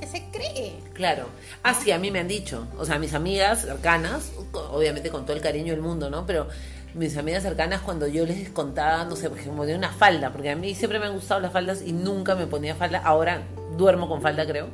¿qué 0.00 0.06
se 0.06 0.24
cree? 0.30 0.74
Claro, 0.94 1.26
así 1.62 1.90
ah, 1.90 1.96
a 1.96 1.98
mí 1.98 2.10
me 2.10 2.20
han 2.20 2.28
dicho, 2.28 2.66
o 2.78 2.84
sea, 2.84 2.98
mis 2.98 3.14
amigas 3.14 3.62
cercanas, 3.62 4.32
obviamente 4.52 5.10
con 5.10 5.24
todo 5.24 5.36
el 5.36 5.42
cariño 5.42 5.72
del 5.72 5.82
mundo, 5.82 6.10
¿no? 6.10 6.26
Pero 6.26 6.48
mis 6.94 7.16
amigas 7.16 7.42
cercanas 7.42 7.80
cuando 7.80 8.06
yo 8.06 8.26
les 8.26 8.50
contaba, 8.50 9.04
no 9.04 9.16
sé, 9.16 9.28
por 9.28 9.38
ejemplo, 9.38 9.64
de 9.64 9.74
una 9.74 9.90
falda, 9.90 10.30
porque 10.30 10.50
a 10.50 10.56
mí 10.56 10.74
siempre 10.74 10.98
me 10.98 11.06
han 11.06 11.14
gustado 11.14 11.40
las 11.40 11.52
faldas 11.52 11.82
y 11.84 11.92
nunca 11.92 12.34
me 12.34 12.46
ponía 12.46 12.74
falda, 12.74 12.98
ahora 12.98 13.42
duermo 13.76 14.08
con 14.08 14.20
falda 14.20 14.46
creo. 14.46 14.68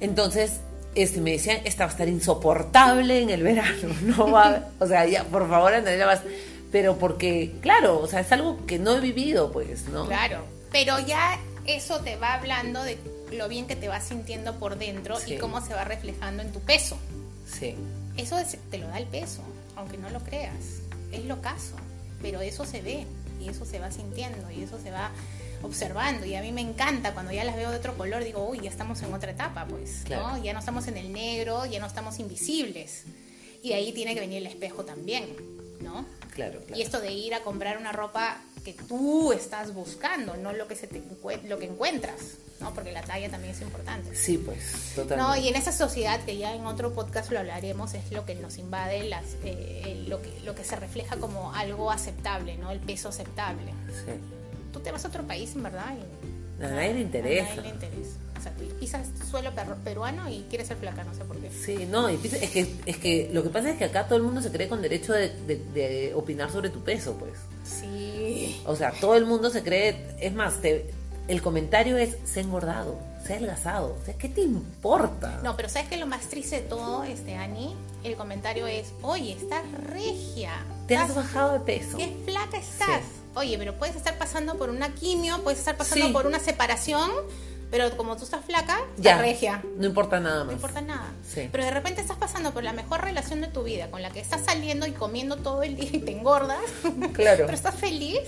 Entonces, 0.00 0.60
este, 0.94 1.20
me 1.20 1.32
decían, 1.32 1.60
esta 1.64 1.84
va 1.84 1.90
a 1.90 1.92
estar 1.92 2.08
insoportable 2.08 3.22
en 3.22 3.30
el 3.30 3.42
verano, 3.42 3.94
no 4.02 4.30
va, 4.30 4.70
o 4.78 4.86
sea, 4.86 5.06
ya, 5.06 5.24
por 5.24 5.48
favor, 5.48 5.72
Andrea, 5.72 6.06
vas 6.06 6.22
pero 6.70 6.98
porque, 6.98 7.52
claro, 7.60 7.98
o 7.98 8.06
sea, 8.06 8.20
es 8.20 8.32
algo 8.32 8.64
que 8.66 8.78
no 8.78 8.96
he 8.96 9.00
vivido, 9.00 9.50
pues, 9.50 9.88
¿no? 9.88 10.06
Claro, 10.06 10.44
pero 10.70 10.98
ya 11.00 11.38
eso 11.66 12.00
te 12.00 12.16
va 12.16 12.34
hablando 12.34 12.82
de 12.82 12.98
lo 13.32 13.48
bien 13.48 13.66
que 13.66 13.76
te 13.76 13.88
vas 13.88 14.08
sintiendo 14.08 14.58
por 14.58 14.78
dentro 14.78 15.16
y 15.26 15.36
cómo 15.38 15.60
se 15.60 15.74
va 15.74 15.84
reflejando 15.84 16.42
en 16.42 16.52
tu 16.52 16.60
peso. 16.60 16.96
Sí. 17.46 17.74
Eso 18.16 18.36
te 18.70 18.78
lo 18.78 18.88
da 18.88 18.98
el 18.98 19.06
peso, 19.06 19.42
aunque 19.76 19.98
no 19.98 20.10
lo 20.10 20.20
creas. 20.20 20.80
Es 21.12 21.24
lo 21.24 21.40
caso, 21.40 21.76
pero 22.22 22.40
eso 22.40 22.64
se 22.64 22.82
ve 22.82 23.06
y 23.40 23.48
eso 23.48 23.64
se 23.64 23.78
va 23.78 23.90
sintiendo 23.90 24.50
y 24.50 24.62
eso 24.62 24.78
se 24.80 24.90
va 24.90 25.10
observando 25.62 26.24
y 26.24 26.34
a 26.36 26.40
mí 26.40 26.52
me 26.52 26.62
encanta 26.62 27.12
cuando 27.12 27.32
ya 27.32 27.44
las 27.44 27.54
veo 27.54 27.70
de 27.70 27.76
otro 27.76 27.94
color 27.94 28.24
digo 28.24 28.48
uy 28.48 28.60
ya 28.60 28.70
estamos 28.70 29.02
en 29.02 29.12
otra 29.12 29.32
etapa 29.32 29.66
pues 29.66 30.04
¿no? 30.08 30.42
ya 30.42 30.54
no 30.54 30.58
estamos 30.58 30.88
en 30.88 30.96
el 30.96 31.12
negro 31.12 31.66
ya 31.66 31.78
no 31.80 31.86
estamos 31.86 32.18
invisibles 32.18 33.04
y 33.62 33.72
ahí 33.72 33.92
tiene 33.92 34.14
que 34.14 34.20
venir 34.20 34.38
el 34.38 34.46
espejo 34.46 34.84
también. 34.84 35.26
Claro, 36.30 36.60
claro. 36.60 36.76
Y 36.76 36.82
esto 36.82 37.00
de 37.00 37.12
ir 37.12 37.34
a 37.34 37.40
comprar 37.40 37.78
una 37.78 37.92
ropa 37.92 38.38
que 38.64 38.74
tú 38.74 39.32
estás 39.32 39.74
buscando, 39.74 40.36
no 40.36 40.52
lo 40.52 40.68
que, 40.68 40.76
se 40.76 40.86
te, 40.86 41.02
lo 41.48 41.58
que 41.58 41.66
encuentras, 41.66 42.36
¿no? 42.60 42.74
Porque 42.74 42.92
la 42.92 43.02
talla 43.02 43.30
también 43.30 43.54
es 43.54 43.62
importante. 43.62 44.14
Sí, 44.14 44.38
pues, 44.38 44.92
totalmente. 44.94 45.16
No, 45.16 45.36
y 45.36 45.48
en 45.48 45.56
esa 45.56 45.72
sociedad 45.72 46.20
que 46.24 46.36
ya 46.36 46.54
en 46.54 46.66
otro 46.66 46.92
podcast 46.92 47.30
lo 47.30 47.38
hablaremos, 47.38 47.94
es 47.94 48.12
lo 48.12 48.26
que 48.26 48.34
nos 48.34 48.58
invade, 48.58 49.04
las, 49.04 49.24
eh, 49.44 50.04
lo, 50.06 50.20
que, 50.20 50.40
lo 50.44 50.54
que 50.54 50.64
se 50.64 50.76
refleja 50.76 51.16
como 51.16 51.54
algo 51.54 51.90
aceptable, 51.90 52.56
¿no? 52.58 52.70
El 52.70 52.80
peso 52.80 53.08
aceptable. 53.08 53.72
Sí. 53.88 54.12
Tú 54.72 54.80
te 54.80 54.92
vas 54.92 55.04
a 55.04 55.08
otro 55.08 55.26
país, 55.26 55.54
en 55.54 55.62
verdad, 55.62 55.94
y 55.96 56.64
A 56.64 56.68
nadie 56.68 56.94
le 56.94 57.00
interesa. 57.00 57.52
A 57.52 57.56
nadie 57.56 57.62
le 57.62 57.68
interesa. 57.74 58.16
Pisas 58.80 59.06
suelo 59.30 59.50
peruano 59.84 60.28
y 60.28 60.46
quieres 60.48 60.66
ser 60.68 60.78
flaca, 60.78 61.04
no 61.04 61.14
sé 61.14 61.24
por 61.24 61.36
qué. 61.36 61.50
Sí, 61.50 61.86
no, 61.88 62.08
es 62.08 62.18
que, 62.50 62.74
es 62.86 62.96
que 62.96 63.30
lo 63.32 63.42
que 63.42 63.50
pasa 63.50 63.70
es 63.70 63.76
que 63.76 63.84
acá 63.84 64.06
todo 64.06 64.16
el 64.16 64.24
mundo 64.24 64.40
se 64.42 64.50
cree 64.50 64.68
con 64.68 64.80
derecho 64.82 65.12
de, 65.12 65.28
de- 65.46 65.62
de 65.74 66.14
opinar 66.14 66.50
sobre 66.50 66.70
tu 66.70 66.80
peso, 66.82 67.14
pues. 67.18 67.34
Sí. 67.64 68.60
O 68.66 68.74
sea, 68.76 68.92
todo 68.92 69.14
el 69.16 69.26
mundo 69.26 69.50
se 69.50 69.62
cree, 69.62 70.06
es 70.20 70.32
más, 70.34 70.60
te- 70.60 70.90
el 71.28 71.42
comentario 71.42 71.96
es, 71.98 72.16
se 72.24 72.40
ha 72.40 72.42
engordado, 72.42 72.98
se 73.24 73.34
ha 73.34 73.36
adelgazado, 73.36 73.96
o 74.00 74.04
sea, 74.04 74.14
¿qué 74.14 74.28
te 74.28 74.40
importa? 74.40 75.40
No, 75.44 75.56
pero 75.56 75.68
¿sabes 75.68 75.88
qué? 75.88 75.96
Lo 75.96 76.06
más 76.06 76.22
triste 76.22 76.56
de 76.56 76.62
todo, 76.62 77.04
este, 77.04 77.36
Ani, 77.36 77.74
el 78.02 78.16
comentario 78.16 78.66
es, 78.66 78.92
oye, 79.02 79.32
estás 79.32 79.62
regia. 79.88 80.52
Te 80.88 80.96
has 80.96 81.14
bajado 81.14 81.52
de 81.52 81.60
peso. 81.60 81.98
Qué 81.98 82.12
flaca 82.24 82.56
estás. 82.58 83.02
Sí. 83.02 83.20
Oye, 83.36 83.56
pero 83.58 83.78
puedes 83.78 83.94
estar 83.94 84.18
pasando 84.18 84.56
por 84.56 84.70
una 84.70 84.92
quimio, 84.94 85.40
puedes 85.42 85.60
estar 85.60 85.76
pasando 85.76 86.06
Sí. 86.06 86.12
por 86.12 86.26
una 86.26 86.40
separación, 86.40 87.10
pero 87.70 87.96
como 87.96 88.16
tú 88.16 88.24
estás 88.24 88.44
flaca, 88.44 88.78
estás 88.78 88.98
Ya, 89.04 89.18
regia. 89.18 89.62
no 89.76 89.86
importa 89.86 90.18
nada 90.20 90.40
No 90.40 90.44
más. 90.46 90.54
importa 90.54 90.80
nada. 90.80 91.06
Sí. 91.28 91.48
Pero 91.52 91.64
de 91.64 91.70
repente 91.70 92.00
estás 92.00 92.16
pasando 92.18 92.52
por 92.52 92.64
la 92.64 92.72
mejor 92.72 93.02
relación 93.02 93.40
de 93.40 93.48
tu 93.48 93.62
vida, 93.62 93.90
con 93.90 94.02
la 94.02 94.10
que 94.10 94.20
estás 94.20 94.42
saliendo 94.44 94.86
y 94.86 94.92
comiendo 94.92 95.36
todo 95.36 95.62
el 95.62 95.76
día 95.76 95.90
y 95.92 95.98
te 96.00 96.12
engordas. 96.12 96.58
Claro. 97.12 97.44
pero 97.46 97.54
estás 97.56 97.74
feliz 97.74 98.18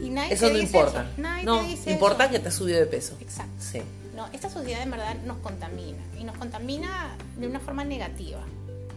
y 0.00 0.10
nadie 0.10 0.34
Eso 0.34 0.46
te 0.46 0.52
no 0.52 0.58
dice 0.58 0.76
importa. 0.78 1.02
eso. 1.02 1.20
Nadie 1.20 1.44
no, 1.44 1.60
te 1.62 1.68
dice 1.68 1.90
importa 1.90 2.24
eso. 2.24 2.32
que 2.32 2.38
te 2.38 2.48
has 2.48 2.54
subido 2.54 2.78
de 2.78 2.86
peso. 2.86 3.16
Exacto. 3.20 3.52
Sí. 3.58 3.80
No, 4.14 4.26
esta 4.32 4.48
sociedad 4.50 4.82
en 4.82 4.90
verdad 4.90 5.14
nos 5.26 5.38
contamina 5.38 5.98
y 6.18 6.24
nos 6.24 6.36
contamina 6.36 7.16
de 7.36 7.46
una 7.46 7.60
forma 7.60 7.84
negativa. 7.84 8.40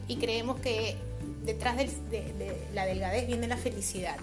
Y 0.08 0.18
creemos 0.18 0.60
que 0.62 0.98
detrás 1.44 1.78
de 1.78 2.58
la 2.74 2.86
delgadez 2.86 3.28
viene 3.28 3.48
la 3.48 3.58
felicidad. 3.58 4.16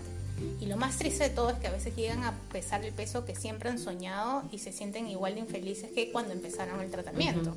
Y 0.61 0.67
lo 0.67 0.77
más 0.77 0.99
triste 0.99 1.25
de 1.25 1.31
todo 1.31 1.51
es 1.51 1.59
que 1.59 1.67
a 1.67 1.71
veces 1.71 1.95
llegan 1.97 2.25
a 2.25 2.35
pesar 2.53 2.85
el 2.85 2.93
peso 2.93 3.25
que 3.25 3.35
siempre 3.35 3.69
han 3.69 3.79
soñado 3.79 4.45
y 4.53 4.59
se 4.59 4.73
sienten 4.73 5.09
igual 5.09 5.35
de 5.35 5.41
infelices 5.41 5.91
que 5.91 6.11
cuando 6.13 6.33
empezaron 6.33 6.81
el 6.81 6.91
tratamiento. 6.91 7.55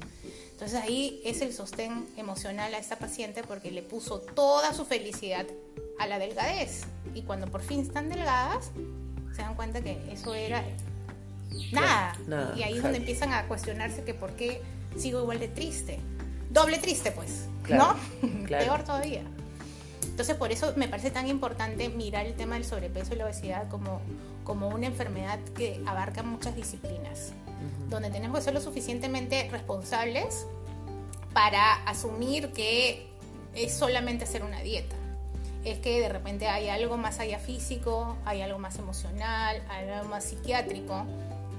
Entonces 0.52 0.80
ahí 0.80 1.22
es 1.26 1.42
el 1.42 1.54
sostén 1.54 2.06
emocional 2.18 2.74
a 2.74 2.78
esta 2.78 2.98
paciente 2.98 3.44
porque 3.44 3.72
le 3.72 3.82
puso 3.82 4.20
toda 4.20 4.74
su 4.74 4.86
felicidad 4.86 5.46
a 6.00 6.08
la 6.08 6.20
delgadez. 6.20 6.84
Y 7.16 7.24
cuando 7.24 7.48
por 7.48 7.62
fin 7.62 7.82
están 7.82 8.10
delgadas, 8.10 8.72
se 9.36 9.42
dan 9.42 9.56
cuenta 9.56 9.82
que 9.82 9.98
eso 10.12 10.34
era 10.34 10.64
nada. 11.72 12.18
Nada, 12.28 12.54
y 12.58 12.64
ahí 12.64 12.78
es 12.78 12.84
donde 12.84 13.00
empiezan 13.00 13.34
a 13.34 13.48
cuestionarse 13.48 14.04
que 14.04 14.14
por 14.14 14.32
qué 14.34 14.62
sigo 14.98 15.22
igual 15.22 15.40
de 15.40 15.48
triste. 15.48 16.00
Doble 16.50 16.78
triste, 16.80 17.12
pues. 17.12 17.46
Claro, 17.64 17.96
¿No? 18.22 18.46
claro. 18.46 18.66
Peor 18.66 18.84
todavía. 18.84 19.24
Entonces, 20.22 20.38
por 20.38 20.52
eso 20.52 20.74
me 20.76 20.88
parece 20.88 21.10
tan 21.10 21.28
importante 21.28 21.90
mirar 21.90 22.28
el 22.28 22.36
tema 22.36 22.54
del 22.54 22.64
sobrepeso 22.64 23.16
y 23.16 23.18
la 23.18 23.26
obesidad 23.26 23.68
como, 23.70 24.02
como 24.44 24.68
una 24.68 24.86
enfermedad 24.86 25.40
que 25.56 25.82
abarca 25.88 26.22
muchas 26.22 26.56
disciplinas, 26.56 27.34
donde 27.90 28.12
tenemos 28.12 28.38
que 28.38 28.44
ser 28.44 28.54
lo 28.54 28.62
suficientemente 28.62 29.50
responsables 29.50 30.46
para 31.34 31.74
asumir 31.86 32.54
que 32.54 33.08
es 33.56 33.74
solamente 33.74 34.26
hacer 34.26 34.44
una 34.44 34.62
dieta. 34.62 34.96
Es 35.66 35.80
que 35.80 36.00
de 36.00 36.10
repente 36.10 36.48
hay 36.48 36.70
algo 36.70 36.98
más 36.98 37.20
allá 37.20 37.40
físico, 37.40 38.16
hay 38.24 38.44
algo 38.44 38.60
más 38.60 38.78
emocional, 38.78 39.64
hay 39.70 39.90
algo 39.90 40.08
más 40.10 40.26
psiquiátrico, 40.26 41.04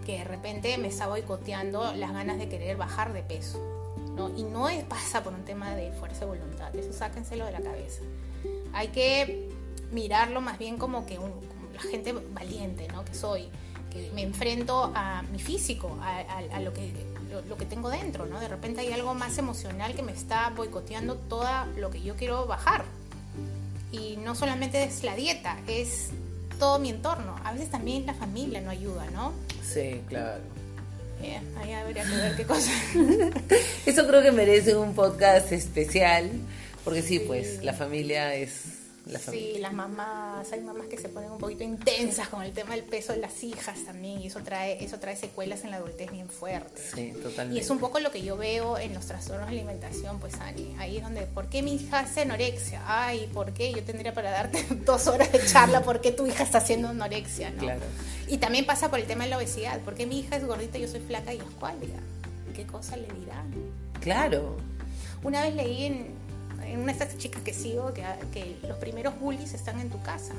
que 0.07 0.19
de 0.19 0.25
repente 0.25 0.79
me 0.79 0.87
está 0.87 1.09
boicoteando 1.09 1.95
las 1.95 2.13
ganas 2.13 2.39
de 2.39 2.49
querer 2.49 2.77
bajar 2.77 3.13
de 3.13 3.25
peso. 3.25 3.72
¿No? 4.17 4.29
Y 4.37 4.43
no 4.43 4.67
pasa 4.89 5.23
por 5.23 5.33
un 5.33 5.45
tema 5.45 5.75
de 5.75 5.93
fuerza 5.93 6.21
de 6.21 6.27
voluntad, 6.27 6.75
eso 6.77 6.93
sáquenselo 6.93 7.45
de 7.47 7.53
la 7.53 7.61
cabeza. 7.61 8.01
Hay 8.73 8.89
que 8.89 9.49
mirarlo 9.93 10.41
más 10.41 10.59
bien 10.59 10.79
como 10.79 11.05
que 11.07 11.19
un- 11.19 11.33
como 11.33 11.73
la 11.75 11.81
gente 11.83 12.13
valiente 12.13 12.89
¿no? 12.89 13.05
que 13.05 13.15
soy, 13.15 13.49
que 13.91 14.11
me 14.15 14.23
enfrento 14.23 14.91
a 14.95 15.23
mi 15.31 15.39
físico, 15.39 15.97
a, 16.01 16.19
a- 16.21 16.57
a 16.57 16.61
lo, 16.61 16.73
que, 16.73 16.93
lo, 17.31 17.43
lo 17.43 17.57
que 17.57 17.67
tengo 17.67 17.91
dentro. 17.91 18.25
¿no? 18.27 18.41
De 18.41 18.49
repente 18.49 18.81
hay 18.81 18.93
algo 18.93 19.15
más 19.15 19.37
emocional 19.39 19.95
que 19.95 20.03
me 20.03 20.13
está 20.13 20.51
boicoteando 20.51 21.17
todo 21.17 21.47
lo 21.77 21.91
que 21.91 22.01
yo 22.03 22.17
quiero 22.17 22.47
bajar. 22.47 22.85
Y 23.91 24.17
no 24.17 24.35
solamente 24.35 24.83
es 24.85 25.05
la 25.05 25.15
dieta, 25.15 25.59
es 25.67 26.09
todo 26.59 26.79
mi 26.79 26.89
entorno. 26.89 27.37
A 27.45 27.53
veces 27.53 27.71
también 27.71 28.07
la 28.07 28.15
familia 28.15 28.61
no 28.63 28.71
ayuda, 28.71 29.05
¿no? 29.11 29.33
Sí, 29.63 30.01
claro. 30.09 30.41
Eh, 31.23 31.41
ahí 31.59 31.73
habría 31.73 32.05
que 32.05 32.17
ver 32.17 32.37
qué 32.37 32.45
cosa. 32.45 32.71
Eso 33.87 34.07
creo 34.07 34.23
que 34.23 34.33
merece 34.33 34.75
un 34.75 34.95
podcast 34.95 35.53
especial, 35.53 36.31
porque 36.85 37.03
sí, 37.03 37.21
pues 37.21 37.63
la 37.63 37.73
familia 37.73 38.35
es 38.35 38.82
la. 39.07 39.19
Sí, 39.19 39.57
las 39.59 39.73
mamás, 39.73 40.53
hay 40.53 40.61
mamás 40.61 40.87
que 40.87 40.97
se 40.97 41.09
ponen 41.09 41.33
un 41.33 41.39
poquito 41.39 41.65
intensas 41.65 42.29
con 42.29 42.43
el 42.43 42.53
tema 42.53 42.75
del 42.75 42.85
peso 42.85 43.13
de 43.13 43.19
las 43.19 43.43
hijas 43.43 43.85
también 43.85 44.21
y 44.21 44.27
eso 44.29 44.41
trae, 44.41 44.83
eso 44.83 44.99
trae 44.99 45.17
secuelas 45.17 45.65
en 45.65 45.71
la 45.71 45.79
adultez 45.79 46.11
bien 46.11 46.29
fuertes. 46.29 46.93
Sí, 46.95 47.13
totalmente. 47.23 47.59
Y 47.59 47.63
es 47.63 47.71
un 47.71 47.79
poco 47.79 48.01
lo 48.01 48.11
que 48.11 48.23
yo 48.23 48.37
veo 48.37 48.79
en 48.79 48.95
los 48.95 49.07
trastornos 49.07 49.49
de 49.49 49.57
alimentación, 49.57 50.21
pues 50.21 50.35
Ani, 50.41 50.75
ahí 50.79 50.99
es 50.99 51.03
donde, 51.03 51.23
¿por 51.23 51.49
qué 51.49 51.63
mi 51.63 51.75
hija 51.75 52.01
hace 52.01 52.23
anorexia? 52.23 52.83
Ay, 52.87 53.29
¿por 53.33 53.53
qué? 53.53 53.73
Yo 53.73 53.83
tendría 53.83 54.15
para 54.15 54.31
darte 54.31 54.65
dos 54.87 55.07
horas 55.07 55.33
de 55.33 55.45
charla, 55.45 55.83
¿por 55.83 56.01
qué 56.01 56.13
tu 56.13 56.27
hija 56.27 56.45
está 56.45 56.59
haciendo 56.59 56.89
anorexia? 56.89 57.51
¿no? 57.51 57.59
Claro. 57.59 57.83
Y 58.29 58.39
también 58.39 58.67
pasa 58.67 58.91
por 58.91 58.99
el 58.99 59.07
tema 59.07 59.25
de 59.25 59.31
la 59.31 59.37
obesidad, 59.37 59.81
¿por 59.81 59.95
qué 59.95 60.07
mi 60.07 60.21
hija 60.21 60.37
es 60.37 60.47
gordita 60.47 60.79
y 60.79 60.83
yo 60.83 60.89
soy 60.89 61.01
flaca 61.01 61.35
y 61.35 61.39
escuálida? 61.39 61.99
¿Qué 62.55 62.67
cosa 62.67 62.97
le 62.97 63.09
dirán? 63.09 63.53
Claro. 64.01 64.57
Una 65.23 65.43
vez 65.43 65.55
leí 65.55 65.85
en, 65.85 66.22
en 66.73 66.81
una 66.81 66.93
de 66.93 66.99
estas 67.05 67.19
chicas 67.19 67.43
que 67.43 67.53
sigo 67.55 67.93
que, 67.95 68.03
que 68.33 68.57
los 68.67 68.77
primeros 68.79 69.19
bullies 69.21 69.53
están 69.55 69.79
en 69.81 69.91
tu 69.91 70.01
casa. 70.03 70.35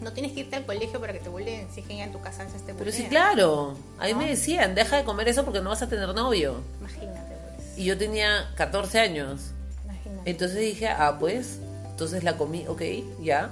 No 0.00 0.12
tienes 0.12 0.32
que 0.32 0.40
irte 0.40 0.56
al 0.56 0.66
colegio 0.66 1.00
para 1.00 1.12
que 1.14 1.20
te 1.20 1.28
bulleen, 1.30 1.68
si 1.72 1.80
es 1.80 1.86
que 1.86 1.96
ya 1.96 2.04
en 2.04 2.12
tu 2.12 2.20
casa 2.20 2.46
se 2.50 2.58
te 2.58 2.74
Pero 2.74 2.90
sí, 2.92 3.04
bullean. 3.04 3.10
claro. 3.10 3.76
A 3.98 4.04
mí 4.06 4.12
¿No? 4.12 4.18
me 4.18 4.28
decían, 4.28 4.74
deja 4.74 4.96
de 4.98 5.04
comer 5.04 5.28
eso 5.28 5.44
porque 5.44 5.60
no 5.60 5.70
vas 5.70 5.80
a 5.82 5.88
tener 5.88 6.08
novio. 6.14 6.60
Imagínate, 6.80 7.34
pues. 7.56 7.78
Y 7.78 7.84
yo 7.84 7.96
tenía 7.96 8.50
14 8.56 9.00
años. 9.00 9.40
Imagínate. 9.84 10.30
Entonces 10.30 10.58
dije, 10.58 10.88
ah, 10.88 11.16
pues, 11.18 11.58
entonces 11.90 12.24
la 12.24 12.36
comí, 12.36 12.66
ok, 12.68 12.82
ya. 13.22 13.50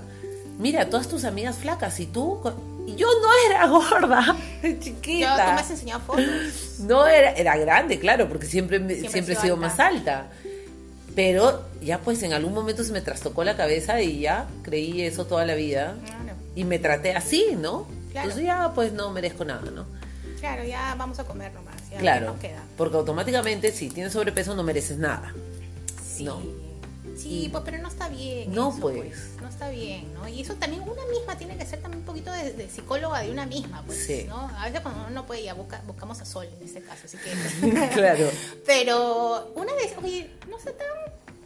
Mira, 0.59 0.89
todas 0.91 1.09
tus 1.09 1.25
amigas 1.25 1.57
flacas 1.57 1.99
y 2.01 2.07
tú... 2.07 2.41
Y 2.87 2.97
yo 2.97 3.07
no 3.23 3.29
era 3.51 3.67
gorda, 3.69 4.37
chiquita. 4.81 5.47
tú 5.47 5.53
me 5.55 5.61
has 5.63 5.71
enseñado 5.71 6.01
fotos. 6.03 6.25
No 6.81 7.07
era, 7.07 7.31
era 7.33 7.57
grande, 7.57 7.99
claro, 7.99 8.29
porque 8.29 8.45
siempre, 8.47 8.79
Siempre 9.09 9.21
he 9.21 9.25
sido 9.25 9.41
sido 9.41 9.55
alta. 9.55 9.67
más 9.67 9.81
alta. 9.81 10.27
Pero 11.17 11.63
ya 11.85 12.01
pues 12.01 12.23
en 12.23 12.33
algún 12.33 12.53
momento 12.55 12.83
se 12.85 12.93
me 12.93 13.01
trastocó 13.01 13.45
la 13.45 13.57
cabeza 13.57 14.01
y 14.01 14.21
ya 14.21 14.49
creí 14.63 15.03
eso 15.03 15.27
toda 15.27 15.45
la 15.45 15.55
vida. 15.55 15.97
Claro, 16.05 16.37
Y 16.55 16.65
me 16.65 16.79
traté 16.79 17.15
así, 17.15 17.57
¿no? 17.57 17.87
Claro. 18.13 18.29
Entonces 18.29 18.45
ya 18.47 18.73
pues 18.75 18.93
no 18.93 19.11
merezco 19.13 19.45
nada, 19.45 19.71
¿no? 19.71 19.87
claro, 20.41 20.63
ya 20.63 20.95
vamos 20.99 21.19
a 21.19 21.25
comer 21.25 21.53
nomás. 21.55 21.75
Ya, 21.89 21.91
¿qué 21.91 21.97
Claro. 21.97 22.27
nos 22.33 22.41
queda? 22.41 22.63
Porque 22.77 22.97
automáticamente 22.99 23.73
si 23.73 23.89
tienes 23.89 24.13
sobrepeso 24.13 24.55
no 24.55 24.63
mereces 24.63 24.99
nada. 24.99 25.33
Sí. 26.15 26.25
No. 26.25 26.43
Sí, 27.17 27.49
pues 27.51 27.63
pero 27.65 27.79
no 27.79 27.89
está 27.89 28.09
bien. 28.09 28.53
No, 28.53 28.71
eso, 28.71 28.81
pues. 28.81 29.31
No 29.41 29.49
está 29.49 29.71
bien, 29.71 30.13
¿no? 30.15 30.29
Y 30.29 30.43
eso 30.43 30.55
también 30.57 30.83
una 30.83 31.07
misma 31.07 31.39
tiene 31.39 31.57
que 31.57 31.65
ser 31.65 31.81
también 31.81 32.01
un 32.01 32.07
poquito 32.07 32.31
de, 32.33 32.53
de 32.53 32.69
psicóloga 32.69 33.21
de 33.23 33.31
una 33.31 33.47
misma, 33.47 33.83
pues, 33.87 34.05
Sí. 34.05 34.27
¿no? 34.29 34.51
A 34.59 34.65
veces 34.67 34.81
cuando 34.81 35.01
uno 35.03 35.11
no 35.11 35.25
puede, 35.27 35.45
ya 35.45 35.55
busca- 35.55 35.81
buscamos 35.87 36.21
a 36.21 36.25
Sol 36.27 36.47
en 36.61 36.67
este 36.67 36.83
caso, 36.83 37.03
así 37.07 37.17
que... 37.17 37.89
claro. 37.95 38.29
Pero 38.67 39.53
una 39.55 39.73
vez, 39.75 39.95
oye, 40.03 40.31
no 40.51 40.59
está 40.59 40.73
tan, 40.73 40.89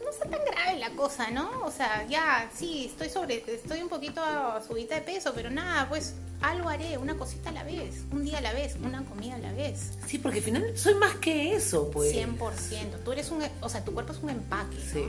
no 0.09 0.15
está 0.15 0.29
tan 0.37 0.45
grave 0.45 0.79
la 0.79 0.91
cosa, 0.91 1.31
¿no? 1.31 1.51
O 1.65 1.71
sea, 1.71 2.07
ya, 2.09 2.49
sí, 2.55 2.87
estoy 2.87 3.09
sobre, 3.11 3.45
estoy 3.47 3.83
un 3.83 3.89
poquito 3.89 4.23
subida 4.67 4.97
de 4.97 5.03
peso, 5.03 5.33
pero 5.35 5.51
nada, 5.51 5.89
pues 5.89 6.15
algo 6.41 6.69
haré, 6.69 6.97
una 6.99 7.17
cosita 7.17 7.51
a 7.51 7.53
la 7.53 7.65
vez, 7.65 8.05
un 8.13 8.25
día 8.25 8.39
a 8.39 8.41
la 8.41 8.53
vez, 8.53 8.77
una 8.83 9.05
comida 9.05 9.35
a 9.35 9.39
la 9.39 9.53
vez. 9.53 9.93
Sí, 10.07 10.19
porque 10.19 10.39
al 10.39 10.45
final 10.45 10.79
soy 10.79 10.95
más 10.95 11.17
que 11.17 11.55
eso, 11.55 11.91
pues. 11.91 12.15
100%. 12.15 13.03
Tú 13.05 13.13
eres 13.13 13.31
un, 13.31 13.43
o 13.61 13.69
sea, 13.69 13.85
tu 13.85 13.93
cuerpo 13.93 14.13
es 14.13 14.19
un 14.23 14.31
empaque, 14.31 14.77
¿no? 14.77 14.93
Sí. 14.93 15.05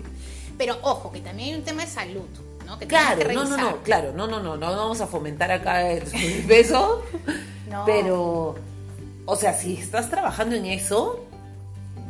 Pero 0.57 0.77
ojo, 0.81 1.11
que 1.11 1.21
también 1.21 1.49
hay 1.49 1.55
un 1.55 1.63
tema 1.63 1.83
de 1.85 1.91
salud, 1.91 2.25
¿no? 2.65 2.77
Que 2.77 2.87
Claro, 2.87 3.19
que 3.19 3.33
no, 3.33 3.45
no, 3.45 3.57
no, 3.57 3.83
claro, 3.83 4.11
no, 4.13 4.27
no, 4.27 4.41
no, 4.41 4.57
no 4.57 4.75
vamos 4.75 4.99
a 5.01 5.07
fomentar 5.07 5.51
acá 5.51 5.89
el 5.89 6.03
peso, 6.47 7.03
No. 7.69 7.85
pero, 7.85 8.55
o 9.25 9.35
sea, 9.35 9.53
si 9.53 9.75
estás 9.75 10.09
trabajando 10.09 10.55
en 10.55 10.65
eso, 10.65 11.23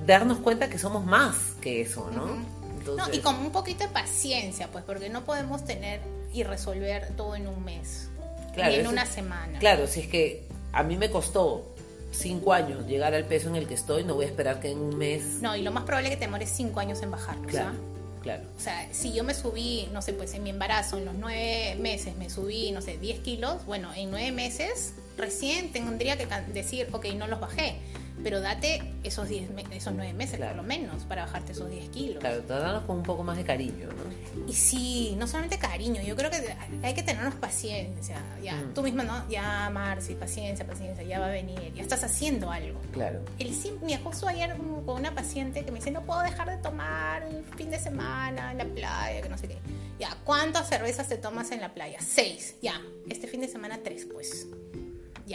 darnos 0.07 0.39
cuenta 0.39 0.69
que 0.69 0.79
somos 0.79 1.05
más 1.05 1.35
que 1.61 1.81
eso, 1.81 2.09
¿no? 2.15 2.23
Ujú. 2.23 2.58
Entonces, 2.91 3.15
No, 3.15 3.19
y 3.19 3.23
con 3.23 3.35
un 3.45 3.51
poquito 3.51 3.83
de 3.83 3.89
paciencia, 3.89 4.67
pues, 4.71 4.83
porque 4.83 5.09
no 5.09 5.23
podemos 5.25 5.65
tener 5.65 6.01
y 6.33 6.43
resolver 6.43 7.09
todo 7.15 7.35
en 7.35 7.47
un 7.47 7.63
mes, 7.63 8.07
Claro, 8.53 8.69
ni 8.69 8.75
en 8.75 8.81
eso- 8.81 8.89
una 8.89 9.05
semana. 9.05 9.59
Claro, 9.59 9.87
si 9.87 10.01
es 10.01 10.07
que 10.07 10.43
a 10.73 10.83
mí 10.83 10.97
me 10.97 11.09
costó 11.09 11.73
cinco 12.11 12.53
años 12.53 12.85
llegar 12.87 13.13
al 13.13 13.25
peso 13.25 13.49
en 13.49 13.55
el 13.55 13.67
que 13.67 13.73
estoy, 13.75 14.03
no 14.03 14.15
voy 14.15 14.25
a 14.25 14.27
esperar 14.27 14.59
que 14.59 14.71
en 14.71 14.79
un 14.79 14.97
mes... 14.97 15.23
No, 15.41 15.55
y 15.55 15.61
lo 15.61 15.71
más 15.71 15.83
probable 15.83 16.09
es 16.09 16.15
que 16.15 16.19
te 16.19 16.25
demores 16.25 16.49
cinco 16.53 16.79
años 16.79 17.01
en 17.03 17.11
bajarlo, 17.11 17.47
Claro. 17.47 17.67
¿sabes? 17.69 17.81
Claro. 18.21 18.43
O 18.57 18.59
sea, 18.59 18.87
si 18.91 19.13
yo 19.13 19.23
me 19.23 19.33
subí, 19.33 19.87
no 19.93 20.01
sé, 20.01 20.11
pues 20.13 20.33
en 20.33 20.43
mi 20.43 20.49
embarazo, 20.49 20.97
en 20.97 21.05
los 21.05 21.13
nueve 21.15 21.75
meses 21.79 22.15
me 22.17 22.29
subí, 22.29 22.71
no 22.71 22.81
sé, 22.81 22.97
10 22.97 23.19
kilos, 23.21 23.65
bueno, 23.65 23.93
en 23.95 24.11
nueve 24.11 24.31
meses 24.33 24.93
recién 25.17 25.71
tendría 25.71 26.17
que 26.17 26.27
decir, 26.53 26.89
ok, 26.91 27.05
no 27.15 27.27
los 27.27 27.39
bajé 27.39 27.75
pero 28.23 28.41
date 28.41 28.81
esos, 29.03 29.27
diez, 29.29 29.49
esos 29.71 29.93
nueve 29.93 30.13
meses 30.13 30.39
por 30.39 30.55
lo 30.55 30.63
menos 30.63 31.03
para 31.05 31.25
bajarte 31.25 31.53
esos 31.53 31.69
10 31.69 31.89
kilos. 31.89 32.19
Claro, 32.19 32.41
tratarnos 32.43 32.83
con 32.83 32.97
un 32.97 33.03
poco 33.03 33.23
más 33.23 33.37
de 33.37 33.43
cariño, 33.43 33.87
¿no? 33.87 34.47
Y 34.49 34.53
sí, 34.53 35.15
no 35.17 35.27
solamente 35.27 35.57
cariño, 35.57 36.01
yo 36.01 36.15
creo 36.15 36.29
que 36.29 36.37
hay 36.83 36.93
que 36.93 37.03
tenernos 37.03 37.35
paciencia. 37.35 38.17
Ya, 38.43 38.55
mm. 38.55 38.73
tú 38.73 38.83
misma, 38.83 39.03
¿no? 39.03 39.29
Ya, 39.29 39.69
Marci, 39.69 40.15
paciencia, 40.15 40.65
paciencia, 40.65 41.03
ya 41.03 41.19
va 41.19 41.27
a 41.27 41.31
venir, 41.31 41.73
ya 41.73 41.81
estás 41.81 42.03
haciendo 42.03 42.51
algo. 42.51 42.79
Claro. 42.91 43.21
El, 43.37 43.51
mi 43.81 43.95
justo 43.95 44.27
ayer 44.27 44.55
con 44.85 44.99
una 44.99 45.13
paciente 45.13 45.63
que 45.63 45.71
me 45.71 45.79
dice, 45.79 45.91
no 45.91 46.03
puedo 46.03 46.21
dejar 46.21 46.49
de 46.49 46.57
tomar 46.57 47.25
un 47.25 47.43
fin 47.57 47.69
de 47.69 47.79
semana 47.79 48.51
en 48.51 48.57
la 48.57 48.65
playa, 48.65 49.21
que 49.21 49.29
no 49.29 49.37
sé 49.37 49.47
qué. 49.47 49.57
Ya, 49.99 50.15
¿cuántas 50.23 50.69
cervezas 50.69 51.07
te 51.07 51.17
tomas 51.17 51.51
en 51.51 51.61
la 51.61 51.73
playa? 51.73 51.99
Seis. 51.99 52.55
Ya, 52.61 52.81
este 53.09 53.27
fin 53.27 53.41
de 53.41 53.47
semana 53.47 53.79
tres, 53.83 54.07
pues. 54.11 54.47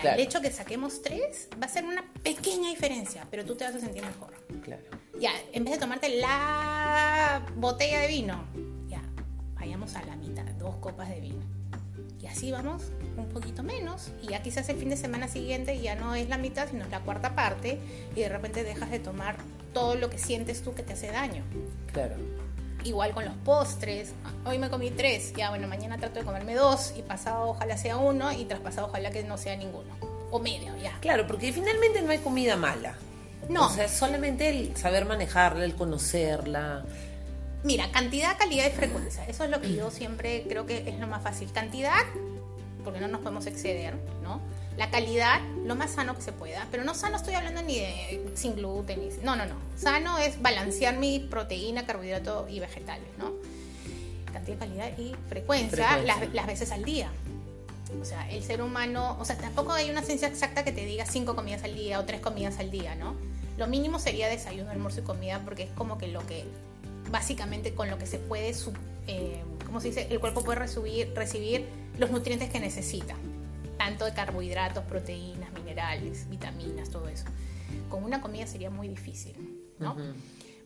Ya, 0.02 0.14
el 0.14 0.20
hecho 0.20 0.40
que 0.40 0.50
saquemos 0.50 1.02
tres 1.02 1.48
va 1.60 1.66
a 1.66 1.68
ser 1.68 1.84
una 1.84 2.04
pequeña 2.24 2.68
diferencia, 2.68 3.28
pero 3.30 3.44
tú 3.44 3.54
te 3.54 3.64
vas 3.64 3.76
a 3.76 3.80
sentir 3.80 4.02
mejor. 4.02 4.34
Claro. 4.62 4.82
Ya, 5.20 5.30
en 5.52 5.64
vez 5.64 5.74
de 5.74 5.80
tomarte 5.80 6.08
la 6.08 7.46
botella 7.54 8.00
de 8.00 8.08
vino, 8.08 8.44
ya, 8.88 9.00
vayamos 9.54 9.94
a 9.94 10.02
la 10.04 10.16
mitad, 10.16 10.44
dos 10.58 10.74
copas 10.76 11.08
de 11.10 11.20
vino. 11.20 11.44
Y 12.20 12.26
así 12.26 12.50
vamos 12.50 12.90
un 13.16 13.28
poquito 13.28 13.62
menos. 13.62 14.10
Y 14.22 14.28
ya 14.28 14.42
quizás 14.42 14.68
el 14.68 14.78
fin 14.78 14.88
de 14.88 14.96
semana 14.96 15.28
siguiente 15.28 15.80
ya 15.80 15.94
no 15.94 16.14
es 16.14 16.28
la 16.28 16.38
mitad, 16.38 16.68
sino 16.68 16.84
es 16.84 16.90
la 16.90 17.00
cuarta 17.00 17.36
parte. 17.36 17.78
Y 18.16 18.20
de 18.20 18.28
repente 18.28 18.64
dejas 18.64 18.90
de 18.90 18.98
tomar 18.98 19.36
todo 19.72 19.94
lo 19.94 20.10
que 20.10 20.18
sientes 20.18 20.62
tú 20.62 20.74
que 20.74 20.82
te 20.82 20.94
hace 20.94 21.08
daño. 21.08 21.44
Claro. 21.92 22.16
Igual 22.84 23.12
con 23.12 23.24
los 23.24 23.34
postres. 23.44 24.12
Hoy 24.44 24.58
me 24.58 24.70
comí 24.70 24.90
tres. 24.90 25.32
Ya, 25.36 25.50
bueno, 25.50 25.66
mañana 25.66 25.98
trato 25.98 26.20
de 26.20 26.24
comerme 26.24 26.54
dos. 26.54 26.92
Y 26.96 27.02
pasado 27.02 27.48
ojalá 27.48 27.76
sea 27.76 27.96
uno. 27.96 28.32
Y 28.32 28.44
traspasado 28.44 28.88
ojalá 28.88 29.10
que 29.10 29.22
no 29.24 29.38
sea 29.38 29.56
ninguno. 29.56 29.94
O 30.30 30.38
medio, 30.38 30.76
ya. 30.76 30.98
Claro, 31.00 31.26
porque 31.26 31.52
finalmente 31.52 32.02
no 32.02 32.10
hay 32.10 32.18
comida 32.18 32.56
mala. 32.56 32.94
No. 33.48 33.66
O 33.66 33.70
sea, 33.70 33.88
solamente 33.88 34.48
el 34.48 34.76
saber 34.76 35.04
manejarla, 35.04 35.64
el 35.64 35.74
conocerla. 35.74 36.84
Mira, 37.62 37.90
cantidad, 37.90 38.36
calidad 38.36 38.66
y 38.66 38.70
frecuencia. 38.70 39.24
Eso 39.26 39.44
es 39.44 39.50
lo 39.50 39.60
que 39.60 39.74
yo 39.74 39.90
siempre 39.90 40.44
creo 40.46 40.66
que 40.66 40.88
es 40.88 40.98
lo 40.98 41.06
más 41.06 41.22
fácil. 41.22 41.50
Cantidad, 41.52 42.02
porque 42.84 43.00
no 43.00 43.08
nos 43.08 43.20
podemos 43.20 43.46
exceder, 43.46 43.94
¿no? 44.22 44.40
La 44.76 44.90
calidad, 44.90 45.40
lo 45.64 45.76
más 45.76 45.92
sano 45.92 46.14
que 46.14 46.22
se 46.22 46.32
pueda. 46.32 46.66
Pero 46.70 46.84
no 46.84 46.94
sano 46.94 47.16
estoy 47.16 47.34
hablando 47.34 47.62
ni 47.62 47.78
de 47.78 48.32
sin 48.34 48.56
gluten. 48.56 49.00
Ni, 49.00 49.08
no, 49.22 49.36
no, 49.36 49.46
no. 49.46 49.54
Sano 49.76 50.18
es 50.18 50.40
balancear 50.42 50.96
mi 50.96 51.20
proteína, 51.20 51.86
carbohidrato 51.86 52.46
y 52.48 52.60
vegetales, 52.60 53.08
¿no? 53.18 53.32
Cantidad, 54.32 54.58
calidad 54.58 54.98
y 54.98 55.14
frecuencia, 55.28 55.98
Las, 55.98 56.32
las, 56.32 56.46
veces 56.46 56.72
al 56.72 56.84
día. 56.84 57.10
O 58.00 58.04
sea, 58.04 58.28
el 58.30 58.42
ser 58.42 58.60
humano, 58.62 59.16
o 59.20 59.24
sea, 59.24 59.36
tampoco 59.36 59.72
hay 59.72 59.88
una 59.88 60.02
ciencia 60.02 60.26
exacta 60.26 60.64
que 60.64 60.72
te 60.72 60.84
diga 60.84 61.06
cinco 61.06 61.36
comidas 61.36 61.62
al 61.62 61.76
día 61.76 62.00
o 62.00 62.04
tres 62.04 62.20
comidas 62.20 62.58
al 62.58 62.72
día, 62.72 62.96
¿no? 62.96 63.14
Lo 63.56 63.68
mínimo 63.68 64.00
sería 64.00 64.28
desayuno, 64.28 64.70
almuerzo 64.70 65.00
y 65.00 65.04
comida 65.04 65.40
porque 65.44 65.64
es 65.64 65.70
como 65.70 65.96
que 65.96 66.08
lo 66.08 66.26
que, 66.26 66.44
básicamente 67.12 67.72
con 67.72 67.88
lo 67.88 67.98
que 67.98 68.06
se 68.06 68.18
puede, 68.18 68.52
eh, 69.06 69.44
¿cómo 69.64 69.80
se 69.80 69.88
dice? 69.88 70.08
El 70.10 70.18
cuerpo 70.18 70.42
puede 70.42 70.58
recibir, 70.58 71.12
recibir 71.14 71.68
los 71.96 72.10
nutrientes 72.10 72.50
que 72.50 72.58
necesita 72.58 73.14
tanto 73.84 74.06
de 74.06 74.14
carbohidratos, 74.14 74.82
proteínas, 74.84 75.52
minerales, 75.52 76.26
vitaminas, 76.30 76.88
todo 76.88 77.06
eso. 77.08 77.26
Con 77.90 78.02
una 78.02 78.22
comida 78.22 78.46
sería 78.46 78.70
muy 78.70 78.88
difícil, 78.88 79.34
¿no? 79.78 79.94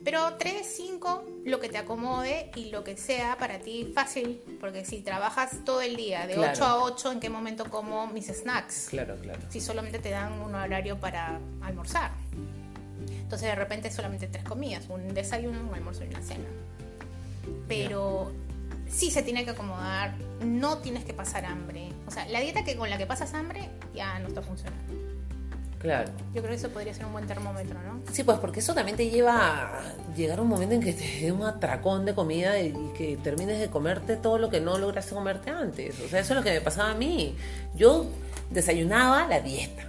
Pero 0.04 0.34
3, 0.34 0.64
5, 0.64 1.24
lo 1.44 1.58
que 1.58 1.68
te 1.68 1.78
acomode 1.78 2.52
y 2.54 2.70
lo 2.70 2.84
que 2.84 2.96
sea 2.96 3.36
para 3.36 3.58
ti 3.58 3.90
fácil, 3.92 4.40
porque 4.60 4.84
si 4.84 5.00
trabajas 5.00 5.64
todo 5.64 5.80
el 5.80 5.96
día, 5.96 6.28
de 6.28 6.38
8 6.38 6.64
a 6.64 6.84
8, 6.84 7.10
¿en 7.10 7.20
qué 7.20 7.28
momento 7.28 7.64
como 7.68 8.06
mis 8.06 8.28
snacks? 8.28 8.86
Claro, 8.90 9.16
claro. 9.20 9.40
Si 9.48 9.60
solamente 9.60 9.98
te 9.98 10.10
dan 10.10 10.40
un 10.40 10.54
horario 10.54 11.00
para 11.00 11.40
almorzar. 11.60 12.12
Entonces 13.08 13.48
de 13.48 13.56
repente 13.56 13.90
solamente 13.90 14.28
tres 14.28 14.44
comidas, 14.44 14.88
un 14.88 15.12
desayuno, 15.12 15.60
un 15.60 15.74
almuerzo 15.74 16.04
y 16.04 16.06
una 16.06 16.22
cena. 16.22 16.48
Pero 17.66 18.30
sí 18.88 19.10
se 19.10 19.22
tiene 19.22 19.44
que 19.44 19.50
acomodar, 19.50 20.14
no 20.40 20.78
tienes 20.78 21.04
que 21.04 21.14
pasar 21.14 21.44
hambre. 21.44 21.88
O 22.06 22.10
sea, 22.10 22.26
la 22.28 22.40
dieta 22.40 22.64
que 22.64 22.76
con 22.76 22.90
la 22.90 22.98
que 22.98 23.06
pasas 23.06 23.34
hambre 23.34 23.68
ya 23.94 24.18
no 24.18 24.28
está 24.28 24.42
funcionando. 24.42 24.94
Claro. 25.78 26.10
Yo 26.34 26.42
creo 26.42 26.48
que 26.48 26.56
eso 26.56 26.70
podría 26.70 26.92
ser 26.92 27.06
un 27.06 27.12
buen 27.12 27.26
termómetro, 27.26 27.80
¿no? 27.82 28.00
Sí, 28.12 28.24
pues 28.24 28.38
porque 28.38 28.60
eso 28.60 28.74
también 28.74 28.96
te 28.96 29.10
lleva 29.10 29.78
a 29.78 29.94
llegar 30.16 30.40
a 30.40 30.42
un 30.42 30.48
momento 30.48 30.74
en 30.74 30.80
que 30.80 30.92
te 30.92 31.20
dé 31.20 31.30
un 31.30 31.44
atracón 31.44 32.04
de 32.04 32.14
comida 32.14 32.58
y 32.60 32.72
que 32.96 33.16
termines 33.22 33.60
de 33.60 33.68
comerte 33.68 34.16
todo 34.16 34.38
lo 34.38 34.50
que 34.50 34.60
no 34.60 34.76
lograste 34.76 35.14
comerte 35.14 35.50
antes. 35.50 36.00
O 36.00 36.08
sea, 36.08 36.20
eso 36.20 36.32
es 36.32 36.36
lo 36.36 36.42
que 36.42 36.50
me 36.50 36.60
pasaba 36.60 36.90
a 36.90 36.94
mí. 36.94 37.36
Yo 37.76 38.06
desayunaba 38.50 39.28
la 39.28 39.40
dieta. 39.40 39.84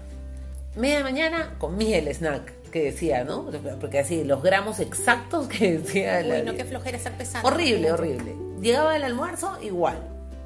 Media 0.76 1.02
mañana 1.02 1.56
comía 1.58 1.98
el 1.98 2.08
snack 2.08 2.54
que 2.70 2.84
decía, 2.84 3.24
¿no? 3.24 3.50
Porque 3.82 3.98
así, 3.98 4.24
los 4.24 4.44
gramos 4.44 4.80
exactos 4.80 5.48
que 5.48 5.80
decía. 5.80 6.22
Uy, 6.24 6.44
no, 6.44 6.54
qué 6.54 6.66
flojera 6.66 6.98
estar 6.98 7.18
pesando. 7.18 7.48
Horrible, 7.48 7.92
horrible. 7.92 8.49
Llegaba 8.62 8.96
el 8.96 9.04
almuerzo, 9.04 9.58
igual. 9.62 9.98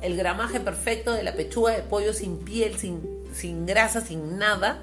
El 0.01 0.18
gramaje 0.18 0.59
perfecto 0.59 1.14
de 1.14 1.24
la 1.24 1.34
pechuga 1.34 1.74
de 1.74 1.84
pollo 1.84 2.14
sin 2.14 2.38
piel, 2.39 2.78
sin, 2.78 3.01
sin 3.34 3.66
grasa, 3.66 4.01
sin 4.01 4.38
nada. 4.38 4.80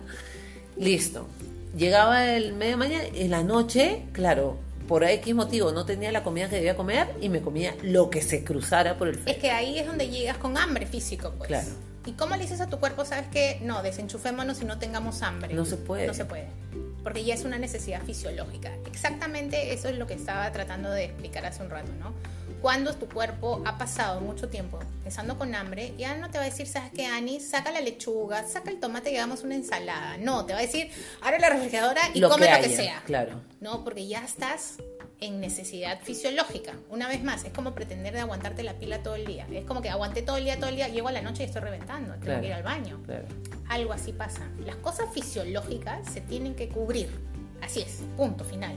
Listo. 0.77 1.29
Llegaba 1.77 2.35
el 2.35 2.55
medio 2.55 2.77
mañana, 2.79 3.05
en 3.15 3.31
la 3.31 3.43
noche, 3.43 4.07
claro, 4.13 4.57
por 4.89 5.05
X 5.05 5.35
motivo 5.35 5.71
no 5.71 5.85
tenía 5.85 6.11
la 6.11 6.25
comida 6.25 6.49
que 6.49 6.57
debía 6.57 6.75
comer 6.75 7.15
y 7.21 7.29
me 7.29 7.41
comía 7.41 7.77
lo 7.83 8.11
que 8.11 8.23
se 8.23 8.43
cruzara 8.43 8.99
por 8.99 9.09
el 9.09 9.21
Es 9.27 9.37
que 9.37 9.53
ahí 9.53 9.79
es 9.79 9.87
donde 9.87 10.09
llegas 10.09 10.39
con 10.39 10.57
hambre 10.57 10.87
físico, 10.87 11.33
pues. 11.37 11.49
Claro. 11.49 11.69
¿Y 12.07 12.13
cómo 12.13 12.35
le 12.35 12.43
dices 12.43 12.61
a 12.61 12.67
tu 12.67 12.81
cuerpo, 12.81 13.05
sabes 13.05 13.29
que 13.29 13.61
no, 13.63 13.83
desenchufémonos 13.83 14.57
si 14.57 14.65
no 14.65 14.79
tengamos 14.79 15.23
hambre? 15.23 15.55
No 15.55 15.65
se 15.65 15.77
puede. 15.77 16.07
No 16.07 16.15
se 16.15 16.25
puede 16.25 16.49
porque 17.03 17.25
ya 17.25 17.35
es 17.35 17.45
una 17.45 17.59
necesidad 17.59 18.03
fisiológica. 18.03 18.73
Exactamente 18.87 19.73
eso 19.73 19.89
es 19.89 19.97
lo 19.97 20.07
que 20.07 20.15
estaba 20.15 20.51
tratando 20.53 20.91
de 20.91 21.05
explicar 21.05 21.47
hace 21.47 21.63
un 21.63 21.71
rato, 21.71 21.91
¿no? 21.99 22.13
Cuando 22.61 22.95
tu 22.95 23.09
cuerpo 23.09 23.63
ha 23.65 23.79
pasado 23.79 24.21
mucho 24.21 24.49
tiempo 24.49 24.79
pensando 25.03 25.39
con 25.39 25.55
hambre, 25.55 25.95
ya 25.97 26.17
no 26.17 26.31
te 26.31 26.37
va 26.37 26.45
a 26.45 26.47
decir, 26.47 26.67
¿sabes 26.67 26.91
qué, 26.95 27.07
Ani? 27.07 27.41
Saca 27.41 27.71
la 27.71 27.81
lechuga, 27.81 28.47
saca 28.47 28.71
el 28.71 28.79
tomate 28.79 29.11
y 29.11 29.17
hagamos 29.17 29.45
una 29.45 29.55
ensalada. 29.55 30.19
No, 30.19 30.45
te 30.45 30.53
va 30.53 30.59
a 30.59 30.63
decir, 30.63 30.91
abre 31.23 31.39
la 31.39 31.49
refrigeradora 31.49 32.03
y 32.13 32.21
come 32.21 32.51
lo 32.51 32.63
que 32.63 32.69
sea. 32.69 33.03
Claro. 33.07 33.41
No, 33.61 33.83
porque 33.83 34.07
ya 34.07 34.23
estás 34.23 34.77
en 35.21 35.41
necesidad 35.41 36.01
fisiológica. 36.03 36.75
Una 36.91 37.09
vez 37.09 37.23
más, 37.23 37.45
es 37.45 37.53
como 37.53 37.75
pretender 37.75 38.13
de 38.13 38.21
aguantarte 38.21 38.63
la 38.63 38.75
pila 38.75 39.03
todo 39.03 39.15
el 39.15 39.25
día. 39.25 39.47
Es 39.51 39.65
como 39.65 39.81
que 39.81 39.89
aguanté 39.89 40.21
todo 40.21 40.37
el 40.37 40.45
día, 40.45 40.57
todo 40.59 40.69
el 40.69 40.77
día, 40.77 40.89
llego 40.89 41.09
a 41.09 41.13
la 41.13 41.23
noche 41.23 41.45
y 41.45 41.47
estoy 41.47 41.63
reventando, 41.63 42.15
tengo 42.17 42.41
que 42.41 42.47
ir 42.49 42.53
al 42.53 42.63
baño. 42.63 43.01
Algo 43.69 43.93
así 43.93 44.13
pasa. 44.13 44.49
Las 44.67 44.77
cosas 44.77 45.07
fisiológicas 45.15 46.11
se 46.13 46.21
tienen 46.21 46.55
que 46.55 46.69
cubrir. 46.69 47.09
Así 47.63 47.81
es, 47.81 48.03
punto 48.17 48.45
final. 48.45 48.77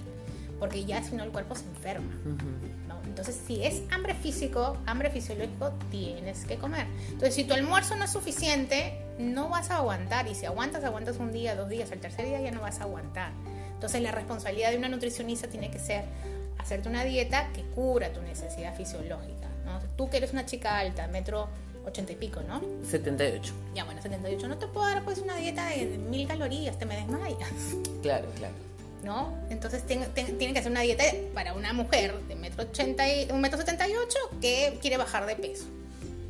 Porque 0.60 0.86
ya 0.86 1.04
si 1.04 1.16
no 1.16 1.24
el 1.24 1.32
cuerpo 1.32 1.56
se 1.56 1.66
enferma. 1.66 2.14
Entonces, 3.14 3.40
si 3.46 3.64
es 3.64 3.84
hambre 3.92 4.16
físico, 4.16 4.76
hambre 4.88 5.12
fisiológico, 5.12 5.72
tienes 5.92 6.46
que 6.46 6.58
comer. 6.58 6.88
Entonces, 7.10 7.36
si 7.36 7.44
tu 7.44 7.54
almuerzo 7.54 7.96
no 7.96 8.06
es 8.06 8.12
suficiente, 8.12 8.98
no 9.20 9.50
vas 9.50 9.70
a 9.70 9.78
aguantar. 9.78 10.28
Y 10.28 10.34
si 10.34 10.48
aguantas, 10.48 10.84
aguantas 10.84 11.18
un 11.18 11.32
día, 11.32 11.56
dos 11.56 11.70
días, 11.70 11.92
el 11.92 12.00
tercer 12.00 12.26
día 12.26 12.42
ya 12.42 12.50
no 12.50 12.62
vas 12.62 12.80
a 12.80 12.86
aguantar. 12.86 13.32
Entonces, 13.72 14.02
la 14.02 14.12
responsabilidad 14.12 14.72
de 14.72 14.78
una 14.78 14.90
nutricionista 14.90 15.48
tiene 15.48 15.70
que 15.70 15.78
ser 15.78 16.06
hacerte 16.58 16.90
una 16.90 17.04
dieta 17.04 17.52
que 17.54 17.62
cubra 17.62 18.12
tu 18.12 18.20
necesidad 18.24 18.76
fisiológica. 18.76 19.48
¿no? 19.64 19.80
Tú 19.96 20.10
que 20.10 20.18
eres 20.18 20.34
una 20.34 20.48
chica 20.48 20.80
alta, 20.80 21.06
metro 21.06 21.50
80 21.86 22.14
y 22.14 22.16
pico, 22.16 22.42
¿no? 22.42 22.64
78. 22.90 23.54
Ya, 23.76 23.84
bueno, 23.84 24.02
78. 24.02 24.48
No 24.48 24.58
te 24.58 24.66
puedo 24.66 24.88
dar 24.88 25.04
pues 25.04 25.20
una 25.20 25.36
dieta 25.36 25.68
de 25.68 25.86
mil 26.00 26.28
calorías, 26.28 26.80
te 26.80 26.88
me 26.88 26.96
desmayas. 26.96 27.52
Claro, 28.02 28.28
claro. 28.38 28.56
¿No? 29.04 29.38
Entonces 29.50 29.86
tiene 29.86 30.08
que 30.54 30.60
hacer 30.60 30.72
una 30.72 30.82
dieta 30.82 31.04
para 31.34 31.54
una 31.54 31.74
mujer 31.74 32.18
de 32.28 32.36
metro 32.36 32.64
80 32.64 33.14
y, 33.14 33.32
un 33.32 33.42
metro 33.42 33.60
78 33.60 34.18
que 34.42 34.78
quiere 34.82 34.98
bajar 34.98 35.26
de 35.26 35.36
peso. 35.36 35.66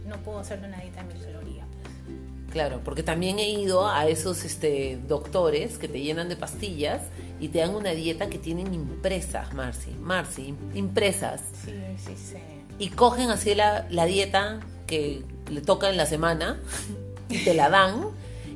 No 0.08 0.18
puedo 0.18 0.40
hacerle 0.40 0.68
una 0.68 0.80
dieta 0.80 1.04
de 1.04 1.14
mil 1.14 1.24
calorías. 1.24 1.68
Pues. 1.68 2.52
Claro, 2.52 2.82
porque 2.84 3.04
también 3.04 3.40
he 3.40 3.50
ido 3.50 3.88
a 3.88 4.08
esos 4.08 4.44
este, 4.44 5.00
doctores 5.08 5.78
que 5.78 5.88
te 5.88 6.02
llenan 6.02 6.30
de 6.30 6.36
pastillas 6.36 7.02
y 7.40 7.50
te 7.50 7.60
dan 7.60 7.76
una 7.76 7.92
dieta 7.92 8.28
que 8.28 8.40
tienen 8.40 8.74
impresas, 8.74 9.54
Marci. 9.54 9.92
Marci, 9.92 10.56
impresas. 10.74 11.42
Sí, 11.64 11.74
sí, 11.98 12.16
sí. 12.16 12.38
Y 12.80 12.90
cogen 12.90 13.30
así 13.30 13.54
la, 13.54 13.86
la 13.90 14.06
dieta 14.06 14.60
que 14.88 15.24
le 15.50 15.62
toca 15.62 15.90
en 15.90 15.98
la 15.98 16.06
semana 16.06 16.60
y 17.30 17.44
te 17.44 17.54
la 17.54 17.70
dan 17.70 18.08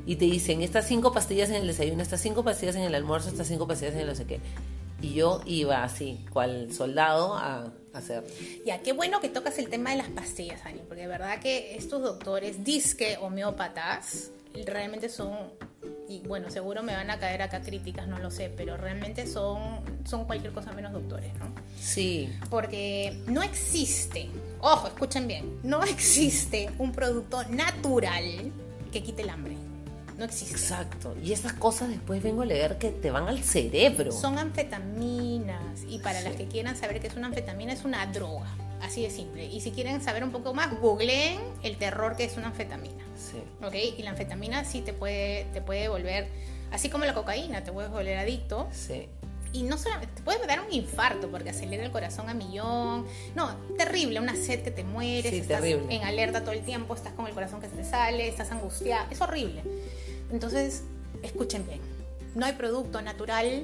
y 0.08 0.16
te 0.16 0.26
dicen 0.26 0.62
estas 0.62 0.88
cinco 0.88 1.12
pastillas 1.12 1.50
en 1.50 1.58
el 1.58 1.68
desayuno, 1.68 2.02
estas 2.02 2.22
cinco 2.22 2.42
pastillas 2.42 2.78
en 2.78 2.84
el 2.84 2.96
almuerzo, 2.96 3.28
estas 3.28 3.46
cinco 3.46 3.68
pastillas 3.68 3.94
en 3.94 4.00
el 4.00 4.08
no 4.08 4.16
sé 4.16 4.26
qué. 4.26 4.40
Y 5.02 5.14
yo 5.14 5.42
iba 5.46 5.84
así, 5.84 6.26
cual 6.32 6.74
soldado, 6.74 7.36
a 7.36 7.72
hacer. 7.94 8.24
Ya, 8.66 8.82
qué 8.82 8.94
bueno 8.94 9.20
que 9.20 9.28
tocas 9.28 9.60
el 9.60 9.68
tema 9.68 9.92
de 9.92 9.98
las 9.98 10.08
pastillas, 10.08 10.66
Ani, 10.66 10.80
porque 10.88 11.02
de 11.02 11.08
verdad 11.08 11.40
que 11.40 11.76
estos 11.76 12.02
doctores, 12.02 12.64
disque 12.64 13.18
homeópatas, 13.22 14.32
realmente 14.66 15.10
son, 15.10 15.52
y 16.08 16.22
bueno, 16.22 16.50
seguro 16.50 16.84
me 16.84 16.94
van 16.94 17.12
a 17.12 17.20
caer 17.20 17.42
acá 17.42 17.62
críticas, 17.62 18.08
no 18.08 18.18
lo 18.18 18.32
sé, 18.32 18.50
pero 18.50 18.78
realmente 18.78 19.28
son, 19.28 19.82
son 20.06 20.24
cualquier 20.24 20.54
cosa 20.54 20.72
menos 20.72 20.94
doctores, 20.94 21.34
¿no? 21.36 21.54
Sí. 21.78 22.30
Porque 22.50 23.22
no 23.28 23.44
existe, 23.44 24.30
ojo, 24.62 24.88
escuchen 24.88 25.28
bien, 25.28 25.60
no 25.64 25.84
existe 25.84 26.70
un 26.80 26.94
producto 26.94 27.44
natural 27.50 28.24
que 28.92 29.04
quite 29.04 29.24
el 29.24 29.30
hambre. 29.30 29.67
No 30.18 30.26
existe. 30.26 30.56
Exacto. 30.56 31.16
Y 31.24 31.32
esas 31.32 31.54
cosas 31.54 31.90
después 31.90 32.24
vengo 32.24 32.42
a 32.42 32.46
leer 32.46 32.78
que 32.78 32.90
te 32.90 33.12
van 33.12 33.28
al 33.28 33.44
cerebro. 33.44 34.12
Son 34.12 34.38
anfetaminas. 34.40 35.84
Y 35.88 36.00
para 36.00 36.22
las 36.22 36.36
que 36.36 36.48
quieran 36.48 36.76
saber 36.76 37.00
qué 37.00 37.08
es 37.08 37.16
una 37.16 37.28
anfetamina, 37.28 37.74
es 37.74 37.86
una 37.86 38.06
droga. 38.08 38.48
Así 38.82 39.02
de 39.04 39.10
simple. 39.10 39.46
Y 39.46 39.62
si 39.62 39.72
quieren 39.72 40.02
saber 40.02 40.24
un 40.24 40.32
poco 40.32 40.54
más, 40.54 40.80
googleen 40.80 41.40
el 41.64 41.78
terror 41.78 42.16
que 42.16 42.24
es 42.26 42.38
una 42.38 42.48
anfetamina. 42.48 43.04
Sí. 43.16 43.42
¿Ok? 43.66 43.74
Y 43.98 44.02
la 44.04 44.12
anfetamina 44.12 44.66
sí 44.66 44.82
te 44.82 44.94
puede, 44.94 45.46
te 45.54 45.62
puede 45.62 45.88
volver, 45.90 46.28
así 46.72 46.90
como 46.90 47.06
la 47.06 47.14
cocaína, 47.14 47.64
te 47.64 47.72
puede 47.72 47.88
volver 47.88 48.18
adicto. 48.20 48.68
Sí. 48.72 49.08
Y 49.54 49.64
no 49.64 49.78
solamente, 49.78 50.14
te 50.14 50.22
puede 50.22 50.46
dar 50.46 50.60
un 50.60 50.72
infarto 50.72 51.30
porque 51.32 51.50
acelera 51.50 51.84
el 51.84 51.92
corazón 51.92 52.30
a 52.30 52.34
millón. 52.34 53.08
No, 53.34 53.56
terrible, 53.78 54.20
una 54.20 54.36
sed 54.36 54.62
que 54.62 54.72
te 54.72 54.84
mueres, 54.84 55.32
Sí, 55.32 55.38
estás 55.38 55.62
terrible. 55.62 55.96
en 55.96 56.04
alerta 56.04 56.42
todo 56.42 56.52
el 56.52 56.62
tiempo, 56.64 56.94
estás 56.94 57.14
con 57.14 57.26
el 57.28 57.34
corazón 57.34 57.62
que 57.62 57.70
se 57.70 57.76
te 57.78 57.84
sale, 57.86 58.28
estás 58.28 58.52
angustiada. 58.52 59.08
Es 59.10 59.22
horrible. 59.22 59.64
Entonces, 60.32 60.84
escuchen 61.24 61.66
bien. 61.66 61.80
No 62.36 62.46
hay 62.46 62.54
producto 62.54 63.02
natural 63.02 63.64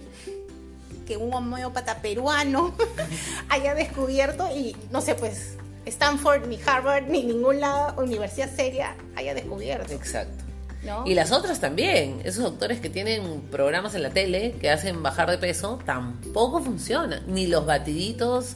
que 1.08 1.18
un 1.18 1.34
homeópata 1.34 2.02
peruano 2.02 2.74
haya 3.50 3.76
descubierto 3.76 4.48
y 4.56 4.76
no 4.92 5.02
sé, 5.02 5.16
pues 5.16 5.58
Stanford, 5.86 6.48
ni 6.48 6.60
Harvard, 6.66 7.08
ni 7.08 7.24
ninguna 7.24 7.94
universidad 7.98 8.50
seria 8.56 8.96
haya 9.16 9.34
descubierto. 9.34 9.94
Exacto. 9.94 10.44
¿no? 10.84 11.06
Y 11.06 11.14
las 11.14 11.32
otras 11.32 11.60
también. 11.60 12.22
Esos 12.24 12.44
doctores 12.44 12.80
que 12.80 12.90
tienen 12.90 13.42
programas 13.52 13.96
en 13.96 14.04
la 14.04 14.10
tele 14.10 14.56
que 14.60 14.70
hacen 14.70 15.04
bajar 15.04 15.30
de 15.30 15.38
peso 15.38 15.80
tampoco 15.86 16.62
funcionan. 16.62 17.24
Ni 17.28 17.48
los 17.48 17.66
batiditos 17.66 18.56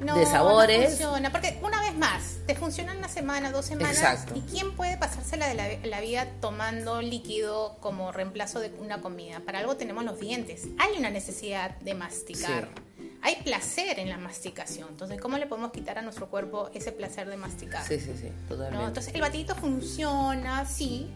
no, 0.00 0.18
de 0.18 0.26
sabores. 0.26 0.80
No 0.80 0.88
funciona, 0.88 1.30
porque 1.30 1.58
una 1.62 1.80
vez 1.80 1.96
más, 1.96 2.38
te 2.46 2.54
funciona 2.54 2.94
una 2.96 3.08
semana, 3.08 3.50
dos 3.50 3.66
semanas. 3.66 3.96
Exacto. 3.96 4.34
¿Y 4.36 4.40
quién 4.42 4.74
puede 4.74 4.96
pasársela 4.96 5.48
de 5.48 5.54
la, 5.54 5.68
la 5.84 6.00
vida 6.00 6.28
tomando 6.40 7.00
líquido 7.02 7.76
como 7.80 8.12
reemplazo 8.12 8.60
de 8.60 8.70
una 8.78 9.00
comida? 9.00 9.40
Para 9.40 9.60
algo 9.60 9.76
tenemos 9.76 10.04
los 10.04 10.20
dientes. 10.20 10.66
Hay 10.78 10.98
una 10.98 11.10
necesidad 11.10 11.78
de 11.78 11.94
masticar. 11.94 12.68
Hay 13.22 13.36
placer 13.36 13.98
en 13.98 14.10
la 14.10 14.18
masticación. 14.18 14.88
Entonces, 14.90 15.18
¿cómo 15.18 15.38
le 15.38 15.46
podemos 15.46 15.72
quitar 15.72 15.96
a 15.96 16.02
nuestro 16.02 16.28
cuerpo 16.28 16.70
ese 16.74 16.92
placer 16.92 17.26
de 17.26 17.38
masticar? 17.38 17.82
Sí, 17.86 17.98
sí, 17.98 18.12
sí, 18.20 18.28
totalmente. 18.48 18.82
¿no? 18.82 18.88
Entonces, 18.88 19.14
el 19.14 19.22
batidito 19.22 19.54
funciona, 19.54 20.66
sí, 20.66 21.10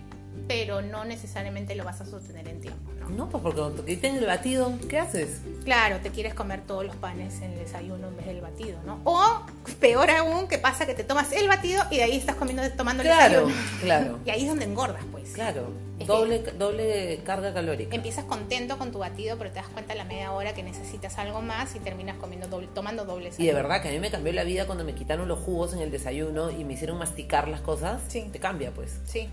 pero 0.47 0.83
no 0.83 1.05
necesariamente 1.05 1.75
lo 1.75 1.85
vas 1.85 2.01
a 2.01 2.07
sostener 2.07 2.47
en 2.49 2.61
tiempo. 2.61 2.93
¿no? 3.01 3.09
No, 3.11 3.29
pues 3.31 3.43
porque 3.43 3.61
cuando 3.61 3.83
te 3.83 3.95
quiten 3.95 4.17
el 4.17 4.27
batido, 4.27 4.73
¿qué 4.89 4.99
haces? 4.99 5.41
Claro, 5.65 5.99
te 6.01 6.11
quieres 6.11 6.35
comer 6.35 6.61
todos 6.67 6.85
los 6.85 6.95
panes 6.97 7.41
en 7.41 7.53
el 7.53 7.59
desayuno 7.59 8.09
en 8.09 8.17
vez 8.17 8.27
del 8.27 8.41
batido, 8.41 8.79
¿no? 8.85 9.01
O 9.05 9.43
peor 9.81 10.11
aún, 10.11 10.47
que 10.49 10.59
pasa 10.59 10.85
que 10.87 10.95
te 10.95 11.05
tomas 11.05 11.33
el 11.33 11.49
batido 11.49 11.83
y 11.91 11.97
de 11.97 12.03
ahí 12.05 12.17
estás 12.17 12.37
comiendo, 12.37 12.63
tomando 12.73 13.03
el 13.03 13.09
Claro, 13.09 13.47
desayuno. 13.47 13.55
claro. 13.83 14.19
Y 14.27 14.31
ahí 14.31 14.43
es 14.43 14.49
donde 14.49 14.65
engordas, 14.67 15.03
pues. 15.11 15.31
Claro, 15.33 15.71
Es 15.99 16.07
doble, 16.07 16.39
doble 16.59 17.21
carga 17.25 17.53
calórica. 17.53 17.95
Empiezas 17.95 18.25
contento 18.25 18.79
con 18.79 18.93
tu 18.93 18.99
batido, 18.99 19.37
pero 19.39 19.51
te 19.51 19.57
das 19.57 19.69
cuenta 19.69 19.95
a 19.95 19.97
la 19.97 20.05
media 20.05 20.33
hora 20.33 20.53
que 20.55 20.63
necesitas 20.63 21.19
algo 21.19 21.41
más 21.43 21.75
y 21.77 21.81
terminas 21.81 22.17
comiendo 22.19 22.47
doble, 22.49 22.69
tomando 22.75 23.05
doble 23.05 23.31
Y 23.37 23.47
de 23.47 23.53
verdad 23.55 23.83
que 23.83 23.89
a 23.89 23.93
mí 23.93 23.99
me 24.01 24.11
cambió 24.11 24.33
la 24.33 24.45
vida 24.45 24.67
cuando 24.67 24.85
me 24.85 24.95
quitaron 24.95 25.27
los 25.29 25.39
jugos 25.41 25.73
en 25.73 25.81
el 25.81 25.91
desayuno 25.91 26.51
y 26.51 26.65
me 26.65 26.75
hicieron 26.75 26.99
masticar 26.99 27.49
las 27.49 27.61
cosas. 27.63 28.01
Sí. 28.09 28.29
Te 28.33 28.39
cambia, 28.39 28.71
pues. 28.73 28.99
Sí. 29.07 29.29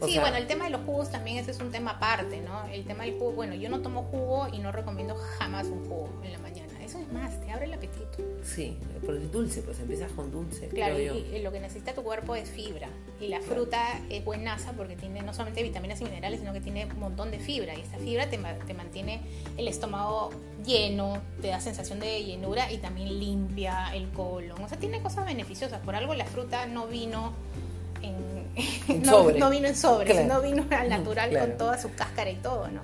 O 0.00 0.06
sí, 0.06 0.12
sea- 0.12 0.22
bueno, 0.22 0.36
el 0.36 0.46
tema 0.46 0.64
de 0.64 0.70
los 0.70 0.82
jugos 0.82 1.10
también 1.10 1.38
ese 1.38 1.50
es 1.52 1.60
un 1.60 1.70
tema 1.70 1.92
aparte, 1.92 2.40
¿no? 2.40 2.64
El 2.68 2.84
tema 2.84 3.04
del 3.04 3.14
jugo, 3.18 3.32
bueno, 3.32 3.54
yo 3.54 3.68
no 3.70 3.80
tomo 3.80 4.02
jugo 4.04 4.48
y 4.52 4.58
no 4.58 4.72
recomiendo 4.72 5.14
jamás 5.38 5.66
un 5.68 5.84
jugo 5.88 6.10
en 6.22 6.32
la 6.32 6.38
mañana. 6.38 6.66
Eso 6.84 6.98
es 7.00 7.10
más, 7.12 7.40
te 7.40 7.50
abre 7.50 7.64
el 7.64 7.72
apetito. 7.74 8.18
Sí, 8.44 8.76
porque 9.04 9.24
es 9.24 9.32
dulce, 9.32 9.60
pues 9.62 9.80
empiezas 9.80 10.12
con 10.12 10.30
dulce. 10.30 10.68
Claro, 10.68 11.00
y, 11.00 11.06
y 11.34 11.42
lo 11.42 11.50
que 11.50 11.58
necesita 11.58 11.94
tu 11.94 12.02
cuerpo 12.04 12.36
es 12.36 12.48
fibra. 12.48 12.88
Y 13.20 13.26
la 13.26 13.40
fruta 13.40 14.00
es 14.08 14.24
buenaza 14.24 14.72
porque 14.72 14.94
tiene 14.94 15.20
no 15.22 15.32
solamente 15.32 15.64
vitaminas 15.64 16.00
y 16.00 16.04
minerales, 16.04 16.38
sino 16.40 16.52
que 16.52 16.60
tiene 16.60 16.84
un 16.86 17.00
montón 17.00 17.32
de 17.32 17.40
fibra. 17.40 17.74
Y 17.74 17.80
esta 17.80 17.98
fibra 17.98 18.30
te, 18.30 18.38
te 18.38 18.74
mantiene 18.74 19.20
el 19.56 19.66
estómago 19.66 20.30
lleno, 20.64 21.20
te 21.42 21.48
da 21.48 21.60
sensación 21.60 21.98
de 21.98 22.22
llenura 22.22 22.70
y 22.70 22.78
también 22.78 23.18
limpia 23.18 23.92
el 23.94 24.08
colon. 24.10 24.62
O 24.62 24.68
sea, 24.68 24.78
tiene 24.78 25.00
cosas 25.02 25.24
beneficiosas. 25.26 25.80
Por 25.80 25.96
algo 25.96 26.14
la 26.14 26.26
fruta 26.26 26.66
no 26.66 26.86
vino 26.86 27.32
En 28.02 28.14
no, 28.88 29.10
sobre. 29.12 29.38
no 29.38 29.50
vino 29.50 29.68
en 29.68 29.76
sobre, 29.76 30.10
Claro. 30.12 30.26
no 30.34 30.40
vino 30.42 30.66
al 30.70 30.88
natural 30.88 31.30
Claro. 31.30 31.46
con 31.48 31.58
toda 31.58 31.78
su 31.78 31.92
cáscara 31.94 32.30
y 32.30 32.36
todo, 32.36 32.68
¿no? 32.68 32.82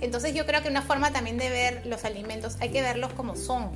Entonces 0.00 0.32
yo 0.34 0.46
creo 0.46 0.62
que 0.62 0.68
una 0.68 0.82
forma 0.82 1.12
también 1.12 1.38
de 1.38 1.50
ver 1.50 1.86
los 1.86 2.04
alimentos, 2.04 2.56
hay 2.60 2.70
que 2.70 2.82
verlos 2.82 3.12
como 3.14 3.34
son, 3.34 3.72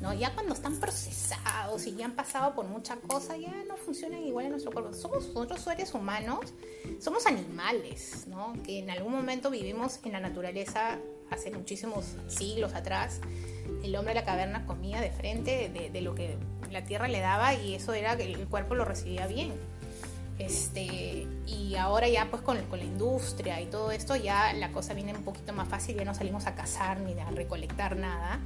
¿no? 0.00 0.14
Ya 0.14 0.32
cuando 0.34 0.54
están 0.54 0.76
procesados 0.76 1.86
y 1.86 1.96
ya 1.96 2.04
han 2.04 2.12
pasado 2.12 2.54
por 2.54 2.66
mucha 2.66 2.96
cosa, 2.96 3.36
ya 3.36 3.52
no 3.66 3.76
funcionan 3.76 4.22
igual 4.22 4.44
en 4.46 4.50
nuestro 4.52 4.70
cuerpo. 4.70 4.92
Somos 4.94 5.26
nosotros 5.28 5.60
seres 5.60 5.92
humanos, 5.94 6.52
somos 7.00 7.26
animales, 7.26 8.26
¿no? 8.28 8.52
Que 8.62 8.78
en 8.78 8.90
algún 8.90 9.12
momento 9.12 9.50
vivimos 9.50 9.98
en 10.04 10.12
la 10.12 10.20
naturaleza 10.20 10.98
hace 11.30 11.50
muchísimos 11.50 12.04
siglos 12.28 12.74
atrás. 12.74 13.20
El 13.82 13.96
hombre 13.96 14.14
de 14.14 14.20
la 14.20 14.24
caverna 14.26 14.64
comía 14.66 15.00
de 15.00 15.10
frente 15.10 15.68
de, 15.68 15.90
de 15.90 16.00
lo 16.00 16.14
que 16.14 16.36
la 16.70 16.84
tierra 16.84 17.08
le 17.08 17.18
daba 17.18 17.54
y 17.54 17.74
eso 17.74 17.92
era 17.92 18.16
que 18.16 18.22
el 18.32 18.46
cuerpo 18.46 18.76
lo 18.76 18.84
recibía 18.84 19.26
bien. 19.26 19.52
Este, 20.38 21.26
y 21.46 21.76
ahora 21.76 22.08
ya 22.08 22.26
pues 22.30 22.42
con, 22.42 22.60
con 22.66 22.78
la 22.78 22.84
industria 22.84 23.60
y 23.60 23.66
todo 23.66 23.90
esto 23.90 24.16
ya 24.16 24.52
la 24.52 24.70
cosa 24.70 24.92
viene 24.92 25.14
un 25.14 25.22
poquito 25.22 25.52
más 25.54 25.66
fácil, 25.68 25.96
ya 25.96 26.04
no 26.04 26.14
salimos 26.14 26.46
a 26.46 26.54
cazar 26.54 27.00
ni 27.00 27.18
a 27.18 27.30
recolectar 27.30 27.96
nada, 27.96 28.40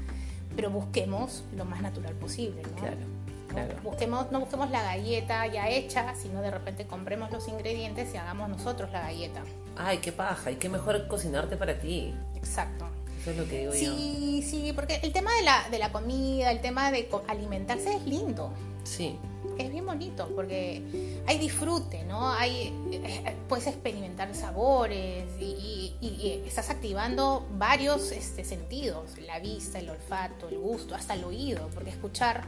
pero 0.55 0.71
busquemos 0.71 1.45
lo 1.57 1.65
más 1.65 1.83
natural 1.83 2.15
posible, 2.15 2.63
¿no? 2.63 2.77
Claro, 2.77 2.97
¿no? 2.97 3.49
claro. 3.49 3.75
Busquemos, 3.83 4.31
no 4.31 4.41
busquemos 4.41 4.71
la 4.71 4.83
galleta 4.83 5.47
ya 5.49 5.69
hecha, 5.69 6.15
sino 6.15 6.43
de 6.43 6.53
repente 6.53 6.87
compremos 6.87 7.33
los 7.33 7.49
ingredientes 7.49 8.15
y 8.15 8.17
hagamos 8.17 8.49
nosotros 8.49 8.91
la 8.93 9.03
galleta. 9.03 9.43
Ay, 9.77 9.99
qué 9.99 10.13
paja, 10.13 10.53
y 10.53 10.57
qué 10.57 10.69
mejor 10.69 11.09
cocinarte 11.09 11.57
para 11.57 11.79
ti. 11.79 12.15
Exacto. 12.37 12.87
Eso 13.21 13.33
es 13.33 13.37
lo 13.37 13.45
que 13.47 13.59
digo 13.61 13.73
yo. 13.73 13.79
Sí, 13.79 14.45
sí, 14.49 14.73
porque 14.75 15.01
el 15.03 15.13
tema 15.13 15.35
de 15.35 15.43
la, 15.43 15.69
de 15.71 15.79
la 15.79 15.93
comida, 15.93 16.51
el 16.51 16.61
tema 16.61 16.91
de 16.91 17.09
alimentarse 17.29 17.97
es 17.97 18.07
lindo. 18.07 18.51
Sí, 18.85 19.19
es 19.63 19.71
bien 19.73 19.87
bonito 19.87 20.29
porque 20.35 20.83
hay 21.27 21.39
disfrute, 21.39 22.05
¿no? 22.05 22.31
Hay, 22.33 22.73
eh, 22.93 23.37
puedes 23.49 23.67
experimentar 23.67 24.35
sabores 24.35 25.27
y, 25.41 25.95
y- 26.01 26.07
y- 26.09 26.43
estás 26.47 26.71
activando 26.71 27.47
varios 27.59 28.13
este, 28.13 28.45
sentidos, 28.45 29.19
la 29.27 29.39
vista, 29.41 29.79
el 29.79 29.91
olfato, 29.91 30.49
el 30.49 30.59
gusto, 30.59 30.95
hasta 30.95 31.15
el 31.15 31.25
oído, 31.25 31.69
porque 31.75 31.91
escuchar 31.91 32.45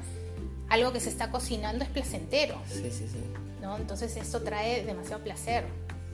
algo 0.68 0.92
que 0.92 1.00
se 1.00 1.08
está 1.10 1.30
cocinando 1.30 1.84
es 1.84 1.90
placentero, 1.90 2.56
sí, 2.68 2.90
sí, 2.90 3.06
sí. 3.08 3.18
¿no? 3.60 3.76
Entonces 3.76 4.16
esto 4.16 4.42
trae 4.42 4.84
demasiado 4.84 5.22
placer. 5.22 5.64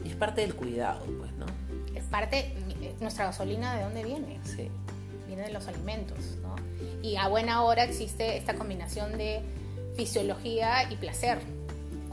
Y 0.03 0.09
es 0.09 0.15
parte 0.15 0.41
del 0.41 0.55
cuidado, 0.55 1.05
pues, 1.17 1.31
¿no? 1.33 1.45
Es 1.93 2.03
parte, 2.05 2.53
eh, 2.81 2.93
nuestra 3.01 3.25
gasolina, 3.25 3.75
¿de 3.77 3.83
dónde 3.83 4.03
viene? 4.03 4.39
Sí. 4.43 4.69
viene 5.27 5.43
de 5.43 5.51
los 5.53 5.67
alimentos, 5.67 6.17
¿no? 6.41 6.55
Y 7.03 7.15
a 7.17 7.27
buena 7.27 7.63
hora 7.63 7.83
existe 7.83 8.35
esta 8.37 8.55
combinación 8.55 9.17
de 9.17 9.41
fisiología 9.99 10.89
y 10.89 10.95
placer. 10.95 11.39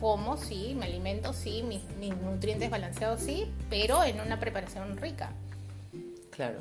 Como, 0.00 0.36
sí, 0.36 0.74
me 0.76 0.86
alimento, 0.86 1.32
sí, 1.32 1.62
mis, 1.62 1.80
mis 2.00 2.14
nutrientes 2.16 2.68
balanceados, 2.68 3.20
sí, 3.20 3.46
pero 3.70 4.02
en 4.02 4.20
una 4.20 4.40
preparación 4.40 4.96
rica, 4.96 5.30
Claro. 6.30 6.58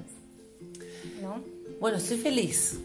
¿no? 1.22 1.42
Bueno, 1.82 1.98
estoy 1.98 2.18
feliz. 2.18 2.80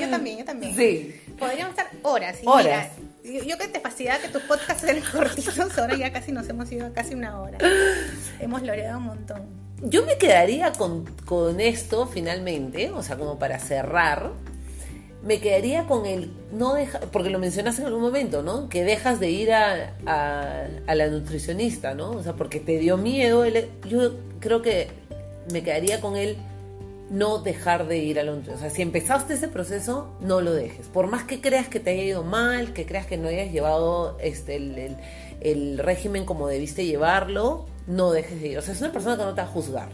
Yo 0.00 0.08
también, 0.10 0.38
yo 0.38 0.44
también. 0.44 0.74
Sí. 0.74 1.14
Podríamos 1.38 1.70
estar 1.78 1.90
horas. 2.02 2.38
Y 2.42 2.46
Horas. 2.46 2.88
mira, 3.22 3.38
yo, 3.40 3.44
yo 3.50 3.58
que 3.58 3.68
te 3.68 3.78
fastidiaba 3.80 4.18
que 4.20 4.28
tus 4.28 4.42
podcasts 4.42 4.82
eran 4.82 5.02
cortitos, 5.12 5.78
ahora 5.78 5.96
ya 5.96 6.10
casi 6.12 6.32
nos 6.32 6.48
hemos 6.48 6.72
ido 6.72 6.86
a 6.86 6.90
casi 6.92 7.14
una 7.14 7.38
hora. 7.40 7.58
Hemos 8.40 8.62
loreado 8.62 8.98
un 8.98 9.04
montón. 9.04 9.42
Yo 9.82 10.04
me 10.04 10.16
quedaría 10.18 10.72
con, 10.72 11.04
con 11.24 11.60
esto 11.60 12.06
finalmente, 12.08 12.90
o 12.90 13.02
sea, 13.02 13.16
como 13.16 13.38
para 13.38 13.58
cerrar. 13.60 14.32
Me 15.22 15.38
quedaría 15.40 15.86
con 15.86 16.06
el 16.06 16.30
no 16.52 16.74
deja, 16.74 17.00
porque 17.12 17.28
lo 17.30 17.38
mencionaste 17.38 17.82
en 17.82 17.88
algún 17.88 18.02
momento, 18.02 18.42
¿no? 18.42 18.68
Que 18.70 18.84
dejas 18.84 19.20
de 19.20 19.30
ir 19.30 19.52
a, 19.52 19.94
a, 20.06 20.94
la 20.94 21.08
nutricionista, 21.08 21.94
¿no? 21.94 22.10
O 22.12 22.22
sea, 22.22 22.32
porque 22.34 22.58
te 22.58 22.78
dio 22.78 22.96
miedo. 22.96 23.44
yo 23.86 24.12
creo 24.40 24.62
que 24.62 24.88
me 25.52 25.62
quedaría 25.62 26.00
con 26.00 26.16
el 26.16 26.38
no 27.10 27.38
dejar 27.38 27.86
de 27.86 27.98
ir 27.98 28.18
a 28.18 28.22
la 28.22 28.30
nutricionista. 28.32 28.66
O 28.66 28.68
sea, 28.70 28.74
si 28.74 28.82
empezaste 28.82 29.34
ese 29.34 29.48
proceso, 29.48 30.08
no 30.20 30.40
lo 30.40 30.52
dejes. 30.54 30.86
Por 30.86 31.06
más 31.08 31.24
que 31.24 31.40
creas 31.42 31.68
que 31.68 31.80
te 31.80 31.90
haya 31.90 32.02
ido 32.04 32.22
mal, 32.22 32.72
que 32.72 32.86
creas 32.86 33.04
que 33.06 33.18
no 33.18 33.28
hayas 33.28 33.52
llevado 33.52 34.16
este, 34.20 34.56
el- 34.56 34.96
el 35.42 35.78
régimen 35.78 36.24
como 36.24 36.48
debiste 36.48 36.86
llevarlo, 36.86 37.66
no 37.86 38.10
dejes 38.12 38.40
de 38.40 38.48
ir. 38.48 38.58
O 38.58 38.62
sea, 38.62 38.72
es 38.74 38.80
una 38.80 38.92
persona 38.92 39.16
que 39.18 39.24
no 39.24 39.34
te 39.34 39.40
va 39.42 39.46
a 39.48 39.50
juzgar. 39.50 39.88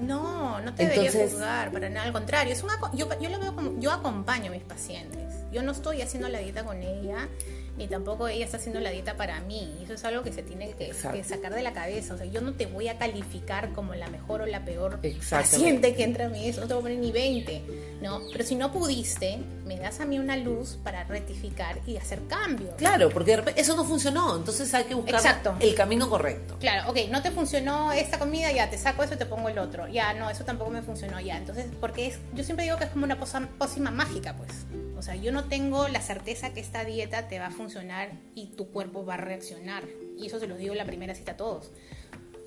No, 0.00 0.60
no 0.60 0.74
te 0.74 0.84
debería 0.84 1.06
Entonces- 1.10 1.32
juzgar, 1.32 1.70
para 1.72 1.88
nada, 1.90 2.06
al 2.06 2.12
contrario. 2.12 2.52
Es 2.52 2.62
una, 2.62 2.74
yo, 2.94 3.08
yo 3.20 3.28
lo 3.30 3.38
veo 3.38 3.54
como, 3.54 3.78
yo 3.78 3.92
acompaño 3.92 4.46
a 4.46 4.54
mis 4.54 4.62
pacientes. 4.62 5.34
Yo 5.52 5.62
no 5.62 5.72
estoy 5.72 6.00
haciendo 6.02 6.28
la 6.28 6.38
dieta 6.38 6.64
con 6.64 6.82
ella, 6.82 7.28
ni 7.80 7.88
tampoco 7.88 8.28
ella 8.28 8.44
está 8.44 8.58
haciendo 8.58 8.78
la 8.78 8.90
dieta 8.90 9.16
para 9.16 9.40
mí. 9.40 9.74
Eso 9.82 9.94
es 9.94 10.04
algo 10.04 10.22
que 10.22 10.32
se 10.32 10.42
tiene 10.42 10.72
que, 10.72 10.92
sacar 10.92 11.54
de 11.54 11.62
la 11.62 11.72
cabeza. 11.72 12.14
O 12.14 12.18
sea, 12.18 12.26
yo 12.26 12.42
no 12.42 12.52
te 12.52 12.66
voy 12.66 12.88
a 12.88 12.98
calificar 12.98 13.72
como 13.72 13.94
la 13.94 14.08
mejor 14.08 14.42
o 14.42 14.46
la 14.46 14.66
peor 14.66 15.00
paciente 15.30 15.94
que 15.94 16.04
entra 16.04 16.26
a 16.26 16.28
mí. 16.28 16.46
Eso 16.46 16.60
no 16.60 16.66
te 16.66 16.74
voy 16.74 16.80
a 16.80 16.84
poner 16.84 16.98
ni 16.98 17.10
20, 17.10 17.62
¿no? 18.02 18.20
Pero 18.30 18.44
si 18.44 18.54
no 18.54 18.70
pudiste, 18.70 19.38
me 19.64 19.78
das 19.78 20.00
a 20.00 20.04
mí 20.04 20.18
una 20.18 20.36
luz 20.36 20.78
para 20.84 21.04
rectificar 21.04 21.80
y 21.86 21.96
hacer 21.96 22.20
cambios. 22.28 22.74
Claro, 22.76 23.08
porque 23.08 23.42
eso 23.56 23.74
no 23.74 23.84
funcionó. 23.84 24.36
Entonces 24.36 24.72
hay 24.74 24.84
que 24.84 24.94
buscar 24.94 25.42
el 25.60 25.74
camino 25.74 26.10
correcto. 26.10 26.58
Claro, 26.60 26.90
ok, 26.90 26.98
no 27.10 27.22
te 27.22 27.30
funcionó 27.30 27.92
esta 27.92 28.18
comida, 28.18 28.52
ya 28.52 28.68
te 28.68 28.76
saco 28.76 29.02
eso 29.04 29.14
y 29.14 29.16
te 29.16 29.24
pongo 29.24 29.48
el 29.48 29.58
otro. 29.58 29.88
Ya, 29.88 30.12
no, 30.12 30.28
eso 30.28 30.44
tampoco 30.44 30.70
me 30.70 30.82
funcionó, 30.82 31.18
ya. 31.18 31.38
Entonces, 31.38 31.64
porque 31.80 32.08
es, 32.08 32.18
yo 32.34 32.44
siempre 32.44 32.66
digo 32.66 32.76
que 32.76 32.84
es 32.84 32.90
como 32.90 33.06
una 33.06 33.18
pócima 33.18 33.90
mágica, 33.90 34.36
pues. 34.36 34.50
O 35.00 35.02
sea, 35.02 35.16
yo 35.16 35.32
no 35.32 35.44
tengo 35.44 35.88
la 35.88 36.02
certeza 36.02 36.52
que 36.52 36.60
esta 36.60 36.84
dieta 36.84 37.26
te 37.26 37.38
va 37.38 37.46
a 37.46 37.50
funcionar 37.50 38.10
y 38.34 38.48
tu 38.48 38.68
cuerpo 38.68 39.06
va 39.06 39.14
a 39.14 39.16
reaccionar. 39.16 39.82
Y 40.18 40.26
eso 40.26 40.38
se 40.38 40.46
lo 40.46 40.58
digo 40.58 40.72
en 40.72 40.78
la 40.78 40.84
primera 40.84 41.14
cita 41.14 41.32
a 41.32 41.36
todos. 41.38 41.72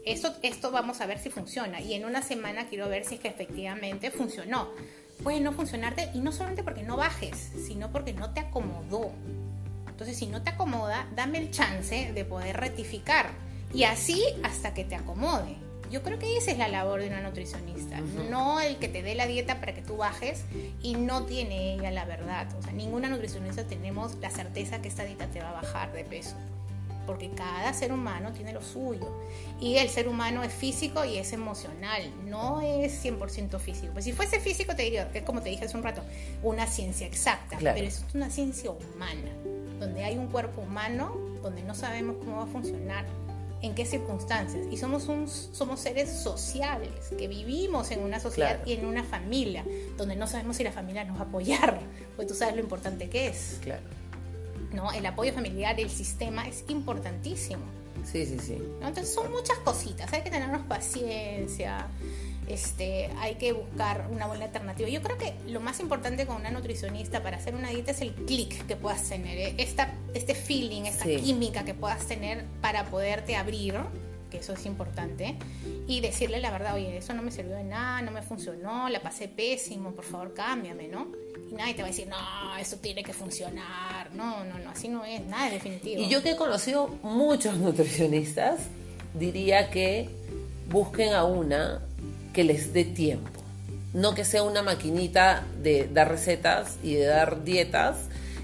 Esto, 0.05 0.35
esto 0.43 0.69
vamos 0.69 1.01
a 1.01 1.07
ver 1.07 1.17
si 1.17 1.31
funciona. 1.31 1.81
Y 1.81 1.95
en 1.95 2.05
una 2.05 2.21
semana 2.21 2.67
quiero 2.69 2.87
ver 2.89 3.05
si 3.05 3.15
es 3.15 3.21
que 3.21 3.27
efectivamente 3.27 4.11
funcionó. 4.11 4.69
Puede 5.23 5.39
no 5.39 5.51
funcionarte 5.51 6.11
y 6.13 6.19
no 6.19 6.31
solamente 6.31 6.61
porque 6.61 6.83
no 6.83 6.95
bajes, 6.95 7.35
sino 7.65 7.91
porque 7.91 8.13
no 8.13 8.35
te 8.35 8.41
acomodó. 8.41 9.11
Entonces, 9.87 10.15
si 10.15 10.27
no 10.27 10.43
te 10.43 10.51
acomoda, 10.51 11.07
dame 11.15 11.39
el 11.39 11.49
chance 11.49 12.13
de 12.13 12.23
poder 12.23 12.57
rectificar. 12.57 13.31
Y 13.73 13.85
así 13.85 14.23
hasta 14.43 14.75
que 14.75 14.85
te 14.85 14.93
acomode. 14.93 15.55
Yo 15.91 16.01
creo 16.01 16.17
que 16.17 16.37
esa 16.37 16.51
es 16.51 16.57
la 16.57 16.67
labor 16.67 17.01
de 17.01 17.07
una 17.07 17.21
nutricionista, 17.21 17.99
no 18.29 18.59
el 18.59 18.77
que 18.77 18.87
te 18.87 19.03
dé 19.03 19.15
la 19.15 19.27
dieta 19.27 19.59
para 19.59 19.73
que 19.73 19.81
tú 19.81 19.97
bajes 19.97 20.43
y 20.81 20.95
no 20.95 21.23
tiene 21.25 21.75
ella 21.75 21.91
la 21.91 22.05
verdad. 22.05 22.47
O 22.57 22.63
sea, 22.63 22.73
ninguna 22.73 23.09
nutricionista 23.09 23.65
tenemos 23.65 24.15
la 24.15 24.29
certeza 24.29 24.81
que 24.81 24.87
esta 24.87 25.03
dieta 25.03 25.27
te 25.27 25.39
va 25.39 25.49
a 25.49 25.53
bajar 25.53 25.93
de 25.93 26.03
peso, 26.03 26.35
porque 27.05 27.29
cada 27.31 27.73
ser 27.73 27.93
humano 27.93 28.31
tiene 28.31 28.53
lo 28.53 28.61
suyo. 28.61 29.07
Y 29.59 29.77
el 29.77 29.89
ser 29.89 30.07
humano 30.07 30.43
es 30.43 30.51
físico 30.51 31.05
y 31.05 31.17
es 31.17 31.31
emocional, 31.31 32.01
no 32.25 32.61
es 32.61 33.03
100% 33.05 33.59
físico. 33.59 33.93
Pues 33.93 34.05
si 34.05 34.13
fuese 34.13 34.39
físico 34.39 34.75
te 34.75 34.83
diría, 34.83 35.09
es 35.13 35.23
como 35.23 35.41
te 35.41 35.49
dije 35.49 35.65
hace 35.65 35.77
un 35.77 35.83
rato, 35.83 36.01
una 36.41 36.65
ciencia 36.65 37.05
exacta, 37.05 37.57
pero 37.59 37.77
es 37.77 38.03
una 38.15 38.29
ciencia 38.29 38.71
humana, 38.71 39.31
donde 39.79 40.03
hay 40.03 40.17
un 40.17 40.27
cuerpo 40.27 40.61
humano, 40.61 41.15
donde 41.43 41.61
no 41.61 41.75
sabemos 41.75 42.15
cómo 42.17 42.37
va 42.37 42.43
a 42.43 42.47
funcionar 42.47 43.05
en 43.63 43.73
qué 43.73 43.85
circunstancias. 43.85 44.67
Y 44.69 44.77
somos, 44.77 45.07
un, 45.07 45.27
somos 45.27 45.79
seres 45.79 46.09
sociables, 46.09 47.09
que 47.17 47.27
vivimos 47.27 47.89
en 47.91 48.01
una 48.01 48.19
sociedad 48.19 48.59
y 48.65 48.73
en 48.73 48.85
una 48.85 49.03
familia, 49.03 49.65
donde 49.97 50.15
no 50.15 50.27
sabemos 50.27 50.57
si 50.57 50.63
la 50.63 50.71
familia 50.71 51.05
nos 51.05 51.17
va 51.17 51.21
a 51.21 51.25
apoyar, 51.25 51.79
pues 52.15 52.27
tú 52.27 52.35
sabes 52.35 52.55
lo 52.55 52.61
importante 52.61 53.09
que 53.09 53.27
es. 53.27 53.59
Claro. 53.63 53.81
¿no? 54.73 54.91
El 54.91 55.05
apoyo 55.05 55.33
familiar, 55.33 55.79
el 55.79 55.89
sistema 55.89 56.47
es 56.47 56.65
importantísimo. 56.67 57.63
Sí, 58.03 58.25
sí, 58.25 58.37
sí. 58.37 58.57
Entonces 58.81 59.13
son 59.13 59.31
muchas 59.31 59.57
cositas, 59.59 60.11
hay 60.11 60.23
que 60.23 60.29
tenernos 60.29 60.63
paciencia, 60.63 61.87
este, 62.47 63.09
hay 63.19 63.35
que 63.35 63.53
buscar 63.53 64.07
una 64.11 64.27
buena 64.27 64.45
alternativa. 64.45 64.89
Yo 64.89 65.01
creo 65.01 65.17
que 65.17 65.33
lo 65.47 65.59
más 65.59 65.79
importante 65.79 66.25
con 66.25 66.37
una 66.37 66.51
nutricionista 66.51 67.23
para 67.23 67.37
hacer 67.37 67.55
una 67.55 67.69
dieta 67.69 67.91
es 67.91 68.01
el 68.01 68.13
clic 68.13 68.65
que 68.65 68.75
puedas 68.75 69.07
tener, 69.07 69.37
¿eh? 69.37 69.55
esta, 69.57 69.93
este 70.13 70.35
feeling, 70.35 70.83
esta 70.83 71.05
química 71.05 71.63
que 71.63 71.73
puedas 71.73 72.05
tener 72.07 72.45
para 72.61 72.85
poderte 72.85 73.35
abrir, 73.35 73.75
que 74.29 74.37
eso 74.37 74.53
es 74.53 74.65
importante, 74.65 75.35
y 75.87 76.01
decirle 76.01 76.39
la 76.39 76.51
verdad, 76.51 76.75
oye, 76.75 76.97
eso 76.97 77.13
no 77.13 77.21
me 77.21 77.31
sirvió 77.31 77.55
de 77.55 77.63
nada, 77.63 78.01
no 78.01 78.11
me 78.11 78.21
funcionó, 78.21 78.89
la 78.89 79.01
pasé 79.01 79.27
pésimo, 79.27 79.91
por 79.91 80.05
favor 80.05 80.33
cámbiame, 80.33 80.87
¿no? 80.87 81.07
Y 81.51 81.53
nadie 81.53 81.75
te 81.75 81.81
va 81.81 81.87
a 81.87 81.91
decir, 81.91 82.07
no, 82.07 82.57
eso 82.57 82.77
tiene 82.77 83.03
que 83.03 83.13
funcionar, 83.13 84.11
no, 84.15 84.43
no, 84.43 84.57
no, 84.57 84.71
así 84.71 84.87
no 84.87 85.05
es, 85.05 85.21
nada 85.25 85.47
es 85.47 85.53
definitivo. 85.53 86.01
Y 86.01 86.09
yo 86.09 86.23
que 86.23 86.31
he 86.31 86.35
conocido 86.35 86.87
muchos 87.03 87.57
nutricionistas, 87.57 88.61
diría 89.13 89.69
que 89.69 90.09
busquen 90.69 91.13
a 91.13 91.23
una 91.25 91.81
que 92.33 92.43
les 92.43 92.73
dé 92.73 92.83
tiempo. 92.83 93.29
No 93.93 94.15
que 94.15 94.25
sea 94.25 94.43
una 94.43 94.63
maquinita 94.63 95.45
de 95.61 95.87
dar 95.91 96.09
recetas 96.09 96.77
y 96.83 96.95
de 96.95 97.05
dar 97.05 97.43
dietas 97.43 97.95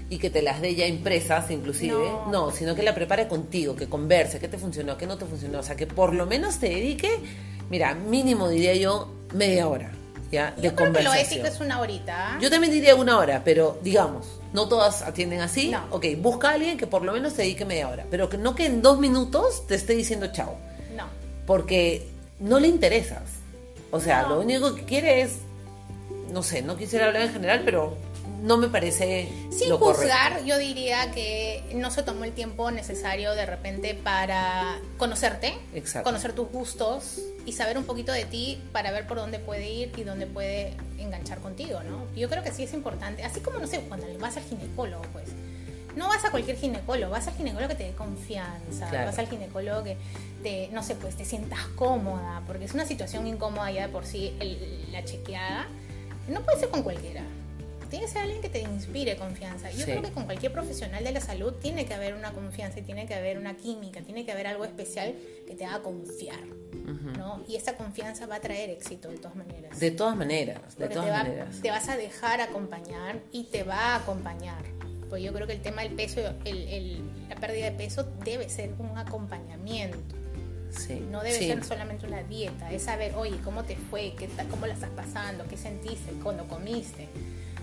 y 0.08 0.18
que 0.18 0.30
te 0.30 0.42
las 0.42 0.60
dé 0.60 0.74
ya 0.74 0.86
impresas 0.86 1.50
inclusive. 1.50 1.94
No. 2.30 2.50
sino 2.50 2.74
que 2.74 2.82
la 2.82 2.94
prepare 2.94 3.28
contigo, 3.28 3.76
que 3.76 3.88
converse, 3.88 4.38
qué 4.38 4.48
te 4.48 4.58
funcionó, 4.58 4.96
qué 4.96 5.06
no 5.06 5.18
te 5.18 5.24
funcionó. 5.24 5.60
O 5.60 5.62
sea, 5.62 5.76
que 5.76 5.86
por 5.86 6.14
lo 6.14 6.26
menos 6.26 6.58
te 6.58 6.68
dedique, 6.68 7.10
mira, 7.68 7.94
mínimo 7.94 8.48
diría 8.48 8.74
yo 8.74 9.12
media 9.34 9.68
hora. 9.68 9.90
¿ya? 10.30 10.52
de 10.52 10.74
creo 10.74 10.92
que 10.92 11.02
lo 11.02 11.14
ético 11.14 11.46
es 11.46 11.60
una 11.60 11.80
horita. 11.80 12.38
Yo 12.40 12.50
también 12.50 12.72
diría 12.72 12.94
una 12.94 13.18
hora, 13.18 13.42
pero 13.44 13.78
digamos, 13.82 14.26
no 14.52 14.68
todas 14.68 15.02
atienden 15.02 15.40
así. 15.40 15.68
No. 15.68 15.84
Ok, 15.90 16.06
busca 16.18 16.50
a 16.50 16.52
alguien 16.54 16.78
que 16.78 16.86
por 16.86 17.02
lo 17.02 17.12
menos 17.12 17.34
te 17.34 17.42
dedique 17.42 17.64
media 17.64 17.88
hora, 17.88 18.06
pero 18.10 18.28
que 18.28 18.38
no 18.38 18.54
que 18.54 18.66
en 18.66 18.82
dos 18.82 18.98
minutos 18.98 19.66
te 19.66 19.74
esté 19.74 19.94
diciendo 19.94 20.28
chao. 20.32 20.56
No. 20.96 21.04
Porque 21.46 22.08
no 22.38 22.58
le 22.60 22.68
interesas. 22.68 23.39
O 23.90 24.00
sea, 24.00 24.28
lo 24.28 24.40
único 24.40 24.74
que 24.74 24.84
quiere 24.84 25.22
es, 25.22 25.38
no 26.32 26.42
sé, 26.42 26.62
no 26.62 26.76
quisiera 26.76 27.06
hablar 27.06 27.22
en 27.22 27.32
general, 27.32 27.62
pero 27.64 27.96
no 28.42 28.56
me 28.56 28.68
parece. 28.68 29.28
Sin 29.50 29.76
juzgar, 29.76 30.44
yo 30.44 30.58
diría 30.58 31.10
que 31.10 31.62
no 31.74 31.90
se 31.90 32.02
tomó 32.02 32.24
el 32.24 32.32
tiempo 32.32 32.70
necesario 32.70 33.34
de 33.34 33.46
repente 33.46 33.94
para 33.94 34.78
conocerte, 34.96 35.54
conocer 36.02 36.32
tus 36.32 36.48
gustos 36.48 37.20
y 37.46 37.52
saber 37.52 37.78
un 37.78 37.84
poquito 37.84 38.12
de 38.12 38.24
ti 38.24 38.62
para 38.72 38.90
ver 38.92 39.06
por 39.06 39.18
dónde 39.18 39.38
puede 39.38 39.70
ir 39.70 39.92
y 39.96 40.04
dónde 40.04 40.26
puede 40.26 40.74
enganchar 40.98 41.38
contigo, 41.40 41.80
¿no? 41.82 42.06
Yo 42.14 42.28
creo 42.28 42.42
que 42.42 42.52
sí 42.52 42.62
es 42.62 42.72
importante, 42.74 43.24
así 43.24 43.40
como, 43.40 43.58
no 43.58 43.66
sé, 43.66 43.80
cuando 43.80 44.06
le 44.06 44.16
vas 44.18 44.36
al 44.36 44.44
ginecólogo, 44.44 45.02
pues 45.12 45.26
no 45.96 46.08
vas 46.08 46.24
a 46.24 46.30
cualquier 46.30 46.56
ginecólogo, 46.56 47.12
vas 47.12 47.28
al 47.28 47.34
ginecólogo 47.34 47.68
que 47.68 47.74
te 47.74 47.84
dé 47.84 47.92
confianza, 47.92 48.90
vas 48.90 49.18
al 49.18 49.28
ginecólogo 49.28 49.84
que 49.84 49.96
te, 50.42 50.68
no 50.72 50.82
sé, 50.82 50.94
pues 50.94 51.16
te 51.16 51.24
sientas 51.24 51.60
cómoda, 51.76 52.42
porque 52.46 52.64
es 52.64 52.74
una 52.74 52.86
situación 52.86 53.26
incómoda 53.26 53.70
ya 53.70 53.86
de 53.86 53.92
por 53.92 54.04
sí 54.06 54.34
la 54.90 55.04
chequeada. 55.04 55.66
No 56.28 56.42
puede 56.42 56.60
ser 56.60 56.68
con 56.68 56.82
cualquiera. 56.82 57.22
Tiene 57.88 58.06
que 58.06 58.12
ser 58.12 58.22
alguien 58.22 58.40
que 58.40 58.48
te 58.48 58.60
inspire 58.60 59.16
confianza. 59.16 59.68
Yo 59.72 59.84
creo 59.84 60.00
que 60.00 60.12
con 60.12 60.24
cualquier 60.24 60.52
profesional 60.52 61.02
de 61.02 61.10
la 61.10 61.20
salud 61.20 61.54
tiene 61.54 61.86
que 61.86 61.94
haber 61.94 62.14
una 62.14 62.32
confianza 62.32 62.78
y 62.78 62.82
tiene 62.82 63.06
que 63.06 63.14
haber 63.14 63.36
una 63.36 63.56
química, 63.56 64.00
tiene 64.02 64.24
que 64.24 64.30
haber 64.30 64.46
algo 64.46 64.64
especial 64.64 65.16
que 65.46 65.56
te 65.56 65.64
haga 65.64 65.82
confiar. 65.82 66.38
¿no? 67.18 67.42
Y 67.48 67.56
esa 67.56 67.76
confianza 67.76 68.26
va 68.26 68.36
a 68.36 68.40
traer 68.40 68.70
éxito 68.70 69.08
de 69.08 69.18
todas 69.18 69.34
maneras. 69.34 69.78
De 69.80 69.90
todas 69.90 70.16
maneras, 70.16 70.76
de 70.76 70.88
todas 70.88 71.04
te 71.04 71.12
maneras. 71.12 71.60
Te 71.60 71.70
vas 71.70 71.88
a 71.88 71.96
dejar 71.96 72.40
acompañar 72.40 73.20
y 73.32 73.44
te 73.44 73.64
va 73.64 73.94
a 73.94 73.96
acompañar. 73.96 74.62
Pues 75.10 75.22
yo 75.22 75.32
creo 75.32 75.46
que 75.46 75.54
el 75.54 75.60
tema 75.60 75.82
del 75.82 75.92
peso, 75.92 76.20
el, 76.44 77.02
la 77.28 77.36
pérdida 77.36 77.66
de 77.66 77.72
peso 77.72 78.04
debe 78.24 78.48
ser 78.48 78.72
un 78.78 78.96
acompañamiento. 78.96 80.16
Sí, 80.70 81.04
no 81.10 81.20
debe 81.20 81.36
ser 81.36 81.64
solamente 81.64 82.06
una 82.06 82.22
dieta, 82.22 82.70
es 82.70 82.84
saber, 82.84 83.14
oye, 83.16 83.36
¿cómo 83.42 83.64
te 83.64 83.74
fue? 83.74 84.14
¿Qué, 84.16 84.28
¿Cómo 84.48 84.66
la 84.66 84.74
estás 84.74 84.90
pasando? 84.90 85.44
¿Qué 85.48 85.56
sentiste 85.56 86.12
cuando 86.22 86.46
comiste? 86.46 87.08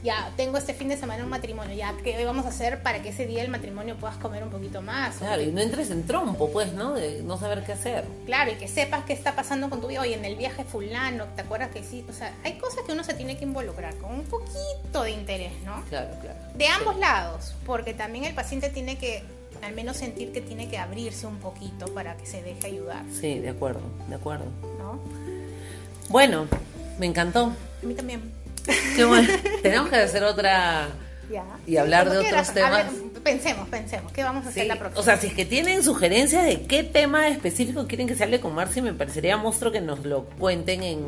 Ya 0.07 0.31
tengo 0.37 0.57
este 0.57 0.73
fin 0.73 0.87
de 0.87 0.95
semana 0.95 1.25
un 1.25 1.29
matrimonio, 1.29 1.75
ya 1.75 1.93
qué 2.01 2.23
vamos 2.23 2.45
a 2.45 2.49
hacer 2.49 2.81
para 2.81 3.01
que 3.01 3.09
ese 3.09 3.25
día 3.25 3.41
del 3.41 3.51
matrimonio 3.51 3.97
puedas 3.97 4.15
comer 4.15 4.41
un 4.41 4.49
poquito 4.49 4.81
más. 4.81 5.17
Claro, 5.17 5.41
y 5.41 5.47
no 5.47 5.59
entres 5.59 5.91
en 5.91 6.07
trompo, 6.07 6.49
pues, 6.49 6.71
¿no? 6.71 6.93
De 6.93 7.21
no 7.23 7.37
saber 7.37 7.65
qué 7.65 7.73
hacer. 7.73 8.05
Claro, 8.25 8.51
y 8.51 8.55
que 8.55 8.69
sepas 8.69 9.03
qué 9.03 9.11
está 9.11 9.35
pasando 9.35 9.69
con 9.69 9.81
tu 9.81 9.87
vida. 9.87 9.99
Oye, 9.99 10.13
en 10.13 10.23
el 10.23 10.37
viaje 10.37 10.63
fulano, 10.63 11.25
¿te 11.35 11.41
acuerdas 11.41 11.71
que 11.71 11.83
sí? 11.83 12.05
O 12.09 12.13
sea, 12.13 12.33
hay 12.45 12.53
cosas 12.53 12.85
que 12.85 12.93
uno 12.93 13.03
se 13.03 13.15
tiene 13.15 13.37
que 13.37 13.43
involucrar 13.43 13.97
con 13.97 14.13
un 14.13 14.23
poquito 14.23 15.03
de 15.03 15.11
interés, 15.11 15.51
¿no? 15.65 15.83
Claro, 15.89 16.15
claro. 16.21 16.39
De 16.55 16.67
ambos 16.67 16.97
lados, 16.97 17.53
porque 17.65 17.93
también 17.93 18.23
el 18.23 18.33
paciente 18.33 18.69
tiene 18.69 18.97
que 18.97 19.23
al 19.61 19.73
menos 19.73 19.97
sentir 19.97 20.31
que 20.31 20.39
tiene 20.39 20.69
que 20.69 20.77
abrirse 20.77 21.27
un 21.27 21.39
poquito 21.39 21.87
para 21.93 22.15
que 22.15 22.25
se 22.25 22.41
deje 22.41 22.67
ayudar. 22.67 23.03
Sí, 23.11 23.39
de 23.39 23.49
acuerdo, 23.49 23.81
de 24.07 24.15
acuerdo. 24.15 24.45
¿No? 24.79 25.01
Bueno, 26.07 26.47
me 26.97 27.07
encantó. 27.07 27.51
A 27.83 27.85
mí 27.85 27.93
también. 27.93 28.46
Qué 28.95 29.05
bueno. 29.05 29.27
Tenemos 29.61 29.89
que 29.89 29.95
hacer 29.95 30.23
otra 30.23 30.89
y 31.65 31.77
hablar 31.77 32.09
de 32.09 32.19
otros 32.19 32.53
temas. 32.53 32.85
pensemos, 33.23 33.67
pensemos, 33.67 34.11
¿qué 34.11 34.23
vamos 34.23 34.45
a 34.45 34.49
hacer 34.49 34.67
la 34.67 34.77
próxima? 34.77 34.99
O 34.99 35.03
sea, 35.03 35.17
si 35.17 35.27
es 35.27 35.33
que 35.33 35.45
tienen 35.45 35.83
sugerencias 35.83 36.45
de 36.45 36.63
qué 36.63 36.83
tema 36.83 37.27
específico 37.27 37.85
quieren 37.87 38.07
que 38.07 38.15
se 38.15 38.23
hable 38.23 38.39
con 38.39 38.55
Marci, 38.55 38.81
me 38.81 38.93
parecería 38.93 39.35
monstruo 39.37 39.71
que 39.71 39.81
nos 39.81 40.05
lo 40.05 40.25
cuenten 40.25 40.83
en 40.83 41.05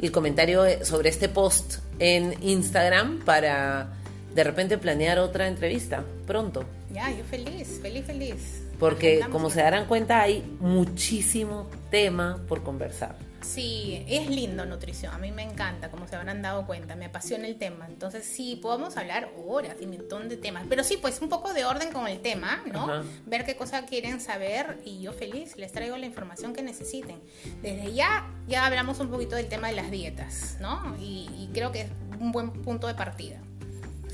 el 0.00 0.12
comentario 0.12 0.64
sobre 0.84 1.08
este 1.08 1.28
post 1.28 1.78
en 1.98 2.34
Instagram 2.42 3.20
para 3.24 3.88
de 4.34 4.44
repente 4.44 4.78
planear 4.78 5.18
otra 5.18 5.48
entrevista 5.48 6.04
pronto. 6.26 6.64
Ya, 6.92 7.10
yo 7.10 7.24
feliz, 7.24 7.80
feliz, 7.82 8.04
feliz. 8.04 8.62
Porque 8.78 9.20
como 9.30 9.50
se 9.50 9.60
darán 9.60 9.86
cuenta 9.86 10.20
hay 10.20 10.42
muchísimo 10.60 11.68
tema 11.90 12.40
por 12.48 12.62
conversar. 12.62 13.16
Sí, 13.42 14.04
es 14.08 14.28
lindo 14.28 14.64
nutrición, 14.64 15.14
a 15.14 15.18
mí 15.18 15.32
me 15.32 15.42
encanta, 15.42 15.90
como 15.90 16.06
se 16.06 16.16
habrán 16.16 16.42
dado 16.42 16.66
cuenta, 16.66 16.96
me 16.96 17.06
apasiona 17.06 17.46
el 17.46 17.56
tema. 17.56 17.86
Entonces 17.86 18.24
sí, 18.24 18.58
podemos 18.60 18.96
hablar 18.96 19.30
horas 19.46 19.76
y 19.80 19.84
un 19.84 19.96
montón 19.98 20.28
de 20.28 20.36
temas, 20.36 20.64
pero 20.68 20.84
sí, 20.84 20.96
pues 20.96 21.20
un 21.20 21.28
poco 21.28 21.52
de 21.52 21.64
orden 21.64 21.92
con 21.92 22.06
el 22.06 22.20
tema, 22.20 22.62
¿no? 22.72 23.04
Ver 23.26 23.44
qué 23.44 23.56
cosa 23.56 23.84
quieren 23.86 24.20
saber 24.20 24.80
y 24.84 25.00
yo 25.00 25.12
feliz, 25.12 25.56
les 25.56 25.72
traigo 25.72 25.96
la 25.96 26.06
información 26.06 26.52
que 26.52 26.62
necesiten. 26.62 27.20
Desde 27.62 27.92
ya, 27.92 28.30
ya 28.48 28.66
hablamos 28.66 29.00
un 29.00 29.08
poquito 29.08 29.36
del 29.36 29.48
tema 29.48 29.68
de 29.68 29.74
las 29.74 29.90
dietas, 29.90 30.56
¿no? 30.60 30.96
Y, 30.98 31.28
y 31.38 31.50
creo 31.52 31.72
que 31.72 31.82
es 31.82 31.90
un 32.20 32.32
buen 32.32 32.52
punto 32.52 32.86
de 32.86 32.94
partida. 32.94 33.40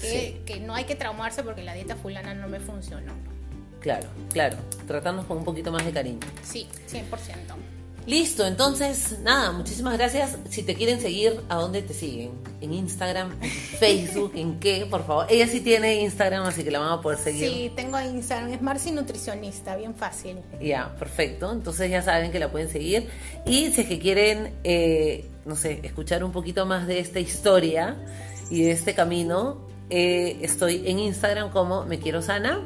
que, 0.00 0.42
que 0.46 0.60
no 0.60 0.74
hay 0.74 0.84
que 0.84 0.94
traumarse 0.94 1.42
porque 1.42 1.62
la 1.62 1.74
dieta 1.74 1.96
fulana 1.96 2.32
no 2.34 2.48
me 2.48 2.60
funcionó. 2.60 3.12
Claro, 3.80 4.08
claro. 4.32 4.56
Tratarnos 4.86 5.26
con 5.26 5.38
un 5.38 5.44
poquito 5.44 5.70
más 5.70 5.84
de 5.84 5.92
cariño. 5.92 6.20
Sí, 6.42 6.68
100%. 6.90 7.77
Listo, 8.08 8.46
entonces, 8.46 9.18
nada, 9.22 9.52
muchísimas 9.52 9.98
gracias. 9.98 10.38
Si 10.48 10.62
te 10.62 10.74
quieren 10.74 10.98
seguir, 10.98 11.42
¿a 11.50 11.56
dónde 11.56 11.82
te 11.82 11.92
siguen? 11.92 12.30
¿En 12.62 12.72
Instagram? 12.72 13.32
¿En 13.42 13.50
Facebook? 13.78 14.32
¿En 14.34 14.58
qué? 14.58 14.86
Por 14.86 15.06
favor. 15.06 15.26
Ella 15.28 15.46
sí 15.46 15.60
tiene 15.60 16.00
Instagram, 16.00 16.46
así 16.46 16.64
que 16.64 16.70
la 16.70 16.78
van 16.78 16.90
a 16.90 17.02
poder 17.02 17.18
seguir. 17.18 17.50
Sí, 17.50 17.72
tengo 17.76 18.00
Instagram, 18.00 18.50
es 18.50 18.62
Marci 18.62 18.92
Nutricionista, 18.92 19.76
bien 19.76 19.94
fácil. 19.94 20.38
Ya, 20.58 20.96
perfecto. 20.98 21.52
Entonces 21.52 21.90
ya 21.90 22.00
saben 22.00 22.32
que 22.32 22.38
la 22.38 22.50
pueden 22.50 22.70
seguir. 22.70 23.08
Y 23.44 23.72
si 23.72 23.82
es 23.82 23.86
que 23.86 23.98
quieren, 23.98 24.54
eh, 24.64 25.26
no 25.44 25.54
sé, 25.54 25.80
escuchar 25.82 26.24
un 26.24 26.32
poquito 26.32 26.64
más 26.64 26.86
de 26.86 27.00
esta 27.00 27.20
historia 27.20 27.94
y 28.50 28.62
de 28.62 28.70
este 28.70 28.94
camino, 28.94 29.68
eh, 29.90 30.38
estoy 30.40 30.88
en 30.88 30.98
Instagram 30.98 31.50
como 31.50 31.84
Me 31.84 31.98
Quiero 31.98 32.22
Sana 32.22 32.64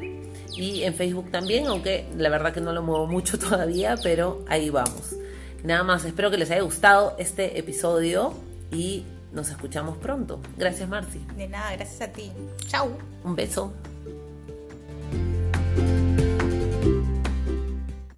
y 0.55 0.83
en 0.83 0.93
Facebook 0.93 1.31
también, 1.31 1.67
aunque 1.67 2.05
la 2.15 2.29
verdad 2.29 2.53
que 2.53 2.61
no 2.61 2.71
lo 2.71 2.81
muevo 2.81 3.07
mucho 3.07 3.37
todavía, 3.39 3.97
pero 4.01 4.45
ahí 4.47 4.69
vamos. 4.69 5.17
Nada 5.63 5.83
más, 5.83 6.03
espero 6.03 6.29
que 6.29 6.37
les 6.37 6.51
haya 6.51 6.61
gustado 6.61 7.15
este 7.17 7.57
episodio 7.57 8.33
y 8.71 9.05
nos 9.31 9.49
escuchamos 9.49 9.97
pronto. 9.97 10.41
Gracias, 10.57 10.89
Marci. 10.89 11.19
De 11.37 11.47
nada, 11.47 11.75
gracias 11.75 12.01
a 12.01 12.11
ti. 12.11 12.31
Chau. 12.67 12.91
Un 13.23 13.35
beso. 13.35 13.73